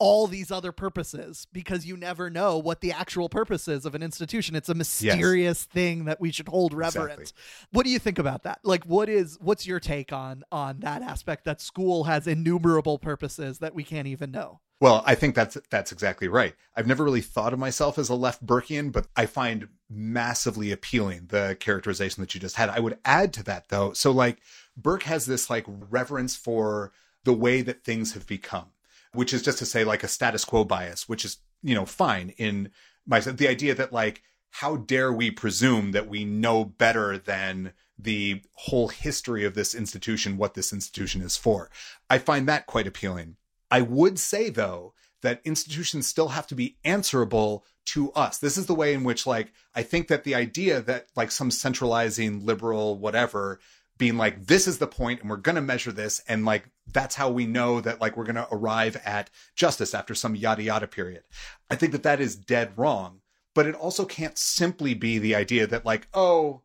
all 0.00 0.26
these 0.26 0.50
other 0.50 0.72
purposes 0.72 1.46
because 1.52 1.86
you 1.86 1.96
never 1.96 2.30
know 2.30 2.58
what 2.58 2.80
the 2.80 2.90
actual 2.90 3.28
purpose 3.28 3.68
is 3.68 3.86
of 3.86 3.94
an 3.94 4.02
institution. 4.02 4.56
It's 4.56 4.68
a 4.68 4.74
mysterious 4.74 5.64
thing 5.64 6.06
that 6.06 6.20
we 6.20 6.32
should 6.32 6.48
hold 6.48 6.74
reverent. 6.74 7.20
Exactly. 7.20 7.42
What 7.70 7.84
do 7.84 7.90
you 7.90 8.00
think 8.00 8.18
about 8.18 8.42
that? 8.42 8.58
Like 8.64 8.84
what 8.84 9.08
is 9.08 9.38
what's 9.40 9.66
your 9.66 9.78
take 9.78 10.12
on 10.12 10.42
on 10.50 10.80
that 10.80 11.02
aspect 11.02 11.44
that 11.44 11.60
school 11.60 12.04
has 12.04 12.26
innumerable 12.26 12.98
purposes 12.98 13.58
that 13.58 13.74
we 13.74 13.84
can't 13.84 14.08
even 14.08 14.32
know? 14.32 14.60
Well, 14.80 15.02
I 15.04 15.14
think 15.14 15.34
that's 15.34 15.58
that's 15.68 15.92
exactly 15.92 16.26
right. 16.26 16.54
I've 16.74 16.86
never 16.86 17.04
really 17.04 17.20
thought 17.20 17.52
of 17.52 17.58
myself 17.58 17.98
as 17.98 18.08
a 18.08 18.14
left 18.14 18.44
Burkean, 18.44 18.90
but 18.90 19.06
I 19.14 19.26
find 19.26 19.68
massively 19.90 20.72
appealing 20.72 21.26
the 21.28 21.58
characterization 21.60 22.22
that 22.22 22.34
you 22.34 22.40
just 22.40 22.56
had. 22.56 22.70
I 22.70 22.80
would 22.80 22.98
add 23.04 23.34
to 23.34 23.42
that 23.44 23.68
though. 23.68 23.92
So 23.92 24.10
like 24.10 24.38
Burke 24.78 25.02
has 25.02 25.26
this 25.26 25.50
like 25.50 25.66
reverence 25.68 26.34
for 26.34 26.92
the 27.24 27.34
way 27.34 27.60
that 27.60 27.84
things 27.84 28.14
have 28.14 28.26
become, 28.26 28.70
which 29.12 29.32
is 29.32 29.42
just 29.42 29.58
to 29.58 29.66
say 29.66 29.84
like 29.84 30.02
a 30.02 30.08
status 30.08 30.44
quo 30.44 30.64
bias, 30.64 31.08
which 31.08 31.24
is, 31.24 31.38
you 31.62 31.74
know, 31.74 31.86
fine 31.86 32.30
in 32.38 32.70
my 33.06 33.20
the 33.20 33.48
idea 33.48 33.74
that 33.74 33.92
like 33.92 34.22
how 34.50 34.76
dare 34.76 35.12
we 35.12 35.30
presume 35.30 35.92
that 35.92 36.08
we 36.08 36.24
know 36.24 36.64
better 36.64 37.18
than 37.18 37.72
the 37.98 38.42
whole 38.54 38.88
history 38.88 39.44
of 39.44 39.54
this 39.54 39.74
institution, 39.74 40.36
what 40.36 40.54
this 40.54 40.72
institution 40.72 41.20
is 41.22 41.36
for. 41.36 41.70
I 42.08 42.18
find 42.18 42.48
that 42.48 42.66
quite 42.66 42.86
appealing. 42.86 43.36
I 43.70 43.82
would 43.82 44.18
say 44.18 44.50
though 44.50 44.94
that 45.22 45.40
institutions 45.44 46.06
still 46.06 46.28
have 46.28 46.46
to 46.46 46.54
be 46.54 46.78
answerable 46.84 47.64
to 47.86 48.10
us. 48.12 48.38
This 48.38 48.56
is 48.56 48.66
the 48.66 48.74
way 48.74 48.94
in 48.94 49.04
which 49.04 49.26
like 49.26 49.52
I 49.74 49.82
think 49.82 50.08
that 50.08 50.24
the 50.24 50.34
idea 50.34 50.80
that 50.82 51.08
like 51.16 51.30
some 51.30 51.50
centralizing 51.50 52.44
liberal 52.44 52.98
whatever 52.98 53.60
being 54.00 54.16
like 54.16 54.46
this 54.46 54.66
is 54.66 54.78
the 54.78 54.86
point 54.88 55.20
and 55.20 55.30
we're 55.30 55.36
going 55.36 55.54
to 55.54 55.60
measure 55.62 55.92
this 55.92 56.20
and 56.26 56.44
like 56.44 56.68
that's 56.92 57.14
how 57.14 57.30
we 57.30 57.46
know 57.46 57.80
that 57.80 58.00
like 58.00 58.16
we're 58.16 58.24
going 58.24 58.34
to 58.34 58.48
arrive 58.50 59.00
at 59.04 59.30
justice 59.54 59.94
after 59.94 60.14
some 60.14 60.34
yada 60.34 60.62
yada 60.62 60.88
period. 60.88 61.22
I 61.70 61.76
think 61.76 61.92
that 61.92 62.02
that 62.02 62.20
is 62.20 62.34
dead 62.34 62.72
wrong, 62.76 63.20
but 63.54 63.66
it 63.66 63.76
also 63.76 64.04
can't 64.04 64.36
simply 64.36 64.94
be 64.94 65.18
the 65.18 65.36
idea 65.36 65.68
that 65.68 65.84
like 65.84 66.08
oh 66.14 66.62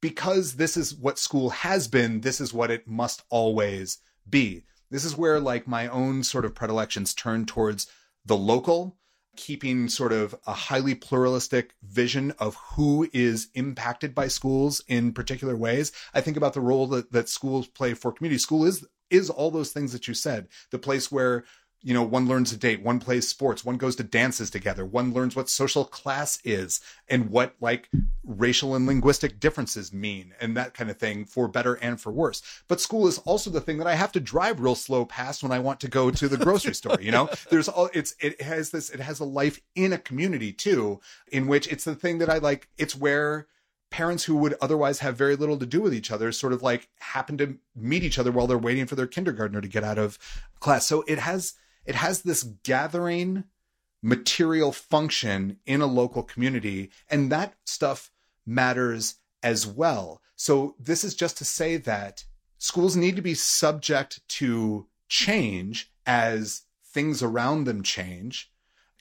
because 0.00 0.56
this 0.56 0.76
is 0.76 0.94
what 0.94 1.18
school 1.18 1.50
has 1.50 1.88
been, 1.88 2.20
this 2.20 2.40
is 2.40 2.54
what 2.54 2.70
it 2.70 2.86
must 2.86 3.24
always 3.30 3.98
be. 4.28 4.64
This 4.90 5.04
is 5.04 5.16
where 5.16 5.40
like 5.40 5.66
my 5.66 5.88
own 5.88 6.22
sort 6.22 6.44
of 6.44 6.54
predilections 6.54 7.14
turn 7.14 7.46
towards 7.46 7.86
the 8.24 8.36
local, 8.36 8.96
keeping 9.36 9.88
sort 9.88 10.12
of 10.12 10.34
a 10.46 10.52
highly 10.52 10.94
pluralistic 10.94 11.74
vision 11.82 12.32
of 12.38 12.56
who 12.74 13.08
is 13.12 13.48
impacted 13.54 14.14
by 14.14 14.28
schools 14.28 14.82
in 14.88 15.12
particular 15.12 15.56
ways. 15.56 15.92
I 16.12 16.20
think 16.20 16.36
about 16.36 16.54
the 16.54 16.60
role 16.60 16.86
that, 16.88 17.12
that 17.12 17.28
schools 17.28 17.66
play 17.66 17.94
for 17.94 18.12
community. 18.12 18.38
School 18.38 18.64
is 18.64 18.86
is 19.10 19.30
all 19.30 19.50
those 19.50 19.70
things 19.70 19.92
that 19.92 20.08
you 20.08 20.14
said. 20.14 20.48
The 20.70 20.78
place 20.78 21.12
where 21.12 21.44
you 21.84 21.92
know, 21.92 22.02
one 22.02 22.26
learns 22.26 22.50
to 22.50 22.56
date, 22.56 22.82
one 22.82 22.98
plays 22.98 23.28
sports, 23.28 23.62
one 23.62 23.76
goes 23.76 23.94
to 23.96 24.02
dances 24.02 24.48
together, 24.48 24.86
one 24.86 25.12
learns 25.12 25.36
what 25.36 25.50
social 25.50 25.84
class 25.84 26.38
is 26.42 26.80
and 27.08 27.28
what 27.28 27.54
like 27.60 27.90
racial 28.24 28.74
and 28.74 28.86
linguistic 28.86 29.38
differences 29.38 29.92
mean 29.92 30.32
and 30.40 30.56
that 30.56 30.72
kind 30.72 30.90
of 30.90 30.96
thing 30.96 31.26
for 31.26 31.46
better 31.46 31.74
and 31.74 32.00
for 32.00 32.10
worse. 32.10 32.40
But 32.68 32.80
school 32.80 33.06
is 33.06 33.18
also 33.18 33.50
the 33.50 33.60
thing 33.60 33.76
that 33.78 33.86
I 33.86 33.96
have 33.96 34.12
to 34.12 34.20
drive 34.20 34.60
real 34.60 34.74
slow 34.74 35.04
past 35.04 35.42
when 35.42 35.52
I 35.52 35.58
want 35.58 35.78
to 35.80 35.88
go 35.88 36.10
to 36.10 36.26
the 36.26 36.38
grocery 36.38 36.74
store, 36.74 36.96
you 37.00 37.12
know? 37.12 37.28
There's 37.50 37.68
all 37.68 37.90
it's 37.92 38.16
it 38.18 38.40
has 38.40 38.70
this 38.70 38.88
it 38.88 39.00
has 39.00 39.20
a 39.20 39.24
life 39.26 39.60
in 39.74 39.92
a 39.92 39.98
community 39.98 40.54
too 40.54 41.00
in 41.30 41.46
which 41.46 41.68
it's 41.68 41.84
the 41.84 41.94
thing 41.94 42.16
that 42.18 42.30
I 42.30 42.38
like 42.38 42.68
it's 42.78 42.96
where 42.96 43.46
parents 43.90 44.24
who 44.24 44.36
would 44.36 44.56
otherwise 44.60 45.00
have 45.00 45.16
very 45.16 45.36
little 45.36 45.58
to 45.58 45.66
do 45.66 45.82
with 45.82 45.94
each 45.94 46.10
other 46.10 46.32
sort 46.32 46.54
of 46.54 46.62
like 46.62 46.88
happen 46.98 47.36
to 47.36 47.58
meet 47.76 48.02
each 48.02 48.18
other 48.18 48.32
while 48.32 48.46
they're 48.46 48.56
waiting 48.56 48.86
for 48.86 48.96
their 48.96 49.06
kindergartner 49.06 49.60
to 49.60 49.68
get 49.68 49.84
out 49.84 49.98
of 49.98 50.18
class. 50.58 50.86
So 50.86 51.04
it 51.06 51.18
has 51.18 51.54
it 51.84 51.94
has 51.94 52.22
this 52.22 52.42
gathering 52.42 53.44
material 54.02 54.72
function 54.72 55.58
in 55.64 55.80
a 55.80 55.86
local 55.86 56.22
community 56.22 56.90
and 57.08 57.32
that 57.32 57.54
stuff 57.64 58.10
matters 58.46 59.16
as 59.42 59.66
well. 59.66 60.20
So 60.36 60.74
this 60.78 61.04
is 61.04 61.14
just 61.14 61.38
to 61.38 61.44
say 61.44 61.76
that 61.78 62.24
schools 62.58 62.96
need 62.96 63.16
to 63.16 63.22
be 63.22 63.34
subject 63.34 64.26
to 64.28 64.86
change 65.08 65.90
as 66.06 66.62
things 66.84 67.22
around 67.22 67.64
them 67.64 67.82
change 67.82 68.50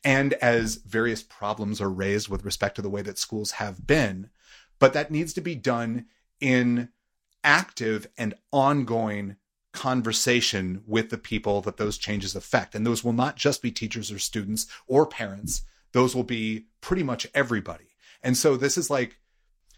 and 0.03 0.33
as 0.33 0.75
various 0.75 1.23
problems 1.23 1.79
are 1.79 1.89
raised 1.89 2.27
with 2.27 2.43
respect 2.43 2.75
to 2.75 2.81
the 2.81 2.89
way 2.89 3.01
that 3.01 3.17
schools 3.17 3.51
have 3.51 3.87
been. 3.87 4.29
But 4.79 4.93
that 4.93 5.11
needs 5.11 5.33
to 5.33 5.41
be 5.41 5.55
done 5.55 6.05
in 6.41 6.89
active 7.43 8.07
and 8.17 8.33
ongoing 8.51 9.37
conversation 9.73 10.83
with 10.87 11.09
the 11.09 11.17
people 11.17 11.61
that 11.61 11.77
those 11.77 11.97
changes 11.97 12.35
affect. 12.35 12.75
And 12.75 12.85
those 12.85 13.03
will 13.03 13.13
not 13.13 13.35
just 13.35 13.61
be 13.61 13.71
teachers 13.71 14.11
or 14.11 14.19
students 14.19 14.67
or 14.87 15.05
parents, 15.05 15.63
those 15.91 16.15
will 16.15 16.23
be 16.23 16.67
pretty 16.79 17.03
much 17.03 17.27
everybody. 17.33 17.95
And 18.21 18.37
so 18.37 18.55
this 18.55 18.77
is 18.77 18.89
like, 18.89 19.19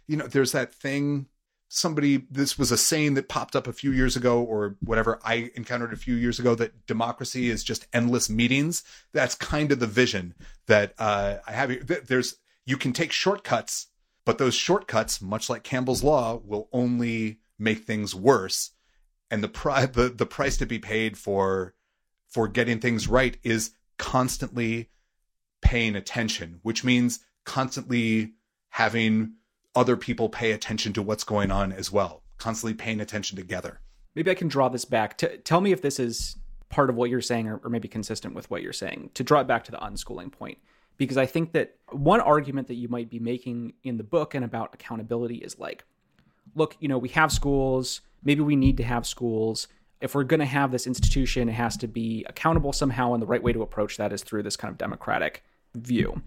you 0.07 0.17
know, 0.17 0.27
there's 0.27 0.51
that 0.51 0.73
thing. 0.73 1.27
Somebody, 1.67 2.27
this 2.29 2.59
was 2.59 2.71
a 2.71 2.77
saying 2.77 3.15
that 3.15 3.27
popped 3.27 3.55
up 3.55 3.67
a 3.67 3.73
few 3.73 3.91
years 3.91 4.15
ago, 4.15 4.41
or 4.41 4.77
whatever 4.81 5.19
I 5.23 5.51
encountered 5.55 5.93
a 5.93 5.97
few 5.97 6.13
years 6.13 6.39
ago 6.39 6.53
that 6.55 6.85
democracy 6.85 7.49
is 7.49 7.63
just 7.63 7.87
endless 7.91 8.29
meetings. 8.29 8.83
That's 9.13 9.33
kind 9.33 9.71
of 9.71 9.79
the 9.79 9.87
vision 9.87 10.35
that 10.67 10.93
uh, 10.99 11.37
I 11.47 11.51
have. 11.53 11.71
here. 11.71 11.81
There's, 11.83 12.35
you 12.65 12.77
can 12.77 12.93
take 12.93 13.11
shortcuts, 13.11 13.87
but 14.25 14.37
those 14.37 14.53
shortcuts, 14.53 15.21
much 15.21 15.49
like 15.49 15.63
Campbell's 15.63 16.03
Law, 16.03 16.39
will 16.45 16.69
only 16.71 17.39
make 17.57 17.79
things 17.79 18.13
worse 18.13 18.71
and 19.31 19.43
the 19.43 19.47
pri- 19.47 19.85
the 19.85 20.09
the 20.09 20.25
price 20.25 20.57
to 20.57 20.65
be 20.65 20.79
paid 20.79 21.17
for 21.17 21.73
for 22.27 22.47
getting 22.47 22.79
things 22.79 23.07
right 23.07 23.37
is 23.43 23.71
constantly 23.97 24.89
paying 25.61 25.95
attention, 25.95 26.59
which 26.63 26.83
means 26.83 27.19
constantly 27.45 28.33
having 28.69 29.33
other 29.75 29.97
people 29.97 30.29
pay 30.29 30.51
attention 30.51 30.93
to 30.93 31.01
what's 31.01 31.23
going 31.23 31.51
on 31.51 31.71
as 31.71 31.91
well, 31.91 32.23
constantly 32.37 32.73
paying 32.73 32.99
attention 32.99 33.37
together. 33.37 33.79
Maybe 34.15 34.31
I 34.31 34.35
can 34.35 34.47
draw 34.47 34.69
this 34.69 34.85
back. 34.85 35.17
To, 35.19 35.37
tell 35.37 35.61
me 35.61 35.71
if 35.71 35.81
this 35.81 35.99
is 35.99 36.37
part 36.69 36.89
of 36.89 36.95
what 36.95 37.09
you're 37.09 37.21
saying 37.21 37.47
or, 37.47 37.57
or 37.63 37.69
maybe 37.69 37.87
consistent 37.87 38.33
with 38.33 38.49
what 38.49 38.61
you're 38.61 38.73
saying 38.73 39.11
to 39.13 39.23
draw 39.23 39.41
it 39.41 39.47
back 39.47 39.63
to 39.65 39.71
the 39.71 39.77
unschooling 39.77 40.31
point. 40.31 40.57
Because 40.97 41.17
I 41.17 41.25
think 41.25 41.51
that 41.51 41.75
one 41.89 42.21
argument 42.21 42.67
that 42.69 42.75
you 42.75 42.87
might 42.87 43.09
be 43.09 43.19
making 43.19 43.73
in 43.83 43.97
the 43.97 44.03
book 44.03 44.33
and 44.33 44.45
about 44.45 44.73
accountability 44.73 45.35
is 45.35 45.59
like, 45.59 45.83
look, 46.55 46.77
you 46.79 46.87
know, 46.87 46.97
we 46.97 47.09
have 47.09 47.33
schools, 47.33 47.99
maybe 48.25 48.41
we 48.41 48.57
need 48.57 48.75
to 48.77 48.83
have 48.83 49.07
schools. 49.07 49.67
If 50.01 50.13
we're 50.13 50.23
going 50.23 50.41
to 50.41 50.45
have 50.45 50.71
this 50.71 50.85
institution, 50.85 51.47
it 51.47 51.53
has 51.53 51.77
to 51.77 51.87
be 51.87 52.25
accountable 52.27 52.73
somehow. 52.73 53.13
And 53.13 53.21
the 53.21 53.27
right 53.27 53.41
way 53.41 53.53
to 53.53 53.61
approach 53.61 53.95
that 53.97 54.11
is 54.11 54.23
through 54.23 54.43
this 54.43 54.57
kind 54.57 54.71
of 54.71 54.77
democratic 54.77 55.43
view. 55.73 56.21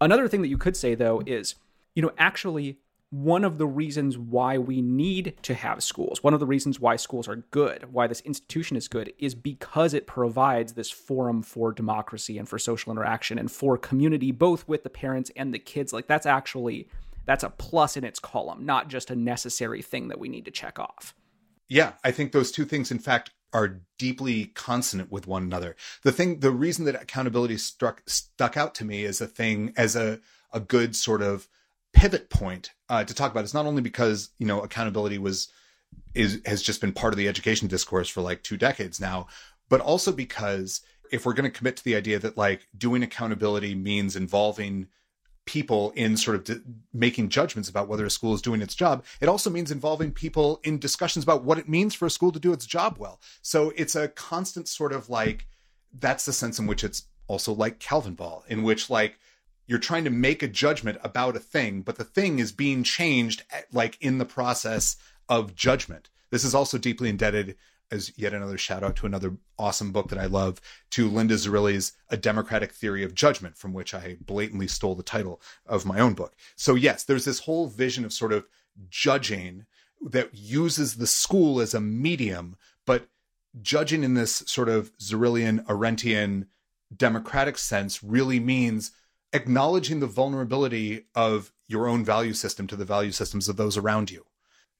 Another 0.00 0.28
thing 0.28 0.42
that 0.42 0.48
you 0.48 0.58
could 0.58 0.76
say, 0.76 0.94
though, 0.94 1.22
is, 1.26 1.56
you 1.96 2.02
know, 2.02 2.12
actually, 2.18 2.78
one 3.10 3.42
of 3.42 3.56
the 3.56 3.66
reasons 3.66 4.18
why 4.18 4.58
we 4.58 4.82
need 4.82 5.34
to 5.42 5.54
have 5.54 5.82
schools, 5.82 6.22
one 6.22 6.34
of 6.34 6.40
the 6.40 6.46
reasons 6.46 6.78
why 6.78 6.94
schools 6.94 7.26
are 7.26 7.36
good, 7.36 7.90
why 7.90 8.06
this 8.06 8.20
institution 8.20 8.76
is 8.76 8.86
good, 8.86 9.12
is 9.18 9.34
because 9.34 9.94
it 9.94 10.06
provides 10.06 10.74
this 10.74 10.90
forum 10.90 11.42
for 11.42 11.72
democracy 11.72 12.36
and 12.36 12.48
for 12.48 12.58
social 12.58 12.92
interaction 12.92 13.38
and 13.38 13.50
for 13.50 13.78
community, 13.78 14.30
both 14.30 14.68
with 14.68 14.82
the 14.82 14.90
parents 14.90 15.30
and 15.36 15.54
the 15.54 15.58
kids. 15.58 15.92
Like, 15.92 16.06
that's 16.06 16.26
actually 16.26 16.88
that's 17.24 17.44
a 17.44 17.50
plus 17.50 17.96
in 17.96 18.04
its 18.04 18.18
column, 18.18 18.64
not 18.64 18.88
just 18.88 19.10
a 19.10 19.16
necessary 19.16 19.82
thing 19.82 20.08
that 20.08 20.18
we 20.18 20.30
need 20.30 20.46
to 20.46 20.50
check 20.50 20.78
off. 20.78 21.14
Yeah, 21.68 21.92
I 22.02 22.10
think 22.10 22.32
those 22.32 22.50
two 22.50 22.64
things, 22.64 22.90
in 22.90 22.98
fact, 22.98 23.30
are 23.52 23.80
deeply 23.98 24.46
consonant 24.46 25.10
with 25.10 25.26
one 25.26 25.42
another. 25.42 25.76
The 26.02 26.12
thing, 26.12 26.40
the 26.40 26.50
reason 26.50 26.84
that 26.86 27.00
accountability 27.00 27.58
struck 27.58 28.02
stuck 28.06 28.56
out 28.56 28.74
to 28.76 28.84
me 28.84 29.04
as 29.04 29.20
a 29.20 29.26
thing, 29.26 29.72
as 29.76 29.96
a 29.96 30.20
a 30.52 30.60
good 30.60 30.96
sort 30.96 31.22
of 31.22 31.48
pivot 31.92 32.30
point 32.30 32.72
uh, 32.88 33.04
to 33.04 33.14
talk 33.14 33.30
about 33.30 33.44
is 33.44 33.54
not 33.54 33.66
only 33.66 33.82
because 33.82 34.30
you 34.38 34.46
know 34.46 34.60
accountability 34.60 35.18
was 35.18 35.48
is 36.14 36.40
has 36.46 36.62
just 36.62 36.80
been 36.80 36.92
part 36.92 37.12
of 37.12 37.18
the 37.18 37.28
education 37.28 37.68
discourse 37.68 38.08
for 38.08 38.20
like 38.20 38.42
two 38.42 38.56
decades 38.56 39.00
now, 39.00 39.26
but 39.68 39.80
also 39.80 40.12
because 40.12 40.80
if 41.10 41.24
we're 41.24 41.32
going 41.32 41.50
to 41.50 41.56
commit 41.58 41.76
to 41.76 41.84
the 41.84 41.96
idea 41.96 42.18
that 42.18 42.36
like 42.36 42.68
doing 42.76 43.02
accountability 43.02 43.74
means 43.74 44.16
involving 44.16 44.88
people 45.48 45.92
in 45.96 46.14
sort 46.18 46.50
of 46.50 46.60
making 46.92 47.30
judgments 47.30 47.70
about 47.70 47.88
whether 47.88 48.04
a 48.04 48.10
school 48.10 48.34
is 48.34 48.42
doing 48.42 48.60
its 48.60 48.74
job. 48.74 49.02
It 49.18 49.30
also 49.30 49.48
means 49.48 49.70
involving 49.70 50.12
people 50.12 50.60
in 50.62 50.78
discussions 50.78 51.22
about 51.24 51.42
what 51.42 51.56
it 51.56 51.70
means 51.70 51.94
for 51.94 52.04
a 52.04 52.10
school 52.10 52.32
to 52.32 52.38
do 52.38 52.52
its 52.52 52.66
job 52.66 52.98
well. 52.98 53.18
So 53.40 53.72
it's 53.74 53.96
a 53.96 54.08
constant 54.08 54.68
sort 54.68 54.92
of 54.92 55.08
like 55.08 55.46
that's 55.98 56.26
the 56.26 56.34
sense 56.34 56.58
in 56.58 56.66
which 56.66 56.84
it's 56.84 57.04
also 57.28 57.54
like 57.54 57.80
Calvinball, 57.80 58.46
in 58.46 58.62
which 58.62 58.90
like 58.90 59.18
you're 59.66 59.78
trying 59.78 60.04
to 60.04 60.10
make 60.10 60.42
a 60.42 60.48
judgment 60.48 60.98
about 61.02 61.34
a 61.34 61.40
thing, 61.40 61.80
but 61.80 61.96
the 61.96 62.04
thing 62.04 62.40
is 62.40 62.52
being 62.52 62.82
changed 62.82 63.42
at, 63.50 63.72
like 63.72 63.96
in 64.02 64.18
the 64.18 64.26
process 64.26 64.96
of 65.30 65.54
judgment. 65.54 66.10
This 66.30 66.44
is 66.44 66.54
also 66.54 66.76
deeply 66.76 67.08
indebted 67.08 67.56
as 67.90 68.12
yet 68.16 68.34
another 68.34 68.58
shout 68.58 68.82
out 68.82 68.96
to 68.96 69.06
another 69.06 69.36
awesome 69.58 69.92
book 69.92 70.08
that 70.08 70.18
I 70.18 70.26
love, 70.26 70.60
to 70.90 71.08
Linda 71.08 71.36
Zerilli's 71.36 71.92
A 72.10 72.16
Democratic 72.16 72.72
Theory 72.72 73.02
of 73.02 73.14
Judgment, 73.14 73.56
from 73.56 73.72
which 73.72 73.94
I 73.94 74.16
blatantly 74.20 74.68
stole 74.68 74.94
the 74.94 75.02
title 75.02 75.40
of 75.66 75.86
my 75.86 75.98
own 75.98 76.14
book. 76.14 76.34
So, 76.56 76.74
yes, 76.74 77.04
there's 77.04 77.24
this 77.24 77.40
whole 77.40 77.66
vision 77.66 78.04
of 78.04 78.12
sort 78.12 78.32
of 78.32 78.46
judging 78.90 79.66
that 80.00 80.34
uses 80.34 80.96
the 80.96 81.06
school 81.06 81.60
as 81.60 81.74
a 81.74 81.80
medium, 81.80 82.56
but 82.86 83.08
judging 83.60 84.04
in 84.04 84.14
this 84.14 84.44
sort 84.46 84.68
of 84.68 84.96
Zerillian, 84.98 85.64
Arendtian, 85.66 86.46
democratic 86.94 87.58
sense 87.58 88.02
really 88.02 88.40
means 88.40 88.92
acknowledging 89.32 90.00
the 90.00 90.06
vulnerability 90.06 91.06
of 91.14 91.52
your 91.66 91.86
own 91.86 92.04
value 92.04 92.32
system 92.32 92.66
to 92.66 92.76
the 92.76 92.84
value 92.84 93.12
systems 93.12 93.48
of 93.48 93.56
those 93.56 93.76
around 93.76 94.10
you. 94.10 94.24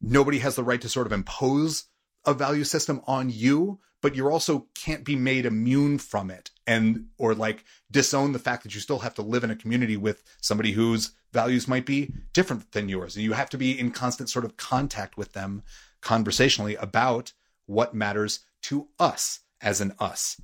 Nobody 0.01 0.39
has 0.39 0.57
the 0.57 0.65
right 0.65 0.81
to 0.81 0.89
sort 0.89 1.07
of 1.07 1.13
impose 1.13 1.85
a 2.29 2.35
value 2.35 2.65
system 2.65 3.01
on 3.07 3.31
you, 3.31 3.81
but 4.03 4.15
you're 4.15 4.31
also 4.31 4.67
can't 4.75 5.03
be 5.03 5.17
made 5.17 5.47
immune 5.47 5.99
from 5.99 6.31
it 6.31 6.51
and 6.67 7.07
or 7.17 7.35
like 7.35 7.65
disown 7.91 8.33
the 8.33 8.39
fact 8.39 8.63
that 8.63 8.75
you 8.75 8.81
still 8.81 8.99
have 8.99 9.15
to 9.15 9.23
live 9.23 9.45
in 9.45 9.51
a 9.51 9.57
community 9.57 9.97
with 9.97 10.23
somebody 10.43 10.73
whose 10.73 11.13
values 11.33 11.67
might 11.67 11.87
be 11.87 12.13
different 12.35 12.71
than 12.73 12.89
yours 12.89 13.17
and 13.17 13.25
you 13.25 13.33
have 13.33 13.49
to 13.49 13.57
be 13.59 13.79
in 13.79 13.91
constant 13.91 14.29
sort 14.29 14.45
of 14.45 14.57
contact 14.59 15.17
with 15.17 15.33
them 15.33 15.63
conversationally 16.03 16.77
about 16.77 17.33
what 17.67 17.95
matters 17.95 18.41
to 18.61 18.89
us 18.99 19.41
as 19.61 19.81
an 19.81 19.95
us 19.99 20.41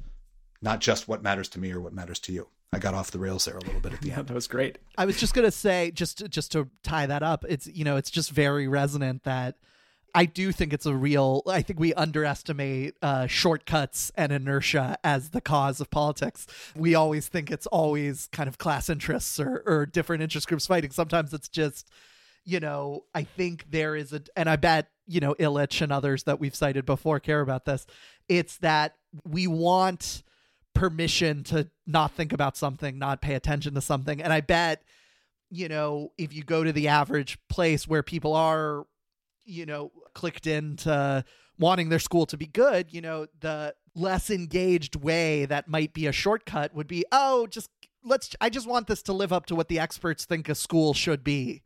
not 0.62 0.80
just 0.80 1.06
what 1.06 1.22
matters 1.22 1.48
to 1.48 1.60
me 1.60 1.70
or 1.70 1.80
what 1.80 1.92
matters 1.92 2.18
to 2.18 2.32
you 2.32 2.48
I 2.72 2.78
got 2.78 2.94
off 2.94 3.12
the 3.12 3.20
rails 3.20 3.44
there 3.44 3.56
a 3.56 3.60
little 3.60 3.78
bit 3.78 3.92
at 3.92 4.00
the 4.00 4.10
end. 4.10 4.26
That 4.26 4.34
was 4.34 4.48
great. 4.48 4.78
I 4.98 5.04
was 5.04 5.16
just 5.16 5.32
gonna 5.32 5.52
say, 5.52 5.92
just 5.92 6.28
just 6.28 6.50
to 6.52 6.68
tie 6.82 7.06
that 7.06 7.22
up, 7.22 7.44
it's 7.48 7.68
you 7.68 7.84
know, 7.84 7.96
it's 7.96 8.10
just 8.10 8.32
very 8.32 8.66
resonant 8.66 9.22
that 9.22 9.54
I 10.14 10.26
do 10.26 10.52
think 10.52 10.72
it's 10.72 10.86
a 10.86 10.94
real. 10.94 11.42
I 11.46 11.62
think 11.62 11.80
we 11.80 11.92
underestimate 11.94 12.94
uh, 13.02 13.26
shortcuts 13.26 14.12
and 14.14 14.30
inertia 14.30 14.96
as 15.02 15.30
the 15.30 15.40
cause 15.40 15.80
of 15.80 15.90
politics. 15.90 16.46
We 16.76 16.94
always 16.94 17.26
think 17.26 17.50
it's 17.50 17.66
always 17.66 18.28
kind 18.32 18.48
of 18.48 18.56
class 18.56 18.88
interests 18.88 19.40
or, 19.40 19.62
or 19.66 19.86
different 19.86 20.22
interest 20.22 20.46
groups 20.46 20.66
fighting. 20.66 20.92
Sometimes 20.92 21.34
it's 21.34 21.48
just, 21.48 21.90
you 22.44 22.60
know, 22.60 23.04
I 23.12 23.24
think 23.24 23.70
there 23.70 23.96
is 23.96 24.12
a, 24.12 24.22
and 24.36 24.48
I 24.48 24.56
bet 24.56 24.88
you 25.06 25.20
know 25.20 25.34
Illich 25.34 25.82
and 25.82 25.90
others 25.90 26.22
that 26.22 26.38
we've 26.38 26.54
cited 26.54 26.86
before 26.86 27.18
care 27.18 27.40
about 27.40 27.64
this. 27.64 27.84
It's 28.28 28.56
that 28.58 28.94
we 29.24 29.48
want 29.48 30.22
permission 30.74 31.42
to 31.44 31.68
not 31.86 32.12
think 32.12 32.32
about 32.32 32.56
something, 32.56 32.98
not 32.98 33.20
pay 33.20 33.34
attention 33.34 33.74
to 33.74 33.80
something, 33.80 34.22
and 34.22 34.32
I 34.32 34.40
bet 34.40 34.82
you 35.50 35.68
know, 35.68 36.10
if 36.18 36.34
you 36.34 36.42
go 36.42 36.64
to 36.64 36.72
the 36.72 36.88
average 36.88 37.38
place 37.48 37.86
where 37.86 38.02
people 38.02 38.34
are 38.34 38.86
you 39.44 39.66
know, 39.66 39.92
clicked 40.14 40.46
into 40.46 41.24
wanting 41.58 41.88
their 41.88 41.98
school 41.98 42.26
to 42.26 42.36
be 42.36 42.46
good, 42.46 42.92
you 42.92 43.00
know, 43.00 43.26
the 43.40 43.74
less 43.94 44.30
engaged 44.30 44.96
way 44.96 45.44
that 45.46 45.68
might 45.68 45.92
be 45.92 46.06
a 46.06 46.12
shortcut 46.12 46.74
would 46.74 46.88
be, 46.88 47.04
oh, 47.12 47.46
just 47.46 47.70
let's 48.04 48.34
I 48.40 48.50
just 48.50 48.66
want 48.66 48.86
this 48.86 49.02
to 49.02 49.12
live 49.12 49.32
up 49.32 49.46
to 49.46 49.54
what 49.54 49.68
the 49.68 49.78
experts 49.78 50.24
think 50.24 50.48
a 50.48 50.54
school 50.54 50.94
should 50.94 51.24
be 51.24 51.62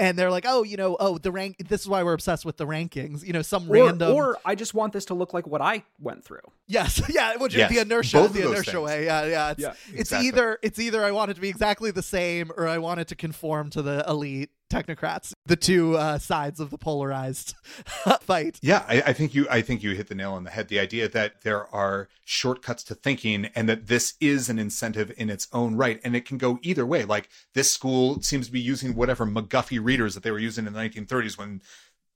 and 0.00 0.18
they're 0.18 0.30
like, 0.30 0.46
oh, 0.48 0.62
you 0.62 0.78
know, 0.78 0.96
oh, 0.98 1.18
the 1.18 1.30
rank. 1.30 1.68
This 1.68 1.82
is 1.82 1.88
why 1.88 2.02
we're 2.02 2.14
obsessed 2.14 2.46
with 2.46 2.56
the 2.56 2.66
rankings. 2.66 3.22
You 3.22 3.34
know, 3.34 3.42
some 3.42 3.70
or, 3.70 3.74
random. 3.74 4.14
Or 4.14 4.38
I 4.46 4.54
just 4.54 4.72
want 4.72 4.94
this 4.94 5.04
to 5.06 5.14
look 5.14 5.34
like 5.34 5.46
what 5.46 5.60
I 5.60 5.84
went 6.00 6.24
through. 6.24 6.40
Yes, 6.66 7.02
yeah, 7.10 7.36
which 7.36 7.54
yes. 7.54 7.70
is 7.70 7.76
the 7.76 7.82
inertia, 7.82 8.16
Both 8.16 8.32
the 8.32 8.48
inertia 8.48 8.72
things. 8.72 8.82
way. 8.82 9.04
Yeah, 9.04 9.26
yeah. 9.26 9.50
It's, 9.50 9.60
yeah, 9.60 9.74
it's 9.88 10.00
exactly. 10.00 10.28
either 10.28 10.58
it's 10.62 10.78
either 10.78 11.04
I 11.04 11.10
want 11.10 11.32
it 11.32 11.34
to 11.34 11.40
be 11.42 11.50
exactly 11.50 11.90
the 11.90 12.02
same, 12.02 12.50
or 12.56 12.66
I 12.66 12.78
want 12.78 13.00
it 13.00 13.08
to 13.08 13.14
conform 13.14 13.68
to 13.70 13.82
the 13.82 14.02
elite 14.08 14.50
technocrats. 14.70 15.32
The 15.44 15.56
two 15.56 15.96
uh, 15.96 16.18
sides 16.18 16.60
of 16.60 16.70
the 16.70 16.78
polarized 16.78 17.54
fight. 18.20 18.58
Yeah, 18.62 18.84
I, 18.88 19.02
I 19.06 19.12
think 19.12 19.34
you. 19.34 19.46
I 19.50 19.60
think 19.60 19.82
you 19.82 19.94
hit 19.94 20.08
the 20.08 20.14
nail 20.14 20.32
on 20.32 20.44
the 20.44 20.50
head. 20.50 20.68
The 20.68 20.80
idea 20.80 21.08
that 21.08 21.42
there 21.42 21.66
are 21.74 22.08
shortcuts 22.24 22.84
to 22.84 22.94
thinking, 22.94 23.46
and 23.54 23.68
that 23.68 23.88
this 23.88 24.14
is 24.20 24.48
an 24.48 24.58
incentive 24.58 25.12
in 25.16 25.28
its 25.28 25.48
own 25.52 25.76
right, 25.76 26.00
and 26.04 26.16
it 26.16 26.24
can 26.24 26.38
go 26.38 26.58
either 26.62 26.86
way. 26.86 27.04
Like 27.04 27.28
this 27.54 27.70
school 27.70 28.22
seems 28.22 28.46
to 28.46 28.52
be 28.52 28.60
using 28.60 28.94
whatever 28.94 29.26
McGuffey 29.26 29.82
readers 29.82 30.14
that 30.14 30.22
they 30.22 30.30
were 30.30 30.38
using 30.38 30.66
in 30.66 30.72
the 30.72 30.80
1930s 30.80 31.36
when 31.36 31.60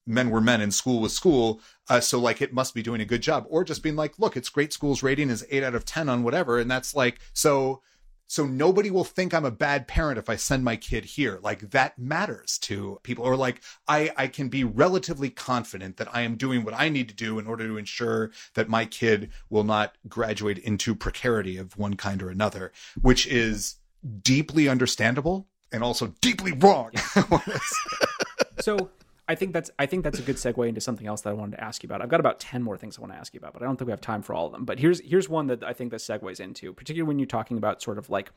men 0.06 0.30
were 0.30 0.40
men 0.40 0.60
and 0.60 0.72
school 0.72 1.00
was 1.00 1.14
school. 1.14 1.60
Uh, 1.88 2.00
so 2.00 2.18
like 2.18 2.40
it 2.40 2.52
must 2.52 2.74
be 2.74 2.82
doing 2.82 3.00
a 3.00 3.06
good 3.06 3.22
job, 3.22 3.46
or 3.48 3.64
just 3.64 3.82
being 3.82 3.96
like, 3.96 4.18
look, 4.18 4.36
it's 4.36 4.48
great 4.48 4.72
school's 4.72 5.02
rating 5.02 5.30
is 5.30 5.46
eight 5.50 5.62
out 5.62 5.74
of 5.74 5.84
ten 5.84 6.08
on 6.08 6.22
whatever, 6.22 6.58
and 6.58 6.70
that's 6.70 6.94
like 6.94 7.20
so. 7.32 7.82
So 8.26 8.46
nobody 8.46 8.90
will 8.90 9.04
think 9.04 9.32
I'm 9.32 9.44
a 9.44 9.50
bad 9.50 9.86
parent 9.86 10.18
if 10.18 10.28
I 10.28 10.36
send 10.36 10.64
my 10.64 10.76
kid 10.76 11.04
here. 11.04 11.38
Like 11.42 11.70
that 11.70 11.98
matters 11.98 12.58
to 12.60 12.98
people. 13.02 13.24
Or 13.24 13.36
like 13.36 13.62
I, 13.86 14.10
I 14.16 14.26
can 14.28 14.48
be 14.48 14.64
relatively 14.64 15.30
confident 15.30 15.96
that 15.98 16.14
I 16.14 16.22
am 16.22 16.36
doing 16.36 16.64
what 16.64 16.74
I 16.74 16.88
need 16.88 17.08
to 17.08 17.14
do 17.14 17.38
in 17.38 17.46
order 17.46 17.66
to 17.66 17.76
ensure 17.76 18.30
that 18.54 18.68
my 18.68 18.86
kid 18.86 19.30
will 19.50 19.64
not 19.64 19.96
graduate 20.08 20.58
into 20.58 20.94
precarity 20.94 21.56
of 21.58 21.76
one 21.76 21.94
kind 21.94 22.22
or 22.22 22.30
another, 22.30 22.72
which 23.00 23.26
is 23.26 23.76
deeply 24.22 24.68
understandable 24.68 25.48
and 25.72 25.82
also 25.82 26.14
deeply 26.20 26.52
wrong. 26.52 26.92
so 28.60 28.90
I 29.26 29.34
think 29.34 29.52
that's 29.52 29.70
I 29.78 29.86
think 29.86 30.04
that's 30.04 30.18
a 30.18 30.22
good 30.22 30.36
segue 30.36 30.68
into 30.68 30.80
something 30.80 31.06
else 31.06 31.22
that 31.22 31.30
I 31.30 31.32
wanted 31.32 31.56
to 31.56 31.64
ask 31.64 31.82
you 31.82 31.86
about. 31.86 32.02
I've 32.02 32.08
got 32.08 32.20
about 32.20 32.40
ten 32.40 32.62
more 32.62 32.76
things 32.76 32.98
I 32.98 33.00
want 33.00 33.12
to 33.12 33.18
ask 33.18 33.32
you 33.32 33.38
about, 33.38 33.54
but 33.54 33.62
I 33.62 33.64
don't 33.64 33.76
think 33.76 33.86
we 33.86 33.92
have 33.92 34.00
time 34.00 34.22
for 34.22 34.34
all 34.34 34.46
of 34.46 34.52
them. 34.52 34.64
But 34.64 34.78
here's 34.78 35.00
here's 35.00 35.28
one 35.28 35.46
that 35.46 35.64
I 35.64 35.72
think 35.72 35.90
this 35.90 36.06
segues 36.06 36.40
into, 36.40 36.72
particularly 36.72 37.08
when 37.08 37.18
you're 37.18 37.26
talking 37.26 37.56
about 37.56 37.80
sort 37.80 37.98
of 37.98 38.10
like 38.10 38.30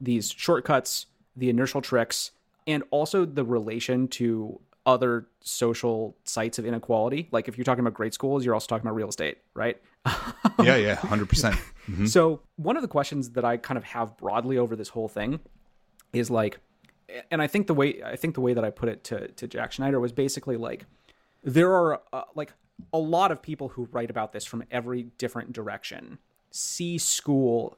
these 0.00 0.30
shortcuts, 0.30 1.06
the 1.36 1.48
inertial 1.48 1.80
tricks, 1.80 2.32
and 2.66 2.82
also 2.90 3.24
the 3.24 3.44
relation 3.44 4.08
to 4.08 4.60
other 4.84 5.28
social 5.40 6.16
sites 6.24 6.58
of 6.58 6.66
inequality. 6.66 7.28
Like 7.30 7.48
if 7.48 7.56
you're 7.56 7.64
talking 7.64 7.80
about 7.80 7.94
great 7.94 8.14
schools, 8.14 8.44
you're 8.44 8.54
also 8.54 8.66
talking 8.66 8.86
about 8.86 8.96
real 8.96 9.08
estate, 9.08 9.38
right? 9.54 9.80
yeah, 10.62 10.76
yeah, 10.76 10.96
100%. 10.96 11.28
percent 11.28 11.54
mm-hmm. 11.88 12.06
So, 12.06 12.40
one 12.56 12.76
of 12.76 12.82
the 12.82 12.88
questions 12.88 13.30
that 13.30 13.44
I 13.44 13.56
kind 13.56 13.78
of 13.78 13.84
have 13.84 14.16
broadly 14.16 14.58
over 14.58 14.74
this 14.74 14.88
whole 14.88 15.08
thing 15.08 15.38
is 16.12 16.30
like 16.30 16.58
and 17.30 17.42
I 17.42 17.46
think 17.46 17.66
the 17.66 17.74
way 17.74 18.02
I 18.04 18.16
think 18.16 18.34
the 18.34 18.40
way 18.40 18.54
that 18.54 18.64
I 18.64 18.70
put 18.70 18.88
it 18.88 19.04
to 19.04 19.28
to 19.28 19.46
Jack 19.46 19.72
Schneider 19.72 20.00
was 20.00 20.12
basically 20.12 20.56
like 20.56 20.86
there 21.42 21.72
are 21.72 22.00
uh, 22.12 22.22
like 22.34 22.52
a 22.92 22.98
lot 22.98 23.30
of 23.30 23.42
people 23.42 23.68
who 23.68 23.88
write 23.92 24.10
about 24.10 24.32
this 24.32 24.44
from 24.44 24.64
every 24.70 25.04
different 25.18 25.52
direction. 25.52 26.18
See 26.50 26.98
school 26.98 27.76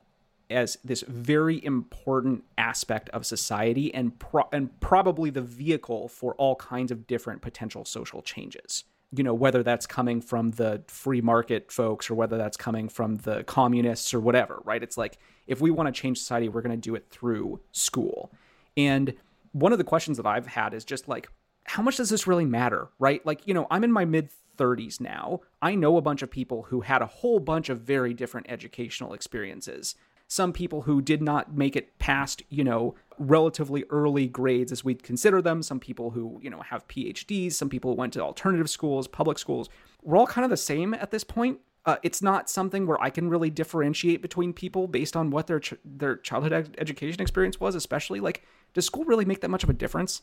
as 0.51 0.76
this 0.85 1.03
very 1.03 1.64
important 1.64 2.45
aspect 2.59 3.09
of 3.11 3.24
society 3.24 3.93
and 3.95 4.18
pro- 4.18 4.49
and 4.53 4.78
probably 4.80 5.30
the 5.30 5.41
vehicle 5.43 6.09
for 6.09 6.35
all 6.35 6.55
kinds 6.57 6.91
of 6.91 7.07
different 7.07 7.43
potential 7.43 7.85
social 7.85 8.22
changes. 8.22 8.85
You 9.16 9.24
know 9.24 9.35
whether 9.35 9.62
that's 9.62 9.87
coming 9.87 10.20
from 10.20 10.53
the 10.53 10.82
free 10.89 11.20
market 11.20 11.70
folks 11.70 12.11
or 12.11 12.14
whether 12.14 12.37
that's 12.37 12.57
coming 12.57 12.89
from 12.89 13.16
the 13.16 13.45
communists 13.45 14.12
or 14.12 14.20
whatever 14.20 14.61
right? 14.64 14.82
It's 14.82 14.99
like 14.99 15.18
if 15.47 15.61
we 15.61 15.70
want 15.70 15.93
to 15.93 16.01
change 16.01 16.18
society 16.18 16.49
we're 16.49 16.62
going 16.62 16.78
to 16.78 16.89
do 16.89 16.95
it 16.95 17.07
through 17.11 17.61
school. 17.72 18.30
And 18.76 19.14
one 19.55 19.72
of 19.72 19.78
the 19.78 19.84
questions 19.84 20.16
that 20.18 20.26
I've 20.26 20.48
had 20.48 20.74
is 20.74 20.84
just 20.84 21.09
like, 21.09 21.28
how 21.64 21.82
much 21.82 21.96
does 21.96 22.11
this 22.11 22.26
really 22.26 22.44
matter? 22.44 22.88
Right? 22.98 23.24
Like, 23.24 23.46
you 23.46 23.55
know, 23.55 23.66
I'm 23.70 23.84
in 23.84 23.92
my 23.92 24.05
mid 24.05 24.28
30s 24.59 25.00
now. 25.00 25.40
I 25.62 25.74
know 25.74 25.96
a 25.96 26.02
bunch 26.02 26.22
of 26.22 26.30
people 26.30 26.64
who 26.64 26.82
had 26.82 27.02
a 27.02 27.07
whole 27.07 27.40
bunch 27.40 27.68
of 27.68 27.80
very 27.80 28.12
different 28.12 28.48
educational 28.50 29.14
experiences. 29.14 29.94
Some 30.26 30.52
people 30.52 30.82
who 30.82 31.00
did 31.00 31.22
not 31.22 31.55
make 31.55 31.76
it 31.76 31.98
past, 31.98 32.42
you 32.48 32.64
know, 32.64 32.94
relatively 33.18 33.84
early 33.90 34.26
grades 34.26 34.72
as 34.72 34.84
we'd 34.84 35.02
consider 35.02 35.40
them. 35.40 35.62
Some 35.62 35.78
people 35.78 36.11
who, 36.11 36.40
you 36.42 36.50
know, 36.50 36.62
have 36.62 36.88
PhDs. 36.88 37.52
Some 37.52 37.68
people 37.68 37.92
who 37.92 37.96
went 37.96 38.12
to 38.14 38.20
alternative 38.20 38.68
schools, 38.68 39.07
public 39.07 39.38
schools. 39.38 39.68
We're 40.02 40.16
all 40.16 40.26
kind 40.26 40.44
of 40.44 40.50
the 40.50 40.57
same 40.57 40.94
at 40.94 41.11
this 41.11 41.24
point. 41.24 41.61
Uh, 41.87 41.97
it's 42.03 42.22
not 42.22 42.49
something 42.49 42.87
where 42.87 43.03
I 43.03 43.11
can 43.11 43.28
really 43.28 43.51
differentiate 43.51 44.22
between 44.22 44.53
people 44.53 44.89
based 44.89 45.16
on 45.16 45.30
what 45.30 45.47
their 45.47 45.61
ch- 45.61 45.74
their 45.85 46.16
childhood 46.16 46.53
ed- 46.53 46.76
education 46.78 47.20
experience 47.20 47.61
was. 47.61 47.74
Especially 47.74 48.20
like, 48.20 48.45
does 48.72 48.87
school 48.87 49.05
really 49.05 49.24
make 49.24 49.41
that 49.43 49.51
much 49.51 49.62
of 49.64 49.70
a 49.70 49.74
difference? 49.74 50.22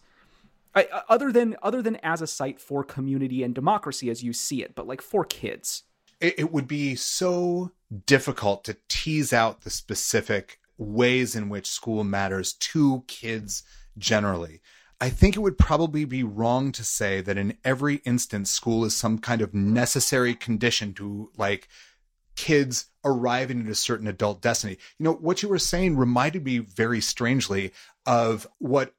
I, 0.74 0.88
other 1.10 1.32
than 1.32 1.56
other 1.62 1.82
than 1.82 1.98
as 1.98 2.22
a 2.22 2.28
site 2.28 2.60
for 2.60 2.84
community 2.84 3.44
and 3.44 3.54
democracy 3.54 4.10
as 4.10 4.24
you 4.24 4.34
see 4.34 4.64
it, 4.64 4.74
but 4.74 4.88
like 4.88 5.02
for 5.02 5.24
kids. 5.26 5.84
it, 6.22 6.36
it 6.38 6.52
would 6.52 6.68
be 6.68 6.96
so 6.96 7.72
difficult 8.06 8.64
to 8.64 8.78
tease 8.88 9.34
out 9.34 9.62
the 9.62 9.70
specific 9.70 10.60
ways 10.78 11.36
in 11.36 11.50
which 11.50 11.70
school 11.70 12.04
matters 12.04 12.54
to 12.54 13.04
kids 13.08 13.64
generally. 13.98 14.62
I 15.02 15.10
think 15.10 15.36
it 15.36 15.40
would 15.40 15.58
probably 15.58 16.06
be 16.06 16.22
wrong 16.22 16.72
to 16.74 16.84
say 16.84 17.22
that 17.22 17.36
in 17.36 17.58
every 17.66 17.96
instance, 18.06 18.52
school 18.52 18.86
is 18.86 18.96
some 18.96 19.18
kind 19.18 19.42
of 19.42 19.52
necessary 19.52 20.36
condition 20.36 20.94
to 20.94 21.32
like 21.36 21.68
kids 22.36 22.86
arriving 23.04 23.62
at 23.62 23.68
a 23.68 23.76
certain 23.76 24.06
adult 24.06 24.44
destiny. 24.44 24.78
You 25.00 25.06
know, 25.06 25.14
what 25.14 25.42
you 25.42 25.50
were 25.50 25.58
saying 25.58 25.98
reminded 25.98 26.46
me 26.46 26.60
very 26.60 27.02
strangely 27.02 27.74
of 28.06 28.46
what 28.60 28.94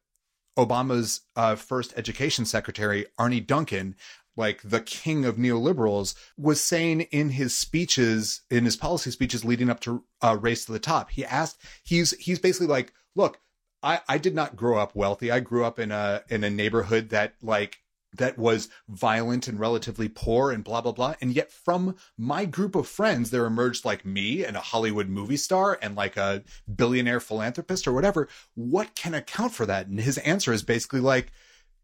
Obama's 0.58 1.20
uh, 1.36 1.54
first 1.54 1.94
education 1.96 2.46
secretary, 2.46 3.06
Arne 3.16 3.44
Duncan, 3.44 3.94
like 4.36 4.60
the 4.62 4.80
king 4.80 5.24
of 5.24 5.36
neoliberals, 5.36 6.16
was 6.36 6.60
saying 6.60 7.02
in 7.12 7.30
his 7.30 7.56
speeches, 7.56 8.40
in 8.50 8.64
his 8.64 8.76
policy 8.76 9.12
speeches 9.12 9.44
leading 9.44 9.70
up 9.70 9.78
to 9.80 10.02
uh, 10.20 10.36
Race 10.40 10.64
to 10.64 10.72
the 10.72 10.80
Top. 10.80 11.10
He 11.10 11.24
asked, 11.24 11.62
he's 11.84 12.10
he's 12.18 12.40
basically 12.40 12.66
like, 12.66 12.92
look, 13.14 13.38
I, 13.82 14.00
I 14.08 14.18
did 14.18 14.34
not 14.34 14.56
grow 14.56 14.78
up 14.78 14.94
wealthy. 14.94 15.30
I 15.30 15.40
grew 15.40 15.64
up 15.64 15.78
in 15.78 15.90
a 15.90 16.22
in 16.28 16.44
a 16.44 16.50
neighborhood 16.50 17.10
that 17.10 17.34
like 17.42 17.78
that 18.14 18.38
was 18.38 18.68
violent 18.88 19.48
and 19.48 19.58
relatively 19.58 20.08
poor 20.08 20.50
and 20.50 20.62
blah 20.62 20.80
blah 20.80 20.92
blah. 20.92 21.14
And 21.20 21.32
yet 21.34 21.50
from 21.50 21.96
my 22.16 22.44
group 22.44 22.74
of 22.74 22.86
friends 22.86 23.30
there 23.30 23.46
emerged 23.46 23.84
like 23.84 24.04
me 24.04 24.44
and 24.44 24.56
a 24.56 24.60
hollywood 24.60 25.08
movie 25.08 25.36
star 25.36 25.78
and 25.80 25.96
like 25.96 26.16
a 26.16 26.44
billionaire 26.72 27.20
philanthropist 27.20 27.86
or 27.88 27.92
whatever. 27.92 28.28
What 28.54 28.94
can 28.94 29.14
account 29.14 29.52
for 29.52 29.66
that? 29.66 29.86
And 29.86 30.00
his 30.00 30.18
answer 30.18 30.52
is 30.52 30.62
basically 30.62 31.00
like 31.00 31.32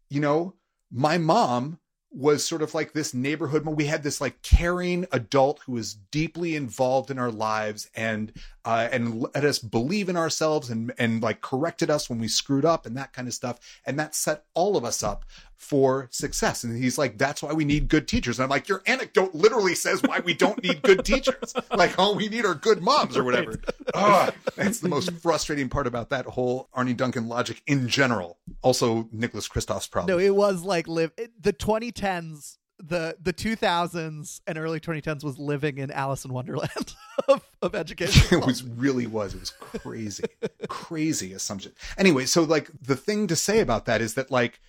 you 0.09 0.21
know 0.21 0.55
my 0.91 1.17
mom 1.17 1.79
was 2.11 2.43
sort 2.43 2.63
of 2.63 2.73
like 2.73 2.93
this 2.93 3.13
neighborhood 3.13 3.65
we 3.65 3.85
had 3.85 4.01
this 4.01 4.19
like 4.19 4.41
caring 4.41 5.05
adult 5.11 5.59
who 5.65 5.73
was 5.73 5.93
deeply 5.93 6.55
involved 6.55 7.11
in 7.11 7.19
our 7.19 7.31
lives 7.31 7.87
and 7.95 8.33
uh, 8.65 8.87
and 8.91 9.21
let 9.33 9.43
us 9.45 9.59
believe 9.59 10.09
in 10.09 10.17
ourselves 10.17 10.69
and 10.69 10.91
and 10.97 11.23
like 11.23 11.41
corrected 11.41 11.89
us 11.89 12.09
when 12.09 12.19
we 12.19 12.27
screwed 12.27 12.65
up 12.65 12.85
and 12.85 12.97
that 12.97 13.13
kind 13.13 13.27
of 13.27 13.33
stuff. 13.33 13.59
And 13.85 13.97
that 13.99 14.15
set 14.15 14.45
all 14.53 14.75
of 14.75 14.83
us 14.83 15.01
up 15.01 15.25
for 15.59 16.07
success. 16.09 16.63
And 16.63 16.81
he's 16.81 16.97
like, 16.97 17.17
that's 17.17 17.43
why 17.43 17.51
we 17.51 17.65
need 17.65 17.89
good 17.89 18.07
teachers. 18.07 18.39
And 18.39 18.45
I'm 18.45 18.49
like, 18.49 18.69
your 18.69 18.81
anecdote 18.87 19.35
literally 19.35 19.75
says 19.75 20.01
why 20.01 20.21
we 20.21 20.33
don't 20.33 20.63
need 20.63 20.81
good 20.81 21.05
teachers. 21.05 21.53
Like, 21.71 21.97
all 21.99 22.15
we 22.15 22.27
need 22.27 22.45
are 22.45 22.55
good 22.55 22.81
moms 22.81 23.15
or 23.15 23.23
whatever. 23.23 23.51
Right. 23.51 23.59
Oh, 23.93 24.29
that's 24.55 24.79
the 24.79 24.89
most 24.89 25.11
frustrating 25.11 25.69
part 25.69 25.87
about 25.87 26.09
that 26.09 26.25
whole 26.25 26.67
Arne 26.73 26.95
Duncan 26.95 27.27
logic 27.27 27.61
in 27.67 27.87
general. 27.87 28.37
Also, 28.61 29.07
Nicholas 29.11 29.47
Kristof's 29.47 29.87
problem. 29.87 30.17
No, 30.17 30.23
it 30.23 30.35
was 30.35 30.63
like 30.63 30.87
live 30.87 31.11
the 31.39 31.53
2010s 31.53 32.57
the 32.79 33.17
the 33.21 33.33
2000s 33.33 34.41
and 34.47 34.57
early 34.57 34.79
2010s 34.79 35.23
was 35.23 35.37
living 35.37 35.77
in 35.77 35.91
Alice 35.91 36.25
in 36.25 36.33
Wonderland 36.33 36.95
of, 37.27 37.43
of 37.61 37.75
education. 37.75 38.23
it 38.39 38.45
was 38.45 38.63
really 38.63 39.05
was. 39.05 39.33
It 39.33 39.41
was 39.41 39.51
crazy, 39.51 40.23
crazy 40.67 41.33
assumption. 41.33 41.73
Anyway, 41.97 42.25
so 42.25 42.43
like 42.43 42.69
the 42.81 42.95
thing 42.95 43.27
to 43.27 43.35
say 43.35 43.59
about 43.59 43.85
that 43.85 44.01
is 44.01 44.13
that 44.15 44.31
like 44.31 44.59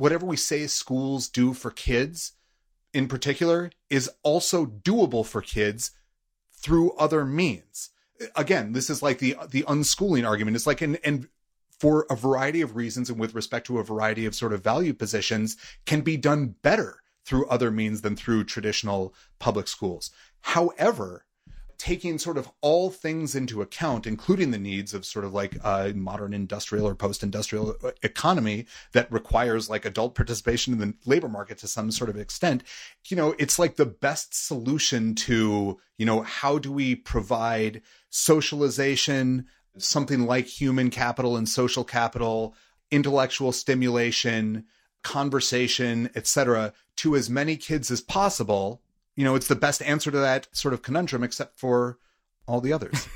whatever 0.00 0.24
we 0.24 0.36
say 0.36 0.66
schools 0.66 1.28
do 1.28 1.52
for 1.52 1.70
kids 1.70 2.32
in 2.92 3.06
particular 3.06 3.70
is 3.88 4.10
also 4.22 4.66
doable 4.66 5.24
for 5.24 5.42
kids 5.42 5.92
through 6.50 6.92
other 6.92 7.24
means. 7.24 7.90
Again, 8.34 8.72
this 8.72 8.90
is 8.90 9.02
like 9.02 9.18
the 9.18 9.36
the 9.50 9.62
unschooling 9.62 10.26
argument. 10.26 10.56
It's 10.56 10.66
like 10.66 10.80
and 10.80 10.98
and 11.04 11.28
for 11.78 12.06
a 12.10 12.16
variety 12.16 12.60
of 12.60 12.76
reasons 12.76 13.08
and 13.08 13.18
with 13.18 13.34
respect 13.34 13.66
to 13.66 13.78
a 13.78 13.84
variety 13.84 14.26
of 14.26 14.34
sort 14.34 14.52
of 14.52 14.62
value 14.62 14.92
positions 14.92 15.56
can 15.86 16.02
be 16.02 16.16
done 16.16 16.54
better 16.62 17.02
through 17.24 17.46
other 17.46 17.70
means 17.70 18.02
than 18.02 18.16
through 18.16 18.44
traditional 18.44 19.14
public 19.38 19.68
schools. 19.68 20.10
However, 20.40 21.24
taking 21.80 22.18
sort 22.18 22.36
of 22.36 22.50
all 22.60 22.90
things 22.90 23.34
into 23.34 23.62
account, 23.62 24.06
including 24.06 24.50
the 24.50 24.58
needs 24.58 24.92
of 24.92 25.06
sort 25.06 25.24
of 25.24 25.32
like 25.32 25.56
a 25.64 25.94
modern 25.94 26.34
industrial 26.34 26.86
or 26.86 26.94
post 26.94 27.22
industrial 27.22 27.74
uh, 27.82 27.90
economy 28.02 28.66
that 28.92 29.10
requires 29.10 29.70
like 29.70 29.86
adult 29.86 30.14
participation 30.14 30.74
in 30.74 30.78
the 30.78 30.94
labor 31.06 31.26
market 31.28 31.56
to 31.56 31.66
some 31.66 31.90
sort 31.90 32.10
of 32.10 32.18
extent, 32.18 32.62
you 33.08 33.16
know, 33.16 33.34
it's 33.38 33.58
like 33.58 33.76
the 33.76 33.86
best 33.86 34.46
solution 34.46 35.14
to, 35.14 35.80
you 35.96 36.04
know, 36.04 36.20
how 36.20 36.58
do 36.58 36.70
we 36.70 36.94
provide 36.94 37.80
socialization, 38.10 39.46
something 39.78 40.26
like 40.26 40.46
human 40.46 40.90
capital 40.90 41.34
and 41.34 41.48
social 41.48 41.82
capital, 41.82 42.54
intellectual 42.90 43.52
stimulation, 43.52 44.66
conversation, 45.02 46.10
etc., 46.14 46.74
to 46.96 47.16
as 47.16 47.30
many 47.30 47.56
kids 47.56 47.90
as 47.90 48.02
possible 48.02 48.82
you 49.20 49.26
know, 49.26 49.34
it's 49.34 49.48
the 49.48 49.54
best 49.54 49.82
answer 49.82 50.10
to 50.10 50.16
that 50.16 50.48
sort 50.52 50.72
of 50.72 50.80
conundrum, 50.80 51.22
except 51.22 51.58
for 51.58 51.98
all 52.48 52.62
the 52.62 52.72
others. 52.72 53.06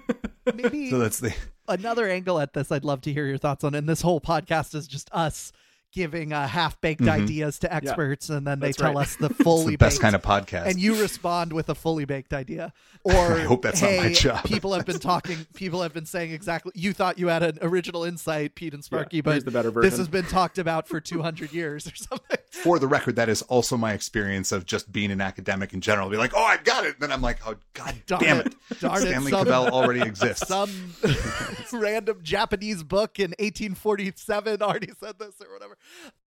Maybe 0.54 0.88
so 0.88 0.98
that's 0.98 1.20
the 1.20 1.36
another 1.68 2.08
angle 2.08 2.40
at 2.40 2.54
this. 2.54 2.72
I'd 2.72 2.82
love 2.82 3.02
to 3.02 3.12
hear 3.12 3.26
your 3.26 3.36
thoughts 3.36 3.62
on. 3.62 3.74
And 3.74 3.86
this 3.86 4.00
whole 4.00 4.22
podcast 4.22 4.74
is 4.74 4.88
just 4.88 5.10
us 5.12 5.52
giving 5.92 6.32
uh, 6.32 6.46
half 6.46 6.80
baked 6.80 7.00
mm-hmm. 7.00 7.22
ideas 7.22 7.58
to 7.60 7.72
experts, 7.72 8.28
yeah, 8.28 8.36
and 8.36 8.46
then 8.46 8.60
they 8.60 8.72
tell 8.72 8.94
right. 8.94 9.02
us 9.02 9.16
the 9.16 9.28
fully 9.28 9.74
the 9.74 9.78
best 9.78 10.00
kind 10.00 10.14
of 10.14 10.22
podcast, 10.22 10.66
and 10.66 10.78
you 10.78 11.00
respond 11.00 11.52
with 11.52 11.68
a 11.68 11.74
fully 11.74 12.04
baked 12.04 12.32
idea. 12.32 12.72
Or 13.02 13.14
I 13.14 13.44
hope 13.44 13.62
that's 13.62 13.80
hey, 13.80 13.96
not 13.96 14.04
my 14.04 14.12
job. 14.12 14.44
people 14.44 14.74
have 14.74 14.84
been 14.84 14.98
talking. 14.98 15.46
People 15.54 15.80
have 15.80 15.94
been 15.94 16.04
saying 16.04 16.32
exactly. 16.32 16.72
You 16.74 16.92
thought 16.92 17.18
you 17.18 17.28
had 17.28 17.42
an 17.42 17.58
original 17.62 18.04
insight, 18.04 18.54
Pete 18.54 18.74
and 18.74 18.84
Sparky, 18.84 19.16
yeah, 19.16 19.22
but 19.22 19.42
the 19.42 19.50
better 19.50 19.70
version. 19.70 19.88
this 19.88 19.98
has 19.98 20.06
been 20.06 20.26
talked 20.26 20.58
about 20.58 20.86
for 20.86 21.00
two 21.00 21.22
hundred 21.22 21.50
years 21.50 21.86
or 21.86 21.94
something. 21.94 22.36
For 22.50 22.78
the 22.78 22.86
record, 22.86 23.16
that 23.16 23.30
is 23.30 23.40
also 23.42 23.78
my 23.78 23.94
experience 23.94 24.52
of 24.52 24.66
just 24.66 24.92
being 24.92 25.10
an 25.10 25.22
academic 25.22 25.72
in 25.72 25.80
general. 25.80 26.10
Be 26.10 26.18
like, 26.18 26.32
oh, 26.34 26.42
I've 26.42 26.62
got 26.62 26.84
it. 26.84 26.94
And 26.94 27.00
then 27.00 27.10
I'm 27.10 27.22
like, 27.22 27.38
oh, 27.46 27.56
god 27.72 27.94
Darn 28.06 28.22
damn 28.22 28.40
it, 28.40 28.48
it. 28.48 28.54
Darn 28.80 29.00
Stanley 29.00 29.28
it, 29.28 29.30
some, 29.30 29.46
Cavell 29.46 29.68
already 29.70 30.02
exists. 30.02 30.46
Some 30.46 30.92
random 31.72 32.20
Japanese 32.22 32.82
book 32.82 33.18
in 33.18 33.30
1847 33.38 34.60
already 34.60 34.90
said 35.00 35.18
this 35.18 35.40
or 35.40 35.52
whatever. 35.54 35.78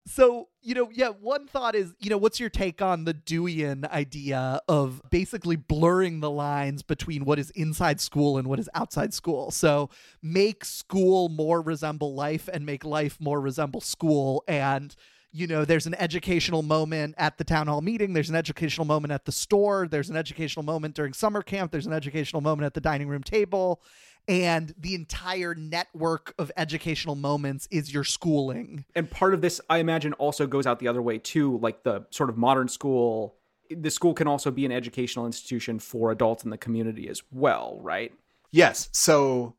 So, 0.07 0.47
you 0.61 0.73
know, 0.73 0.89
yeah, 0.91 1.09
one 1.09 1.47
thought 1.47 1.75
is, 1.75 1.93
you 1.99 2.09
know, 2.09 2.17
what's 2.17 2.39
your 2.39 2.49
take 2.49 2.81
on 2.81 3.05
the 3.05 3.13
Deweyan 3.13 3.87
idea 3.91 4.59
of 4.67 5.01
basically 5.11 5.55
blurring 5.55 6.21
the 6.21 6.29
lines 6.29 6.81
between 6.81 7.23
what 7.23 7.37
is 7.37 7.51
inside 7.51 8.01
school 8.01 8.37
and 8.37 8.47
what 8.47 8.59
is 8.59 8.67
outside 8.73 9.13
school? 9.13 9.51
So, 9.51 9.91
make 10.23 10.65
school 10.65 11.29
more 11.29 11.61
resemble 11.61 12.15
life 12.15 12.49
and 12.51 12.65
make 12.65 12.83
life 12.83 13.17
more 13.19 13.39
resemble 13.39 13.79
school. 13.79 14.43
And, 14.47 14.95
you 15.31 15.45
know, 15.45 15.65
there's 15.65 15.85
an 15.85 15.95
educational 15.95 16.63
moment 16.63 17.13
at 17.17 17.37
the 17.37 17.43
town 17.43 17.67
hall 17.67 17.81
meeting, 17.81 18.13
there's 18.13 18.29
an 18.29 18.35
educational 18.35 18.85
moment 18.85 19.11
at 19.11 19.25
the 19.25 19.31
store, 19.31 19.87
there's 19.87 20.09
an 20.09 20.17
educational 20.17 20.63
moment 20.63 20.95
during 20.95 21.13
summer 21.13 21.43
camp, 21.43 21.71
there's 21.71 21.85
an 21.85 21.93
educational 21.93 22.41
moment 22.41 22.65
at 22.65 22.73
the 22.73 22.81
dining 22.81 23.07
room 23.07 23.23
table 23.23 23.81
and 24.27 24.73
the 24.77 24.95
entire 24.95 25.55
network 25.55 26.33
of 26.37 26.51
educational 26.55 27.15
moments 27.15 27.67
is 27.71 27.93
your 27.93 28.03
schooling. 28.03 28.85
And 28.95 29.09
part 29.09 29.33
of 29.33 29.41
this, 29.41 29.59
I 29.69 29.79
imagine, 29.79 30.13
also 30.13 30.47
goes 30.47 30.65
out 30.65 30.79
the 30.79 30.87
other 30.87 31.01
way 31.01 31.17
too. 31.17 31.57
Like 31.59 31.83
the 31.83 32.05
sort 32.11 32.29
of 32.29 32.37
modern 32.37 32.67
school, 32.67 33.35
the 33.69 33.91
school 33.91 34.13
can 34.13 34.27
also 34.27 34.51
be 34.51 34.65
an 34.65 34.71
educational 34.71 35.25
institution 35.25 35.79
for 35.79 36.11
adults 36.11 36.43
in 36.43 36.49
the 36.49 36.57
community 36.57 37.09
as 37.09 37.23
well, 37.31 37.79
right? 37.81 38.13
Yes. 38.51 38.89
So 38.91 39.55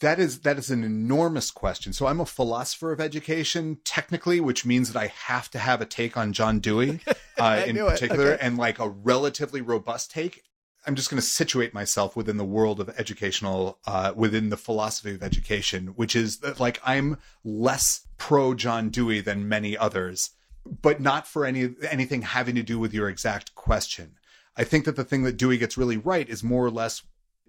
that 0.00 0.18
is 0.18 0.40
that 0.40 0.58
is 0.58 0.70
an 0.70 0.84
enormous 0.84 1.50
question. 1.50 1.92
So 1.92 2.06
I'm 2.06 2.20
a 2.20 2.26
philosopher 2.26 2.92
of 2.92 3.00
education, 3.00 3.78
technically, 3.84 4.40
which 4.40 4.64
means 4.64 4.92
that 4.92 5.00
I 5.00 5.06
have 5.06 5.50
to 5.50 5.58
have 5.58 5.80
a 5.80 5.86
take 5.86 6.16
on 6.16 6.32
John 6.32 6.60
Dewey 6.60 7.00
uh, 7.38 7.64
in 7.66 7.76
particular, 7.76 8.32
okay. 8.32 8.46
and 8.46 8.56
like 8.58 8.78
a 8.78 8.88
relatively 8.88 9.60
robust 9.60 10.10
take. 10.10 10.42
I'm 10.86 10.94
just 10.94 11.10
going 11.10 11.20
to 11.20 11.26
situate 11.26 11.74
myself 11.74 12.16
within 12.16 12.36
the 12.36 12.44
world 12.44 12.80
of 12.80 12.88
educational, 12.98 13.78
uh, 13.86 14.12
within 14.14 14.48
the 14.48 14.56
philosophy 14.56 15.14
of 15.14 15.22
education, 15.22 15.88
which 15.88 16.16
is 16.16 16.38
that 16.38 16.60
like 16.60 16.80
I'm 16.84 17.18
less 17.44 18.06
pro 18.16 18.54
John 18.54 18.88
Dewey 18.88 19.20
than 19.20 19.48
many 19.48 19.76
others, 19.76 20.30
but 20.64 21.00
not 21.00 21.26
for 21.26 21.44
any 21.44 21.74
anything 21.90 22.22
having 22.22 22.54
to 22.54 22.62
do 22.62 22.78
with 22.78 22.94
your 22.94 23.08
exact 23.08 23.54
question. 23.54 24.14
I 24.56 24.64
think 24.64 24.84
that 24.84 24.96
the 24.96 25.04
thing 25.04 25.22
that 25.22 25.36
Dewey 25.36 25.58
gets 25.58 25.78
really 25.78 25.96
right 25.96 26.28
is 26.28 26.42
more 26.42 26.64
or 26.64 26.70
less 26.70 27.02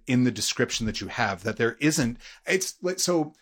in 0.06 0.24
the 0.24 0.32
description 0.32 0.86
that 0.86 1.02
you 1.02 1.08
have 1.08 1.44
that 1.44 1.58
there 1.58 1.78
isn't. 1.80 2.18
It's 2.46 2.76
like 2.82 3.00
so. 3.00 3.34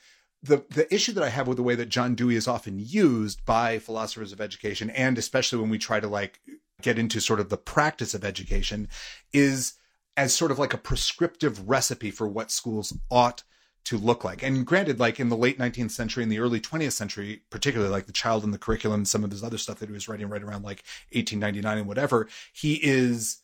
The, 0.43 0.63
the 0.69 0.93
issue 0.93 1.13
that 1.13 1.23
I 1.23 1.29
have 1.29 1.47
with 1.47 1.57
the 1.57 1.63
way 1.63 1.73
that 1.73 1.89
John 1.89 2.13
Dewey 2.13 2.35
is 2.35 2.47
often 2.47 2.77
used 2.77 3.43
by 3.43 3.79
philosophers 3.79 4.31
of 4.31 4.39
education, 4.39 4.91
and 4.91 5.17
especially 5.17 5.59
when 5.59 5.71
we 5.71 5.79
try 5.79 5.99
to 5.99 6.07
like 6.07 6.39
get 6.81 6.99
into 6.99 7.19
sort 7.19 7.39
of 7.39 7.49
the 7.49 7.57
practice 7.57 8.13
of 8.13 8.23
education 8.23 8.87
is 9.33 9.73
as 10.15 10.33
sort 10.33 10.51
of 10.51 10.59
like 10.59 10.73
a 10.73 10.77
prescriptive 10.77 11.67
recipe 11.69 12.11
for 12.11 12.27
what 12.27 12.51
schools 12.51 12.97
ought 13.09 13.43
to 13.85 13.97
look 13.97 14.25
like. 14.25 14.43
And 14.43 14.65
granted, 14.65 14.99
like 14.99 15.19
in 15.19 15.29
the 15.29 15.37
late 15.37 15.57
19th 15.57 15.91
century 15.91 16.21
and 16.21 16.31
the 16.31 16.39
early 16.39 16.59
20th 16.59 16.91
century, 16.91 17.43
particularly 17.49 17.91
like 17.91 18.05
the 18.05 18.11
child 18.11 18.43
in 18.43 18.51
the 18.51 18.57
curriculum, 18.57 19.05
some 19.05 19.23
of 19.23 19.31
his 19.31 19.43
other 19.43 19.57
stuff 19.57 19.79
that 19.79 19.87
he 19.87 19.93
was 19.93 20.09
writing 20.09 20.27
right 20.27 20.43
around 20.43 20.63
like 20.63 20.83
1899 21.13 21.77
and 21.77 21.87
whatever, 21.87 22.27
he 22.51 22.75
is 22.83 23.41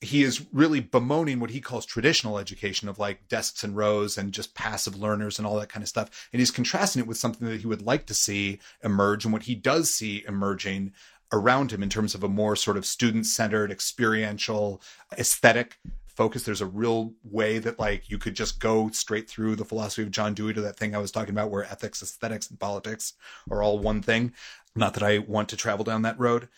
he 0.00 0.24
is 0.24 0.44
really 0.52 0.80
bemoaning 0.80 1.38
what 1.38 1.50
he 1.50 1.60
calls 1.60 1.86
traditional 1.86 2.38
education 2.38 2.88
of 2.88 2.98
like 2.98 3.28
desks 3.28 3.62
and 3.62 3.76
rows 3.76 4.18
and 4.18 4.32
just 4.32 4.54
passive 4.54 4.96
learners 4.96 5.38
and 5.38 5.46
all 5.46 5.58
that 5.60 5.68
kind 5.68 5.82
of 5.82 5.88
stuff. 5.88 6.28
And 6.32 6.40
he's 6.40 6.50
contrasting 6.50 7.00
it 7.00 7.06
with 7.06 7.18
something 7.18 7.46
that 7.46 7.60
he 7.60 7.68
would 7.68 7.82
like 7.82 8.06
to 8.06 8.14
see 8.14 8.58
emerge 8.82 9.24
and 9.24 9.32
what 9.32 9.44
he 9.44 9.54
does 9.54 9.94
see 9.94 10.24
emerging 10.26 10.92
around 11.32 11.72
him 11.72 11.82
in 11.82 11.88
terms 11.88 12.14
of 12.14 12.22
a 12.22 12.28
more 12.28 12.54
sort 12.54 12.76
of 12.76 12.86
student 12.86 13.26
centered, 13.26 13.70
experiential, 13.70 14.82
aesthetic 15.18 15.78
focus. 16.06 16.42
There's 16.42 16.60
a 16.60 16.66
real 16.66 17.14
way 17.24 17.58
that 17.58 17.78
like 17.78 18.10
you 18.10 18.18
could 18.18 18.34
just 18.34 18.60
go 18.60 18.90
straight 18.90 19.28
through 19.28 19.56
the 19.56 19.64
philosophy 19.64 20.02
of 20.02 20.10
John 20.10 20.34
Dewey 20.34 20.52
to 20.54 20.60
that 20.60 20.76
thing 20.76 20.94
I 20.94 20.98
was 20.98 21.10
talking 21.10 21.34
about 21.34 21.50
where 21.50 21.64
ethics, 21.64 22.02
aesthetics, 22.02 22.50
and 22.50 22.60
politics 22.60 23.14
are 23.50 23.62
all 23.62 23.78
one 23.78 24.02
thing. 24.02 24.32
Not 24.74 24.94
that 24.94 25.02
I 25.02 25.18
want 25.18 25.48
to 25.50 25.56
travel 25.56 25.84
down 25.84 26.02
that 26.02 26.18
road, 26.18 26.48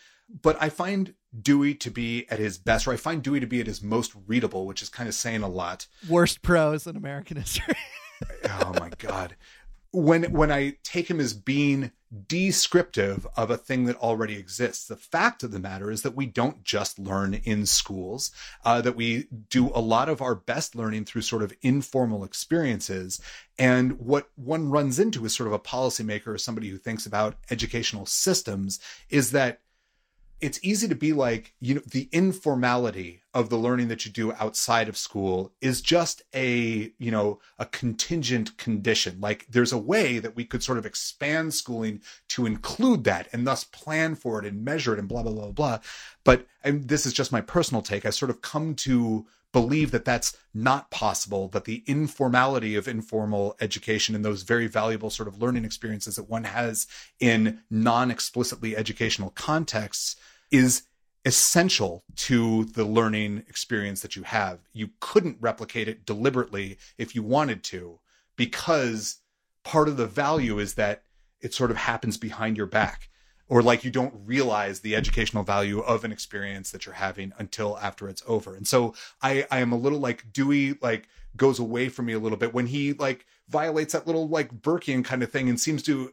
but 0.43 0.57
I 0.61 0.69
find 0.69 1.15
Dewey 1.41 1.75
to 1.77 1.91
be 1.91 2.27
at 2.31 2.39
his 2.39 2.59
best, 2.59 2.87
or 2.87 2.93
I 2.93 2.97
find 2.97 3.23
Dewey 3.23 3.41
to 3.41 3.47
be 3.47 3.61
at 3.61 3.67
his 3.67 3.83
most 3.83 4.13
readable, 4.27 4.67
which 4.67 4.83
is 4.83 4.89
kind 4.89 5.09
of 5.09 5.15
saying 5.15 5.43
a 5.43 5.49
lot. 5.49 5.87
Worst 6.09 6.43
prose 6.43 6.87
in 6.87 6.97
American 6.97 7.37
history. 7.37 7.75
oh 8.45 8.73
my 8.79 8.91
god. 8.99 9.37
When 9.95 10.33
when 10.33 10.51
I 10.51 10.77
take 10.83 11.09
him 11.09 11.21
as 11.21 11.33
being 11.33 11.93
descriptive 12.27 13.27
of 13.37 13.51
a 13.51 13.57
thing 13.57 13.85
that 13.85 13.97
already 13.97 14.37
exists, 14.37 14.87
the 14.87 14.97
fact 14.97 15.43
of 15.43 15.53
the 15.53 15.59
matter 15.59 15.91
is 15.91 16.03
that 16.03 16.17
we 16.17 16.27
don't 16.27 16.65
just 16.65 16.99
learn 16.99 17.35
in 17.35 17.65
schools, 17.67 18.31
uh, 18.65 18.81
that 18.81 18.97
we 18.97 19.27
do 19.51 19.71
a 19.75 19.81
lot 19.81 20.09
of 20.09 20.21
our 20.21 20.35
best 20.35 20.75
learning 20.75 21.05
through 21.05 21.23
sort 21.23 21.43
of 21.43 21.53
informal 21.63 22.25
experiences. 22.25 23.21
And 23.59 23.99
what 24.01 24.31
one 24.35 24.69
runs 24.69 24.99
into 24.99 25.25
as 25.25 25.35
sort 25.35 25.47
of 25.47 25.53
a 25.53 25.59
policymaker 25.59 26.29
or 26.29 26.39
somebody 26.39 26.69
who 26.69 26.79
thinks 26.79 27.07
about 27.07 27.37
educational 27.51 28.07
systems 28.07 28.81
is 29.11 29.31
that 29.31 29.61
it's 30.45 30.61
easy 30.63 30.87
to 30.89 30.95
be 30.95 31.15
like, 31.15 31.55
you 31.59 31.75
know, 31.75 31.81
the 31.91 32.07
informality 32.13 33.23
of 33.33 33.49
the 33.49 33.57
learning 33.57 33.89
that 33.89 34.05
you 34.05 34.13
do 34.13 34.31
outside 34.35 34.91
of 34.91 34.97
school 34.97 35.55
is 35.63 35.81
just 35.81 36.21
a, 36.35 36.93
you 36.99 37.11
know, 37.11 37.41
a 37.59 37.65
contingent 37.65 38.55
condition. 38.59 39.19
Like 39.23 39.47
there's 39.49 39.73
a 39.73 39.79
way 39.79 40.19
that 40.19 40.37
we 40.37 40.45
could 40.45 40.63
sort 40.63 40.77
of 40.77 40.85
expand 40.85 41.55
schooling 41.55 42.03
to 42.29 42.45
include 42.45 43.05
that 43.05 43.27
and 43.33 43.47
thus 43.47 43.65
plan 43.65 44.17
for 44.17 44.39
it 44.39 44.45
and 44.45 44.63
measure 44.63 44.93
it 44.93 44.99
and 44.99 45.09
blah, 45.09 45.23
blah, 45.23 45.33
blah, 45.33 45.51
blah. 45.51 45.79
But 46.25 46.47
and 46.63 46.89
this 46.89 47.07
is 47.07 47.15
just 47.15 47.33
my 47.33 47.41
personal 47.41 47.81
take. 47.81 48.05
I 48.05 48.11
sort 48.11 48.31
of 48.31 48.43
come 48.43 48.75
to 48.75 49.27
believe 49.55 49.93
that 49.93 50.05
that's 50.05 50.37
not 50.53 50.91
possible, 50.91 51.49
that 51.49 51.65
the 51.65 51.83
informality 51.87 52.75
of 52.75 52.87
informal 52.87 53.57
education 53.61 54.15
and 54.15 54.25
those 54.25 54.43
very 54.43 54.67
valuable 54.67 55.09
sort 55.09 55.29
of 55.29 55.41
learning 55.41 55.65
experiences 55.65 56.17
that 56.17 56.29
one 56.29 56.45
has 56.45 56.87
in 57.19 57.61
non 57.71 58.11
explicitly 58.11 58.77
educational 58.77 59.31
contexts 59.31 60.17
is 60.51 60.83
essential 61.25 62.05
to 62.17 62.65
the 62.65 62.85
learning 62.85 63.45
experience 63.49 64.03
that 64.03 64.15
you 64.15 64.23
have. 64.25 64.61
You 64.73 64.91
couldn't 65.01 65.39
replicate 65.41 65.89
it 65.89 66.05
deliberately 66.05 66.79
if 66.99 67.15
you 67.15 67.23
wanted 67.23 67.63
to, 67.65 68.01
because 68.37 69.19
part 69.65 69.89
of 69.89 69.97
the 69.97 70.07
value 70.07 70.59
is 70.59 70.75
that 70.75 71.05
it 71.41 71.55
sort 71.55 71.71
of 71.71 71.77
happens 71.77 72.17
behind 72.17 72.57
your 72.57 72.67
back 72.67 73.09
or 73.49 73.63
like 73.63 73.85
you 73.85 73.91
don't 73.91 74.15
realize 74.25 74.81
the 74.81 74.97
educational 74.97 75.43
value 75.43 75.81
of 75.81 76.05
an 76.05 76.13
experience 76.13 76.71
that 76.71 76.87
you're 76.87 76.95
having 76.95 77.33
until 77.39 77.79
after 77.79 78.09
it's 78.09 78.23
over. 78.27 78.55
And 78.55 78.67
so 78.67 78.95
I, 79.23 79.47
I 79.51 79.61
am 79.61 79.73
a 79.73 79.77
little 79.77 79.99
like 79.99 80.33
Dewey 80.33 80.79
like 80.81 81.09
goes 81.37 81.59
away 81.59 81.89
from 81.89 82.07
me 82.07 82.13
a 82.15 82.19
little 82.19 82.39
bit 82.39 82.55
when 82.55 82.67
he 82.67 82.95
like 82.95 83.27
violates 83.49 83.93
that 83.93 84.07
little 84.07 84.29
like 84.29 84.63
Burkean 84.63 85.05
kind 85.05 85.23
of 85.23 85.31
thing 85.31 85.49
and 85.49 85.61
seems 85.61 85.83
to 85.85 86.13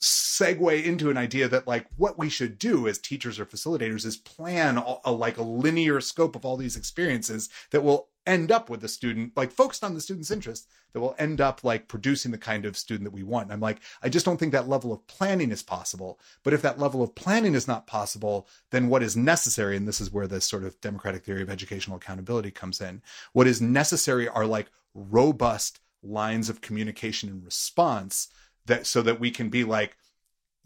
segue 0.00 0.84
into 0.84 1.10
an 1.10 1.16
idea 1.16 1.48
that 1.48 1.66
like 1.66 1.86
what 1.96 2.16
we 2.18 2.28
should 2.28 2.58
do 2.58 2.86
as 2.86 2.98
teachers 2.98 3.40
or 3.40 3.44
facilitators 3.44 4.06
is 4.06 4.16
plan 4.16 4.78
a, 4.78 4.96
a, 5.04 5.12
like 5.12 5.38
a 5.38 5.42
linear 5.42 6.00
scope 6.00 6.36
of 6.36 6.44
all 6.44 6.56
these 6.56 6.76
experiences 6.76 7.48
that 7.70 7.82
will 7.82 8.08
end 8.24 8.52
up 8.52 8.70
with 8.70 8.80
the 8.80 8.86
student 8.88 9.36
like 9.36 9.50
focused 9.50 9.82
on 9.82 9.94
the 9.94 10.00
student's 10.00 10.30
interest 10.30 10.68
that 10.92 11.00
will 11.00 11.16
end 11.18 11.40
up 11.40 11.64
like 11.64 11.88
producing 11.88 12.30
the 12.30 12.38
kind 12.38 12.64
of 12.64 12.76
student 12.76 13.04
that 13.04 13.14
we 13.14 13.24
want. 13.24 13.46
And 13.46 13.52
i'm 13.52 13.60
like 13.60 13.80
i 14.00 14.08
just 14.08 14.24
don't 14.24 14.36
think 14.36 14.52
that 14.52 14.68
level 14.68 14.92
of 14.92 15.04
planning 15.08 15.50
is 15.50 15.62
possible. 15.62 16.20
But 16.44 16.52
if 16.52 16.62
that 16.62 16.78
level 16.78 17.02
of 17.02 17.16
planning 17.16 17.54
is 17.54 17.66
not 17.66 17.88
possible 17.88 18.46
then 18.70 18.88
what 18.88 19.02
is 19.02 19.16
necessary 19.16 19.76
and 19.76 19.88
this 19.88 20.00
is 20.00 20.12
where 20.12 20.28
this 20.28 20.44
sort 20.44 20.62
of 20.62 20.80
democratic 20.80 21.24
theory 21.24 21.42
of 21.42 21.50
educational 21.50 21.96
accountability 21.96 22.52
comes 22.52 22.80
in 22.80 23.02
what 23.32 23.48
is 23.48 23.60
necessary 23.60 24.28
are 24.28 24.46
like 24.46 24.70
robust 24.94 25.80
lines 26.04 26.48
of 26.48 26.60
communication 26.60 27.28
and 27.28 27.44
response 27.44 28.28
that 28.68 28.86
so 28.86 29.02
that 29.02 29.20
we 29.20 29.30
can 29.30 29.48
be 29.48 29.64
like 29.64 29.96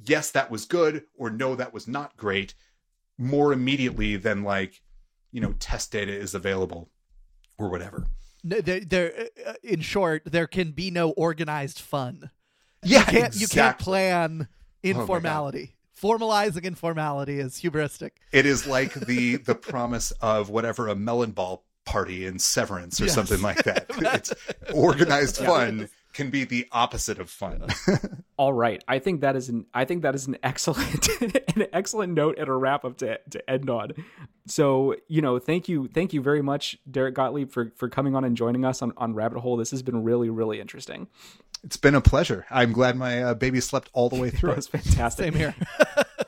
yes 0.05 0.31
that 0.31 0.51
was 0.51 0.65
good 0.65 1.05
or 1.17 1.31
no 1.31 1.55
that 1.55 1.73
was 1.73 1.89
not 1.89 2.17
great 2.17 2.55
more 3.19 3.53
immediately 3.53 4.17
than 4.17 4.43
like 4.43 4.83
you 5.31 5.41
know 5.41 5.55
test 5.59 5.91
data 5.93 6.13
is 6.13 6.35
available 6.35 6.91
or 7.59 7.69
whatever. 7.71 8.07
No, 8.45 8.61
there, 8.61 8.81
there 8.81 9.29
uh, 9.47 9.55
in 9.63 9.81
short 9.81 10.23
there 10.27 10.47
can 10.47 10.73
be 10.73 10.91
no 10.91 11.11
organized 11.11 11.79
fun. 11.79 12.31
Yeah 12.85 12.99
you 13.01 13.05
can't, 13.05 13.17
exactly. 13.27 13.41
you 13.41 13.49
can't 13.49 13.79
plan 13.79 14.49
informality. 14.83 15.71
Oh 15.73 15.79
formalizing 16.03 16.65
informality 16.65 17.39
is 17.39 17.61
hubristic. 17.61 18.11
It 18.33 18.45
is 18.45 18.67
like 18.67 18.93
the 18.95 19.37
the 19.37 19.55
promise 19.55 20.11
of 20.21 20.51
whatever 20.51 20.89
a 20.89 20.97
melon 20.97 21.31
ball 21.31 21.65
party 21.85 22.27
in 22.27 22.39
severance 22.39 23.01
or 23.01 23.05
yes. 23.05 23.15
something 23.15 23.41
like 23.41 23.63
that. 23.65 23.87
It's 24.15 24.33
organized 24.73 25.39
fun 25.39 25.89
can 26.13 26.31
be 26.31 26.45
the 26.45 26.67
opposite 26.73 27.19
of 27.19 27.31
fun. 27.31 27.67
All 28.37 28.53
right, 28.53 28.83
I 28.87 28.99
think 28.99 29.21
that 29.23 29.37
is 29.37 29.49
an 29.49 29.67
I 29.73 29.85
think 29.85 30.03
that 30.03 30.15
is 30.15 30.27
an 30.27 30.37
excellent 30.43 31.09
an 31.21 31.67
excellent 31.73 32.15
note 32.15 32.39
and 32.39 32.49
a 32.49 32.53
wrap 32.53 32.85
up 32.85 32.99
to 32.99 33.19
to 33.31 33.51
end 33.51 33.71
on. 33.71 33.93
So 34.47 34.97
you 35.09 35.23
know, 35.23 35.39
thank 35.39 35.69
you 35.69 35.89
thank 35.89 36.13
you 36.13 36.21
very 36.21 36.43
much, 36.43 36.79
Derek 36.91 37.15
Gottlieb, 37.15 37.51
for 37.51 37.73
for 37.77 37.89
coming 37.89 38.15
on 38.15 38.25
and 38.25 38.37
joining 38.37 38.65
us 38.65 38.83
on 38.83 38.93
on 38.97 39.15
Rabbit 39.15 39.41
Hole. 39.41 39.57
This 39.57 39.71
has 39.71 39.83
been 39.83 40.03
really 40.03 40.31
really 40.31 40.61
interesting. 40.61 41.09
It's 41.65 41.77
been 41.77 41.95
a 41.95 42.01
pleasure. 42.01 42.45
I'm 42.51 42.73
glad 42.73 42.97
my 42.97 43.23
uh, 43.23 43.35
baby 43.35 43.61
slept 43.61 43.89
all 43.93 44.09
the 44.09 44.21
way 44.21 44.31
through. 44.31 44.51
that 44.51 44.57
was 44.57 44.67
fantastic. 44.69 45.27
Same 45.27 45.35
here. 45.35 45.55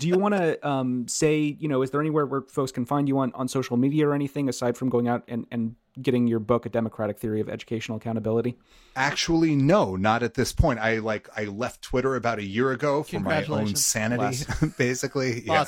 Do 0.05 0.11
you 0.11 0.19
want 0.19 0.35
to 0.35 0.69
um, 0.69 1.09
say, 1.09 1.57
you 1.59 1.67
know, 1.67 1.81
is 1.81 1.91
there 1.91 2.01
anywhere 2.03 2.27
where 2.27 2.43
folks 2.43 2.71
can 2.71 2.85
find 2.85 3.09
you 3.09 3.19
on, 3.21 3.33
on 3.33 3.49
social 3.49 3.79
media 3.79 4.07
or 4.07 4.13
anything 4.13 4.51
aside 4.51 4.77
from 4.77 4.91
going 4.91 5.09
out 5.09 5.25
and, 5.29 5.47
and 5.51 5.77
getting 6.03 6.27
your 6.27 6.41
book, 6.41 6.67
A 6.67 6.69
Democratic 6.69 7.19
Theory 7.19 7.41
of 7.41 7.49
Educational 7.49 7.97
Accountability? 7.97 8.59
Actually, 8.97 9.57
no, 9.57 9.97
not 9.97 10.23
at 10.23 10.35
this 10.35 10.53
point. 10.53 10.79
I 10.79 10.99
like 10.99 11.31
I 11.35 11.45
left 11.47 11.81
Twitter 11.81 12.17
about 12.17 12.39
a 12.39 12.45
year 12.45 12.71
ago 12.71 13.03
for 13.03 13.19
my 13.19 13.47
own 13.47 13.77
sanity, 13.77 14.45
basically. 14.77 15.41
Yeah. 15.47 15.65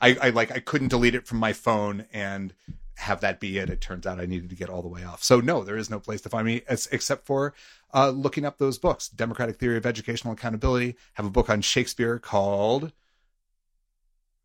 I, 0.00 0.16
I 0.20 0.30
like 0.30 0.50
I 0.50 0.58
couldn't 0.58 0.88
delete 0.88 1.14
it 1.14 1.28
from 1.28 1.38
my 1.38 1.52
phone 1.52 2.06
and 2.12 2.52
have 2.96 3.20
that 3.20 3.38
be 3.38 3.58
it. 3.58 3.70
It 3.70 3.80
turns 3.80 4.08
out 4.08 4.18
I 4.18 4.26
needed 4.26 4.50
to 4.50 4.56
get 4.56 4.68
all 4.68 4.82
the 4.82 4.88
way 4.88 5.04
off. 5.04 5.22
So 5.22 5.38
no, 5.38 5.62
there 5.62 5.76
is 5.76 5.88
no 5.88 6.00
place 6.00 6.20
to 6.22 6.28
find 6.28 6.44
me 6.44 6.62
as, 6.66 6.88
except 6.90 7.26
for 7.26 7.54
uh, 7.94 8.10
looking 8.10 8.44
up 8.44 8.58
those 8.58 8.76
books. 8.76 9.08
Democratic 9.08 9.60
Theory 9.60 9.76
of 9.76 9.86
Educational 9.86 10.34
Accountability. 10.34 10.96
Have 11.14 11.26
a 11.26 11.30
book 11.30 11.48
on 11.48 11.60
Shakespeare 11.60 12.18
called. 12.18 12.90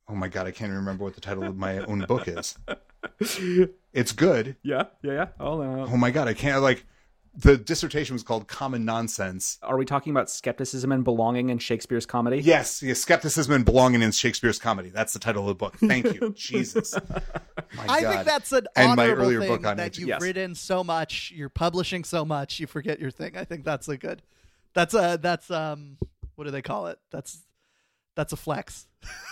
Oh 0.08 0.16
my 0.16 0.28
god, 0.28 0.48
I 0.48 0.52
can't 0.52 0.72
remember 0.72 1.04
what 1.04 1.16
the 1.16 1.22
title 1.22 1.44
of 1.44 1.56
my 1.58 1.80
own 1.80 2.02
book 2.02 2.28
is. 2.28 2.58
It's 3.94 4.12
good. 4.12 4.56
Yeah, 4.64 4.86
yeah, 5.04 5.12
yeah. 5.14 5.28
Oh, 5.40 5.62
no. 5.62 5.86
oh 5.92 5.98
my 5.98 6.10
god, 6.10 6.28
I 6.28 6.34
can't 6.34 6.62
like. 6.62 6.86
The 7.36 7.58
dissertation 7.58 8.14
was 8.14 8.22
called 8.24 8.48
Common 8.48 8.86
Nonsense. 8.86 9.58
Are 9.64 9.76
we 9.78 9.86
talking 9.86 10.12
about 10.12 10.30
skepticism 10.30 10.92
and 10.92 11.04
belonging 11.04 11.50
in 11.50 11.58
Shakespeare's 11.58 12.06
comedy? 12.06 12.38
Yes, 12.40 12.82
yes, 12.84 13.00
skepticism 13.00 13.54
and 13.54 13.66
belonging 13.66 14.02
in 14.04 14.12
Shakespeare's 14.12 14.58
comedy. 14.60 14.90
That's 14.90 15.14
the 15.14 15.20
title 15.20 15.42
of 15.44 15.48
the 15.48 15.56
book. 15.56 15.76
Thank 15.78 16.14
you, 16.14 16.32
Jesus. 16.38 16.94
My 17.76 17.86
I 17.90 18.02
God. 18.02 18.14
think 18.14 18.26
that's 18.26 18.52
an 18.52 18.68
And 18.76 18.96
my 18.96 19.04
honorable 19.06 19.24
earlier 19.24 19.40
thing 19.42 19.48
book 19.50 19.66
on 19.66 19.78
that 19.78 19.94
edu- 19.94 19.98
you've 20.00 20.10
Yes. 20.10 20.22
written 20.22 20.54
so 20.56 20.84
much, 20.84 21.32
you're 21.36 21.50
publishing 21.50 22.04
so 22.04 22.24
much, 22.24 22.60
you 22.60 22.68
forget 22.68 23.00
your 23.00 23.12
thing. 23.12 23.36
I 23.36 23.44
think 23.46 23.64
that's 23.66 23.88
a 23.90 23.98
good. 23.98 24.22
That's 24.74 24.94
a 24.94 25.20
that's 25.22 25.50
um 25.52 25.98
what 26.36 26.46
do 26.46 26.52
they 26.52 26.62
call 26.62 26.88
it? 26.88 27.00
That's 27.12 27.40
that's 28.16 28.34
a 28.34 28.38
flex. 28.38 28.88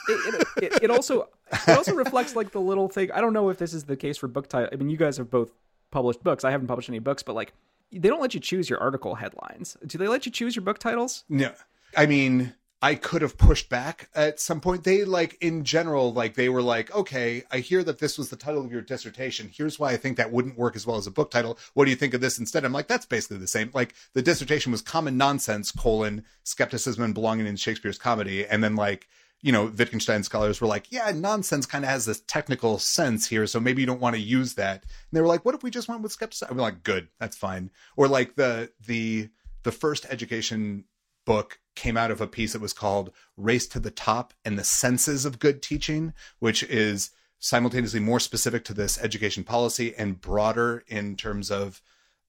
it, 0.08 0.36
it, 0.58 0.64
it, 0.64 0.84
it 0.84 0.92
also 0.92 1.30
it 1.52 1.78
also 1.78 1.94
reflects 1.94 2.36
like 2.36 2.52
the 2.52 2.60
little 2.62 2.88
thing. 2.90 3.12
I 3.12 3.22
don't 3.22 3.34
know 3.34 3.50
if 3.50 3.58
this 3.58 3.74
is 3.74 3.86
the 3.86 3.96
case 3.96 4.18
for 4.18 4.28
book 4.28 4.48
title. 4.48 4.70
I 4.72 4.76
mean, 4.76 4.90
you 4.90 4.98
guys 4.98 5.18
have 5.18 5.30
both 5.30 5.52
published 5.92 6.24
books. 6.24 6.44
I 6.44 6.52
haven't 6.52 6.68
published 6.68 6.90
any 6.90 7.00
books, 7.00 7.24
but 7.24 7.34
like 7.34 7.54
they 7.92 8.10
don't 8.10 8.22
let 8.22 8.34
you 8.34 8.40
choose 8.40 8.70
your 8.70 8.80
article 8.80 9.16
headlines. 9.16 9.78
Do 9.86 9.98
they 9.98 10.08
let 10.08 10.26
you 10.26 10.32
choose 10.32 10.56
your 10.56 10.64
book 10.64 10.80
titles? 10.80 11.24
No, 11.30 11.52
I 11.96 12.06
mean, 12.06 12.54
I 12.84 12.96
could 12.96 13.22
have 13.22 13.38
pushed 13.38 13.70
back 13.70 14.10
at 14.16 14.40
some 14.40 14.60
point. 14.60 14.84
They 14.84 15.04
like 15.04 15.38
in 15.40 15.64
general, 15.64 16.12
like 16.12 16.34
they 16.34 16.50
were 16.50 16.64
like, 16.64 16.94
okay, 16.96 17.44
I 17.52 17.60
hear 17.60 17.84
that 17.84 18.00
this 18.00 18.18
was 18.18 18.30
the 18.30 18.36
title 18.36 18.66
of 18.66 18.72
your 18.72 18.82
dissertation. 18.82 19.52
Here's 19.54 19.78
why 19.78 19.92
I 19.92 19.98
think 19.98 20.18
that 20.18 20.32
wouldn't 20.32 20.58
work 20.58 20.76
as 20.76 20.88
well 20.88 20.98
as 20.98 21.06
a 21.06 21.12
book 21.12 21.30
title. 21.30 21.60
What 21.76 21.86
do 21.86 21.92
you 21.92 21.96
think 21.96 22.16
of 22.16 22.22
this 22.22 22.40
instead? 22.40 22.66
I'm 22.66 22.74
like, 22.74 22.88
that's 22.88 23.06
basically 23.06 23.38
the 23.38 23.48
same. 23.48 23.70
Like 23.74 23.94
the 24.14 24.24
dissertation 24.24 24.72
was 24.72 24.82
common 24.82 25.16
nonsense 25.16 25.72
colon 25.72 26.26
skepticism 26.44 27.04
and 27.04 27.14
belonging 27.14 27.46
in 27.46 27.56
Shakespeare's 27.56 28.00
comedy, 28.00 28.48
and 28.48 28.64
then 28.64 28.76
like 28.76 29.08
you 29.44 29.52
know, 29.52 29.66
Wittgenstein 29.66 30.24
scholars 30.24 30.62
were 30.62 30.68
like, 30.68 30.92
yeah, 30.92 31.12
nonsense 31.16 31.66
kind 31.66 31.84
of 31.84 31.90
has 31.90 32.06
this 32.06 32.22
technical 32.28 32.78
sense 32.78 33.28
here, 33.28 33.48
so 33.48 33.60
maybe 33.60 33.82
you 33.82 33.88
don't 33.88 34.00
want 34.00 34.16
to 34.16 34.22
use 34.22 34.54
that. 34.54 34.84
And 34.84 35.14
they 35.14 35.22
were 35.22 35.28
like, 35.28 35.44
what 35.44 35.56
if 35.56 35.64
we 35.64 35.72
just 35.72 35.88
went 35.88 36.02
with 36.02 36.12
skepticism? 36.12 36.50
I'm 36.52 36.58
like, 36.58 36.84
good, 36.84 37.08
that's 37.20 37.36
fine. 37.36 37.72
Or 37.98 38.08
like 38.08 38.36
the 38.36 38.72
the 38.86 39.30
the 39.64 39.72
first 39.72 40.06
education 40.10 40.86
book 41.26 41.60
came 41.76 41.98
out 41.98 42.12
of 42.12 42.22
a 42.22 42.28
piece 42.28 42.54
that 42.54 42.62
was 42.62 42.74
called 42.74 43.12
Race 43.38 43.68
to 43.68 43.80
the 43.80 43.92
Top 43.92 44.34
and 44.44 44.58
the 44.58 44.64
Senses 44.64 45.26
of 45.26 45.40
Good 45.40 45.62
Teaching, 45.62 46.14
which 46.40 46.64
is 46.64 47.12
simultaneously 47.40 48.00
more 48.00 48.20
specific 48.20 48.64
to 48.66 48.74
this 48.74 49.02
education 49.02 49.44
policy 49.44 49.96
and 49.98 50.22
broader 50.22 50.84
in 50.88 51.16
terms 51.16 51.50
of 51.50 51.82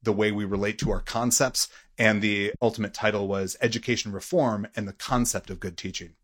the 0.03 0.13
way 0.13 0.33
we 0.33 0.45
relate 0.45 0.79
to 0.79 0.91
our 0.91 1.01
concepts. 1.01 1.69
And 1.99 2.23
the 2.23 2.53
ultimate 2.63 2.95
title 2.95 3.29
was 3.29 3.57
Education 3.61 4.13
Reform 4.13 4.67
and 4.75 4.89
the 4.89 4.93
Concept 4.93 5.51
of 5.51 5.61
Good 5.61 5.77
Teaching. 5.77 6.15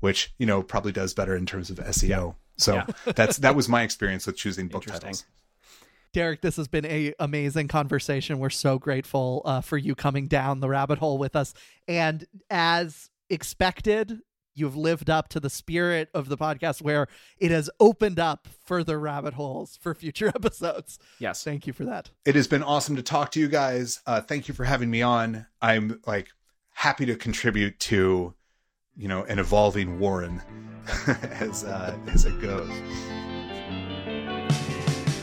which 0.00 0.34
you 0.38 0.46
know 0.46 0.62
probably 0.62 0.92
does 0.92 1.14
better 1.14 1.36
in 1.36 1.46
terms 1.46 1.70
of 1.70 1.78
SEO. 1.78 2.34
So 2.56 2.74
yeah. 2.74 2.86
that's 3.12 3.38
that 3.38 3.54
was 3.54 3.68
my 3.68 3.82
experience 3.82 4.26
with 4.26 4.36
choosing 4.36 4.68
book 4.68 4.84
titles. 4.84 5.24
Derek, 6.12 6.40
this 6.40 6.56
has 6.56 6.68
been 6.68 6.86
a 6.86 7.14
amazing 7.18 7.68
conversation. 7.68 8.38
We're 8.38 8.50
so 8.50 8.78
grateful 8.78 9.42
uh, 9.44 9.60
for 9.60 9.76
you 9.76 9.94
coming 9.94 10.26
down 10.26 10.60
the 10.60 10.68
rabbit 10.68 10.98
hole 10.98 11.18
with 11.18 11.36
us. 11.36 11.54
And 11.86 12.24
as 12.50 13.10
expected, 13.30 14.20
you've 14.54 14.76
lived 14.76 15.08
up 15.08 15.28
to 15.28 15.40
the 15.40 15.50
spirit 15.50 16.08
of 16.14 16.28
the 16.28 16.36
podcast 16.36 16.82
where 16.82 17.06
it 17.38 17.50
has 17.50 17.70
opened 17.78 18.18
up 18.18 18.48
further 18.64 18.98
rabbit 18.98 19.34
holes 19.34 19.78
for 19.80 19.94
future 19.94 20.28
episodes. 20.34 20.98
Yes. 21.18 21.44
Thank 21.44 21.66
you 21.66 21.72
for 21.72 21.84
that. 21.84 22.10
It 22.24 22.34
has 22.34 22.48
been 22.48 22.62
awesome 22.62 22.96
to 22.96 23.02
talk 23.02 23.30
to 23.32 23.40
you 23.40 23.48
guys. 23.48 24.00
Uh, 24.06 24.20
thank 24.20 24.48
you 24.48 24.54
for 24.54 24.64
having 24.64 24.90
me 24.90 25.02
on. 25.02 25.46
I'm 25.62 26.00
like 26.06 26.28
happy 26.74 27.06
to 27.06 27.16
contribute 27.16 27.78
to, 27.80 28.34
you 28.96 29.08
know, 29.08 29.24
an 29.24 29.38
evolving 29.38 29.98
Warren 29.98 30.42
as, 31.40 31.64
uh, 31.64 31.96
as 32.08 32.24
it 32.24 32.40
goes. 32.40 32.70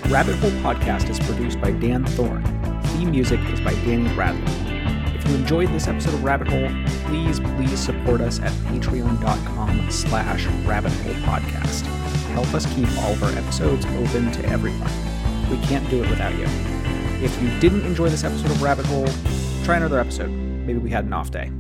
Rabbit 0.10 0.36
Hole 0.36 0.52
Podcast 0.62 1.10
is 1.10 1.20
produced 1.20 1.60
by 1.60 1.72
Dan 1.72 2.06
Thorn. 2.06 2.44
Theme 2.84 3.10
music 3.12 3.40
is 3.50 3.60
by 3.60 3.74
Danny 3.84 4.14
Bradley. 4.14 4.44
If 5.16 5.28
you 5.28 5.36
enjoyed 5.36 5.70
this 5.70 5.88
episode 5.88 6.14
of 6.14 6.24
Rabbit 6.24 6.48
Hole, 6.48 6.70
please, 7.06 7.40
please 7.40 7.80
support 7.80 8.22
us 8.22 8.40
at 8.40 8.52
patreon.com 8.70 9.90
slash 9.90 10.46
rabbit 10.66 10.94
hole 10.94 11.14
podcast. 11.24 11.86
Help 12.34 12.54
us 12.54 12.72
keep 12.76 12.88
all 13.00 13.14
of 13.14 13.24
our 13.24 13.32
episodes 13.32 13.86
open 13.88 14.32
to 14.34 14.46
everyone. 14.46 14.92
We 15.50 15.58
can't 15.66 15.90
do 15.90 16.04
it 16.04 16.10
without 16.10 16.36
you. 16.36 16.46
If 17.26 17.42
you 17.42 17.50
didn't 17.60 17.86
enjoy 17.86 18.10
this 18.10 18.24
episode 18.24 18.52
of 18.52 18.62
Rabbit 18.62 18.86
Hole, 18.86 19.08
try 19.64 19.78
another 19.78 20.00
episode. 20.00 20.30
Maybe 20.30 20.78
we 20.78 20.92
had 20.92 21.06
an 21.06 21.14
off 21.14 21.32
day. 21.32 21.52